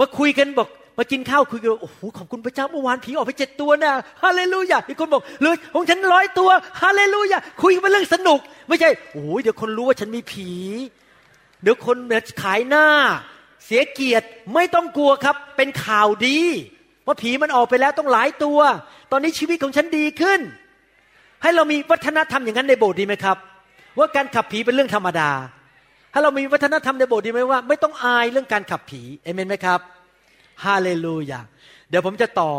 [0.00, 3.92] มาคุยกันบอกมากินข้าวคุยกันโอ้โหขอบคุณพระเจ้าเมื่อวานผีออกไปเจ็ดตัวนะ
[4.22, 6.50] ฮาเลลูยาอีกคนบอกเลยของฉันร้อยตัว
[6.82, 10.50] ฮาเลลูยาคุยกันเป็นเรื่องสนุก ไม่ใช่โอ้ยเดี๋ยวคนรู้ว่าฉันมีผี
[11.62, 12.86] เดี๋ยวคนเนี่ยขายหน้า
[13.64, 16.38] เสียเกียรติไม่ต้องกลัวครับ เป็นข่าวดี
[17.06, 18.58] ว่าผีมันออกไปแล้วต้องหลายตัว
[19.12, 20.40] ตอนนี้ชีวิตของฉันดีขึ้น
[21.44, 23.36] ให้เรามีวัฒนธรรมอย่างนั้นในโบสถ์ดีไหมครับ
[23.98, 25.30] ว่าการขับผีเป็นเรื่องธรรมดา
[26.12, 29.80] ถ้เรามีวัฒนธรรมในโบสถ์ดีไหมว่า ไม่ต้องอายเรื่องการขับผีเอเมนไหมครับ
[30.64, 31.40] ฮาเลลูยา
[31.88, 32.50] เดี๋ยวผมจะต่อ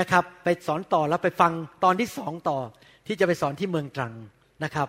[0.00, 1.52] นะครับไปสอนต่อแล้วไปฟัง
[1.84, 2.58] ตอนที่สองต่อ
[3.06, 4.12] ที่จะไปสอนที่เมืองตรัง
[4.64, 4.88] นะครับ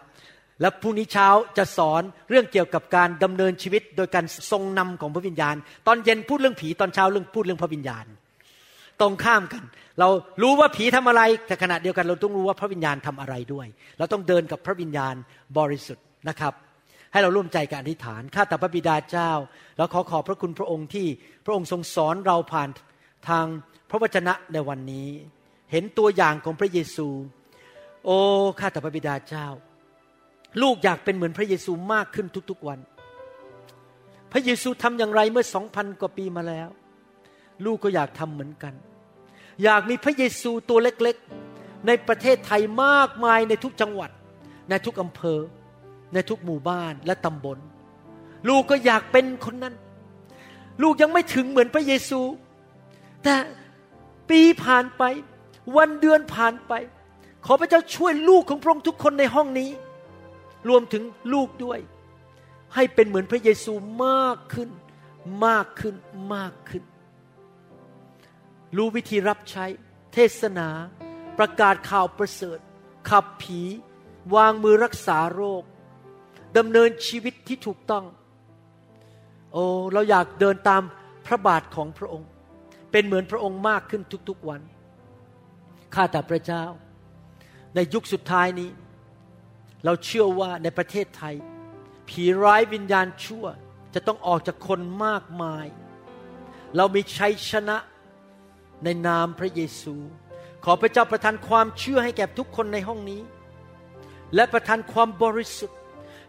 [0.61, 5.55] แล้วพรุ่งนี้เช้าจะสอนเรื่องเกี่ยวกับการดำเนินชีวิต โดยการทรงนำของพระวิญญาณ
[5.87, 8.05] ตอนเย็นพูดเรื่องผีตอนเช้าเรื่องพูดเรื่องพระวิญญาณ
[9.01, 9.63] ตรงข้ามกัน
[9.99, 10.07] เรา
[10.41, 13.67] รู้ว่าผีทำอะไร แต่ขณะเดียวกันเราต้องรู้ว่าพระวิญญาณทำอะไรด้วย
[13.97, 15.15] เราต้องเดินกับพระวิญญาณ
[15.57, 16.53] บริสุทธิ์นะครับ
[17.11, 19.31] ให้เราร่วมใจกันอธิษฐาน ข้าแต่พระบิดาเจ้า
[19.77, 21.07] แล้วขอขอบพระคุณพระองค์ที่
[21.45, 22.69] พระองค์ทรงสอนเราผ่าน
[23.29, 23.45] ทาง
[23.89, 25.07] พระวจนะในวันนี้
[25.71, 27.07] เห็นตัวอย่างของพระเยซู
[28.05, 28.17] โอ้
[28.59, 29.47] ข้าแต่พระบิดาเจ้า
[30.61, 32.79] ลูกอยากเป็นเหมือนพระเยซูมากขึ้นทุกๆวัน
[34.31, 36.69] พระเยซูทำอย่างไรเมื่อสองพันกว่าปีมาแล้ว
[37.65, 38.73] ลูกก็อยากทำเหมือนกัน
[39.63, 44.11] อยากมีพระเยซูตัวเล็กๆ ในประเทศไทยมากมายในทุกจังหวัด
[44.69, 45.39] ในทุกอำเภอ
[46.13, 47.57] ในทุกหมู่บ้านและตำบล
[48.49, 49.75] ลูกก็อยากเป็นคนนั้น
[50.81, 52.21] ลูกยังไม่ถึงเหมือนพระเยซู
[53.23, 53.35] แต่
[54.29, 55.03] ปีผ่านไป
[55.77, 56.73] วันเดือนผ่านไป
[57.45, 59.69] ขอพระเจ้าช่วยลูกของพระองค์ทุกคนในห้องนี้
[60.69, 61.79] รวมถึงลูกด้วย
[62.75, 63.73] ให้เป็นเหมือนพระเยซู
[64.05, 64.69] มากขึ้น
[65.45, 65.95] มากขึ้น
[66.33, 66.83] มากขึ้น
[68.77, 69.65] รู้วิธีรับใช้
[70.13, 70.69] เทศนา
[71.37, 72.59] ประกาศข่าวประเสริฐ
[73.09, 73.61] ขับผี
[74.35, 75.63] วางมือรักษาโรค
[76.57, 78.05] ดำเนินชีวิตที่ถูกต้อง
[79.53, 79.63] โอ้
[79.93, 80.81] เราอยากเดินตาม
[81.25, 82.29] พระบาทของพระองค์
[82.91, 84.61] เป็นเหมือนพระองค์มากขึ้นทุกๆวัน
[85.93, 86.65] ข้าแต่พระเจ้า
[87.75, 88.69] ในยุคสุดท้ายนี้
[89.85, 91.35] เราเชื่อว่าในประเทศไทย
[92.09, 93.45] ผีร้ายวิญญาณชั่ว
[93.93, 95.65] จะต้องออกจากคนมากมาย
[96.75, 97.77] เรามีชัยชนะ
[98.83, 99.95] ในนามพระเยซู
[100.65, 103.21] ขอพระเจ้าประทานความเชื่อให้แก่ทุกคนในห้องนี้
[104.35, 105.77] และประทานความบริสุทธิ์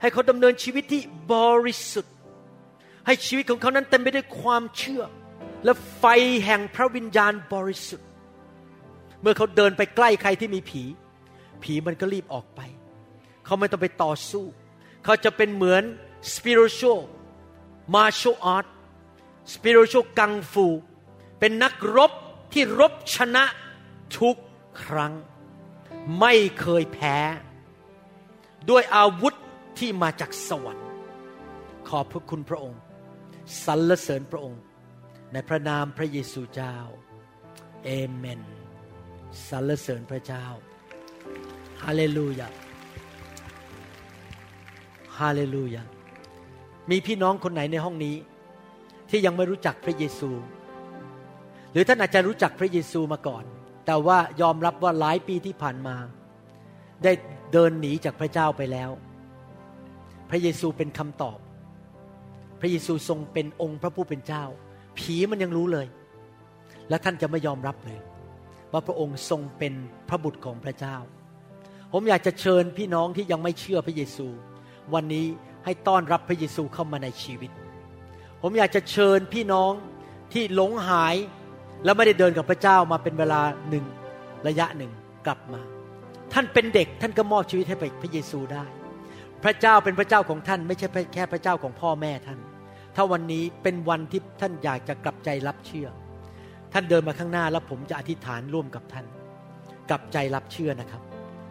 [0.00, 1.02] ให้เขาดำเนินชีวิตที่
[1.34, 2.14] บริสุทธิ์
[3.06, 5.02] ให้ชีวิตของเขานั้นเต็มไปด้วยความเชื่อ
[5.64, 6.04] และไฟ
[6.44, 8.08] แห่งพระวิญญาณบริสุทธิ์
[9.22, 10.82] เมื่อเขาเดินไปใกล้ใครที่มีผี
[11.62, 12.60] ผีมันก็รีบออกไป
[13.44, 14.44] เขาไม่ต้องไปต่อสู้
[15.04, 15.82] เขาจะเป็นเหมือน
[16.34, 17.00] spiritual
[17.94, 18.66] martial art
[19.54, 20.66] spiritual กังฟู
[21.40, 22.12] เป็นนักรบ
[22.54, 23.44] ที่รบชนะ
[24.18, 24.36] ทุก
[24.84, 25.12] ครั้ง
[26.20, 27.16] ไม่เคยแพ้
[28.70, 29.34] ด้วยอาวุธ
[29.78, 30.88] ที่มาจากสวรรค์
[31.88, 32.80] ขอบพระคุณพระองค์
[33.64, 34.60] สรรเสริญพระองค์
[35.32, 36.76] ในพระนามพระเยซูเจ้า
[37.84, 38.40] เอเมน
[39.48, 40.44] สรรเสริญพระเจ้า
[41.82, 42.48] ฮาเลลูยา
[45.18, 45.82] ฮาเลลูยา
[46.90, 48.16] มีพี่น้องคนไหนในห้องนี้
[49.10, 50.30] ที่ยังไม่รู้จักพระเยซู
[51.74, 53.44] หรือท่านอาจจะรู้จักพระเยซูมาก่อน
[53.86, 55.96] แต่ว่ายอมรับว่าหลายปีที่ผ่านมา
[57.04, 57.12] ได้
[57.52, 58.90] เดินหนีจากพระเจ้าไปแล้ว
[60.30, 61.38] พระเยซูเป็นคำตอบ
[62.60, 64.44] พระเยซูทรงเป็นองค์พระผู้เป็นเจ้า
[64.98, 65.86] ผีมันยังรู้เลย
[66.88, 68.00] และท่านจะไม่ยอมรับเลย
[68.72, 69.74] ว่าพระองค์ทรงเป็น
[70.08, 70.96] พระบุตรของพระเจ้า
[71.92, 74.26] ผมอยากจะเชิญพี่น้องที่ยังไม่เชื่อพระเยซู
[74.94, 75.26] วันนี้
[75.64, 77.50] ให้ต้อนรับพระเยซูเข้ามาในชีวิต
[78.42, 79.72] ผมอยากจะเชิญพี่น้อง
[80.32, 81.14] ที่หลงหาย
[81.84, 83.84] และไม่ได้เดินกับพระเจ้ามาเป็นเวลาหนึ่ง
[84.46, 84.92] ระยะหนึ่ง
[85.26, 85.60] กลับมา
[86.32, 88.64] ท่านเป็นเด็กท่านก็มอบชีวิตให้ไปพระเยซูได้
[89.44, 92.38] พระเจ้าเป็นพระเจ้าของท่าน ไม่ใช่แค่พระเจ้าของพ่อแม่ท่าน
[92.96, 95.88] ถ้าวันนี้เป็นวันที่ท่านอยากจะกลับใจรับเชื่อ
[96.72, 99.06] ท่านเดินมาข้างหน้าแล้วผมจะอธิษฐานร่วมกับท่าน
[99.90, 101.02] กลับใจรับเชื่อนะครับ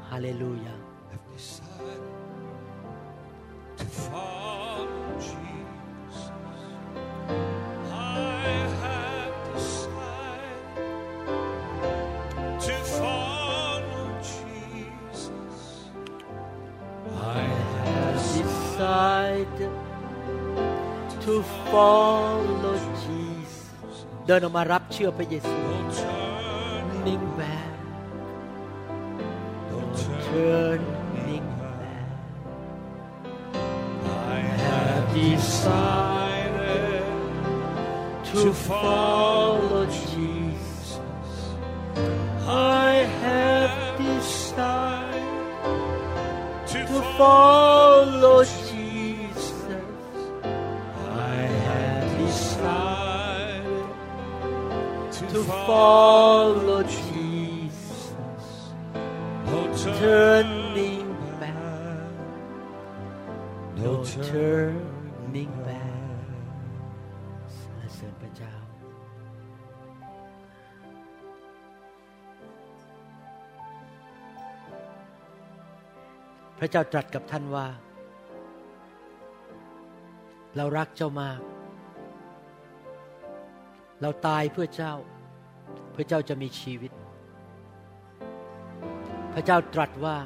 [0.09, 0.75] ฮาเลลูยา
[4.11, 4.87] follow
[5.19, 5.93] Jesus.
[21.72, 23.94] follow Jesus
[24.26, 26.44] เดินออกมารับเชื่อพระเยซู no turning,
[26.94, 27.72] Turning back
[29.70, 30.86] no turning.
[31.14, 31.46] turning
[31.80, 32.10] back
[34.34, 37.04] I have decided
[38.30, 40.86] to follow Jesus
[42.86, 42.90] I
[43.24, 45.26] have decided
[46.72, 47.71] to to follow
[55.73, 57.93] follow Jesus
[59.49, 59.59] no
[59.97, 61.09] turning
[61.41, 62.13] back
[63.81, 63.93] no
[64.29, 66.29] turning back
[67.59, 68.53] สรรเสริญพระเจ้า
[76.59, 77.67] พระเจ้าตรัสกับท่านว่า
[80.55, 81.39] เรารักเจ้ามาก
[84.01, 84.93] เราตายเพื่อเจ้า
[85.93, 86.91] พื่อเจ้าจะมีชีวิต
[89.33, 90.17] พระเจ้าตรัสว่า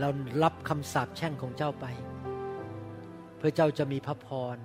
[0.00, 0.08] เรา
[0.42, 1.86] รับคำสาปแช่งของเจ้าไป
[3.36, 4.56] เพื่อเจ้าจะมีพระพร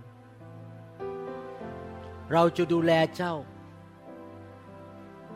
[2.33, 3.33] เราจะดูแลเจ้า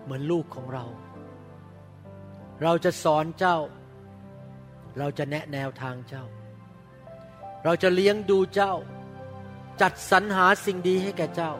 [0.04, 0.86] เหมือนลูกของเรา
[2.64, 3.58] เราจะสอนเจ้า
[5.00, 6.26] เราจะแนะแนวทางเจ้า
[7.64, 8.74] เราจะเลี้ยงดูเจ้า
[9.82, 11.54] จัดสรรหาสิ่งดีให้แก่เจ้า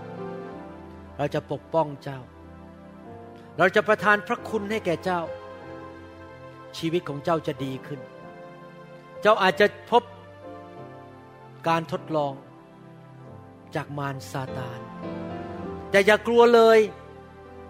[1.18, 2.20] เราจะปกป้องเจ้า
[3.58, 5.22] เราจะประทานพระคุณให้แก่เจ้า
[6.78, 8.00] ชีวิตของเจ้าจะดีขึ้น
[9.22, 10.04] เจ้าอาจจะพบ
[11.68, 12.34] การทดลอง
[13.76, 14.80] จากมารซาตาน
[15.92, 16.80] แต่อย่ากลัวเลย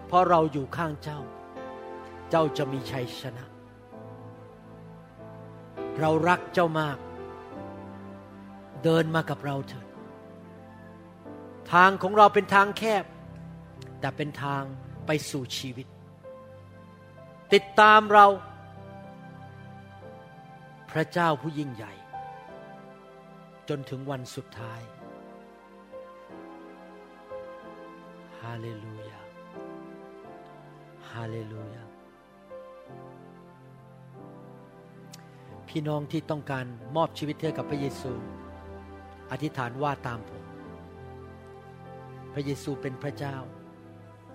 [0.06, 1.20] เพราะเราอยู่ข้างเจ้า
[2.30, 3.44] เจ้าจะมีชัยชนะ
[6.00, 6.98] เรารักเจ้ามาก
[8.84, 9.86] เดินมากับเราเถิด
[11.72, 13.04] ทางของเราเป็นทางแคบ
[14.00, 14.62] แต่เป็นทาง
[15.06, 15.86] ไปสู่ชีวิต
[17.52, 18.26] ติดตามเรา
[20.90, 21.92] พระเจ้าผู้ยิ่งใหญ่
[23.68, 24.80] จนถึงวันสุดท้าย
[28.40, 29.20] ฮาเลลูยา
[31.12, 31.84] ฮาเลลูยา
[35.68, 36.66] พี่น้องที่ต้องการ
[36.96, 38.12] มอบชีวิตให้กับพระเยซู
[39.30, 40.44] อธิษฐานว่าตามผม
[42.32, 43.36] พระเยซูเป็นพระเจ้า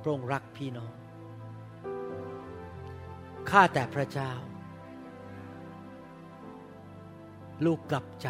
[0.07, 0.93] ระองค์รักพี่น้อง
[3.49, 4.31] ข้าแต่พระเจ้า
[7.65, 8.29] ลูกกลับใจ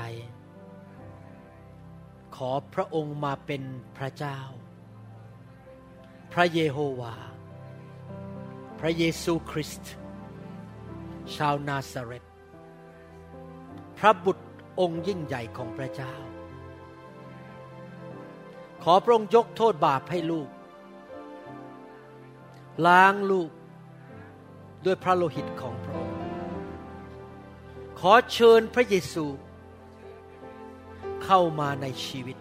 [2.35, 3.63] ขอพระองค์มาเป็น
[3.97, 4.39] พระเจ้า
[6.33, 7.15] พระเยโฮวา
[8.79, 9.93] พระเยซูคริสต์
[11.35, 12.25] ชาวนาซาเรต
[13.97, 14.45] พระบุตร
[14.79, 16.13] องค์ยิ่งใหญ่ของพระเจ้า
[18.83, 20.49] ขอพระองค์ยกโทษบาปให้ลูก
[22.85, 23.49] ล้างลูก
[24.85, 26.17] ด้วยพระโลหิตของพระองค์
[27.99, 29.25] ขอเชิญพระเยซู
[31.23, 32.37] เข้ามาในชีวิต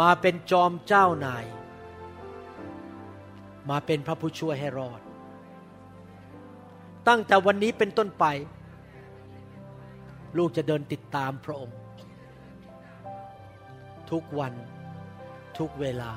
[0.00, 1.44] มาเป็นจอมเจ้านาย
[3.70, 5.00] มาเป็นพระผู้ช่วยให้รอด
[7.08, 8.24] ตั้งแต่วันนี้เป็นต้นไป
[10.38, 11.78] ลูกจะเดินติดตามพระองค์
[14.10, 14.52] ทุกวัน
[15.58, 16.12] ทุกเวลา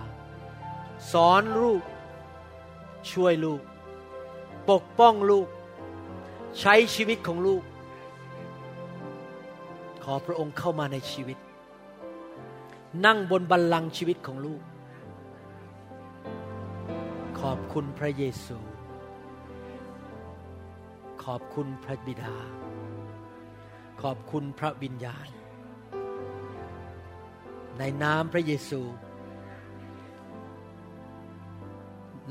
[1.11, 1.81] สอนลูก
[3.11, 3.61] ช่วยลูก
[4.69, 5.47] ปกป้องลูก
[6.59, 7.63] ใช้ชีวิตของลูก
[10.03, 11.37] ขอพระองค์เข้ามาในชีวิต
[13.05, 14.61] นั่งบนบัลลังก์ชีวิตของลูก
[17.39, 18.57] ขอบคุณพระเยซู
[21.23, 22.35] ขอบคุณพระบิดา
[24.01, 25.27] ขอบคุณพระวิญญาณ
[27.77, 28.81] ในนามพระเยซู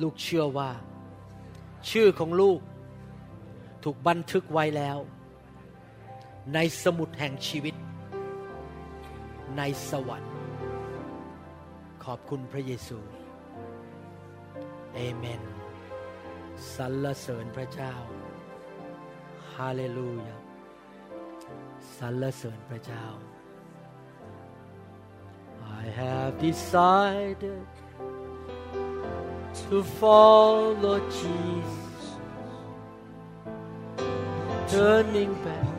[0.01, 0.71] ลูกเชื่อว่า
[1.91, 2.61] ชื่อของลูก
[3.85, 4.99] ถูกบันทึกไว้แล้ว
[6.55, 7.75] ในสมุดแห่งชีวิต
[9.59, 10.35] ในสวรรค์
[12.05, 12.99] ขอบคุณพระเยซู
[14.95, 15.43] เอเมน
[16.75, 17.95] สรรเสริญพระเจ้า
[19.55, 20.37] ฮาเลลูยา
[21.99, 23.05] สรรเสริญพระเจ้า
[25.83, 27.67] I have decided
[29.73, 32.05] to follow Jesus
[34.73, 35.79] turning back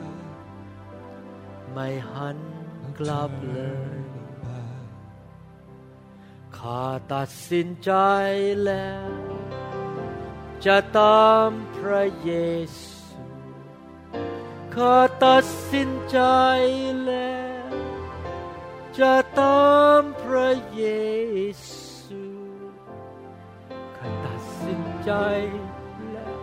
[1.73, 2.37] ไม่หัน
[2.99, 3.59] กลับเล
[3.97, 3.99] ย
[6.57, 7.91] ข้าตัดสินใจ
[8.65, 9.11] แล้ว
[10.65, 12.31] จะตามพระเย
[12.77, 12.93] ซู
[14.75, 16.19] ข้าตัดสินใจ
[17.05, 17.39] แล้
[17.69, 17.71] ว
[18.99, 20.83] จะตามพระเย
[21.63, 21.82] ซู
[25.05, 25.13] ใจ
[26.11, 26.39] แล้ว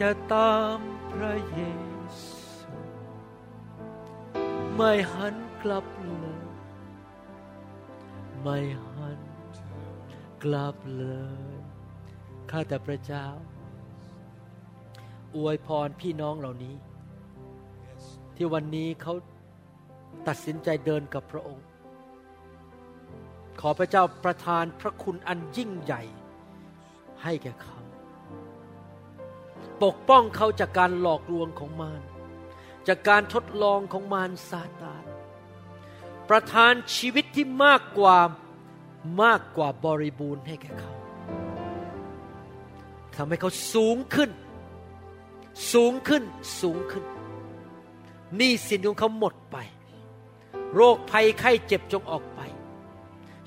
[0.00, 0.78] จะตาม
[1.12, 1.60] พระเย
[2.20, 2.74] ซู
[4.76, 6.42] ไม่หันกลับเลย
[8.42, 9.20] ไม่หัน
[10.42, 11.04] กลับเล
[11.52, 11.54] ย
[12.50, 13.26] ข้าแต่พระเจ้า
[15.36, 16.74] อวยพรพี่น้องเหล่านี้
[18.36, 19.14] ที่วันนี้เขา
[20.28, 21.66] ตัดสินใจเดินกับพระองค์
[23.60, 26.02] ขอพระเจ้าประทานพระคุณอันยิ่งใหญ่
[27.24, 27.78] ให้แก่เขา
[29.82, 32.02] ปกป้องเขาจากการหลอกลวงของมาร
[32.88, 35.04] จากการทดลองของมารซาตาน
[36.28, 38.18] ประทานชีวิตที่มากกว่า
[39.22, 40.92] มากกว่าบริบูรณ์ให้แก่เขา
[43.16, 44.30] ทำให้เขาสูงขึ้น
[45.72, 46.22] สูงขึ้น
[46.60, 47.04] สูงขึ้น
[48.36, 49.56] หนี้สินของเขาหมดไป
[50.74, 52.40] โรคภัยไข้เจ็บจงออกไป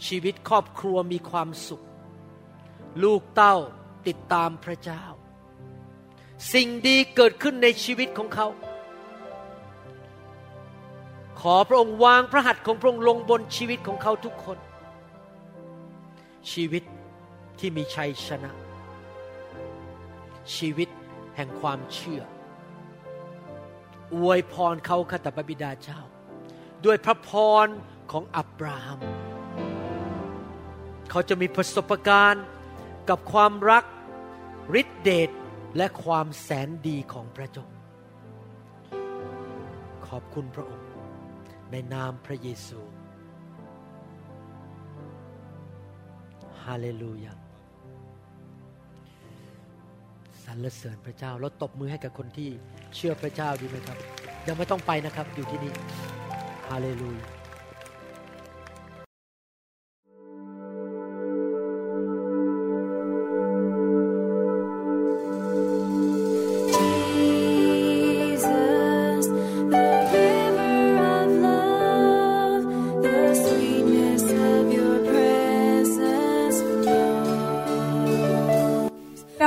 [0.07, 1.85] ชีวิตครอบครัวมีความสุข
[3.03, 3.55] ลูกเต้า
[4.07, 5.03] ติดตามพระเจ้า
[6.53, 8.47] สิ่งดีเกิดขึ้นในชีวิตของเขา
[11.41, 14.57] ขอพระองค์วางพระหัตถ์ของพระองค์ลงบนชีวิตของเขาทุกคน
[16.51, 16.83] ชีวิต
[17.59, 18.51] ที่มีชัยชนะ
[20.55, 20.89] ชีวิต
[21.35, 22.21] แห่งความเชื่อ
[24.15, 25.99] อวยพรเขาข้าแต่พระบิดาเจ้า
[26.85, 27.29] ด้วยพระพ
[27.65, 27.67] ร
[28.11, 28.99] ของอับราฮัม
[31.09, 32.45] เขาจะมีประสบการณ์
[33.09, 33.83] กับความรัก
[34.81, 35.29] ฤทธิเดช
[35.77, 37.67] และความแสนดีของพระเจ้า
[40.07, 40.89] ขอบคุณพระองค์
[41.71, 42.79] ในนามพระเยซู
[46.63, 47.33] ฮาเลลูยา
[50.43, 52.49] สรรเสริญพระเจ้าแล้วตบมือให้กับคนที่
[52.95, 53.97] เชื่อพระเจ้าดีไหมครับ
[54.47, 55.73] ยังไม่ต้องไปนะครับอยู่ที่นี่
[56.69, 57.44] ฮาเลลูยา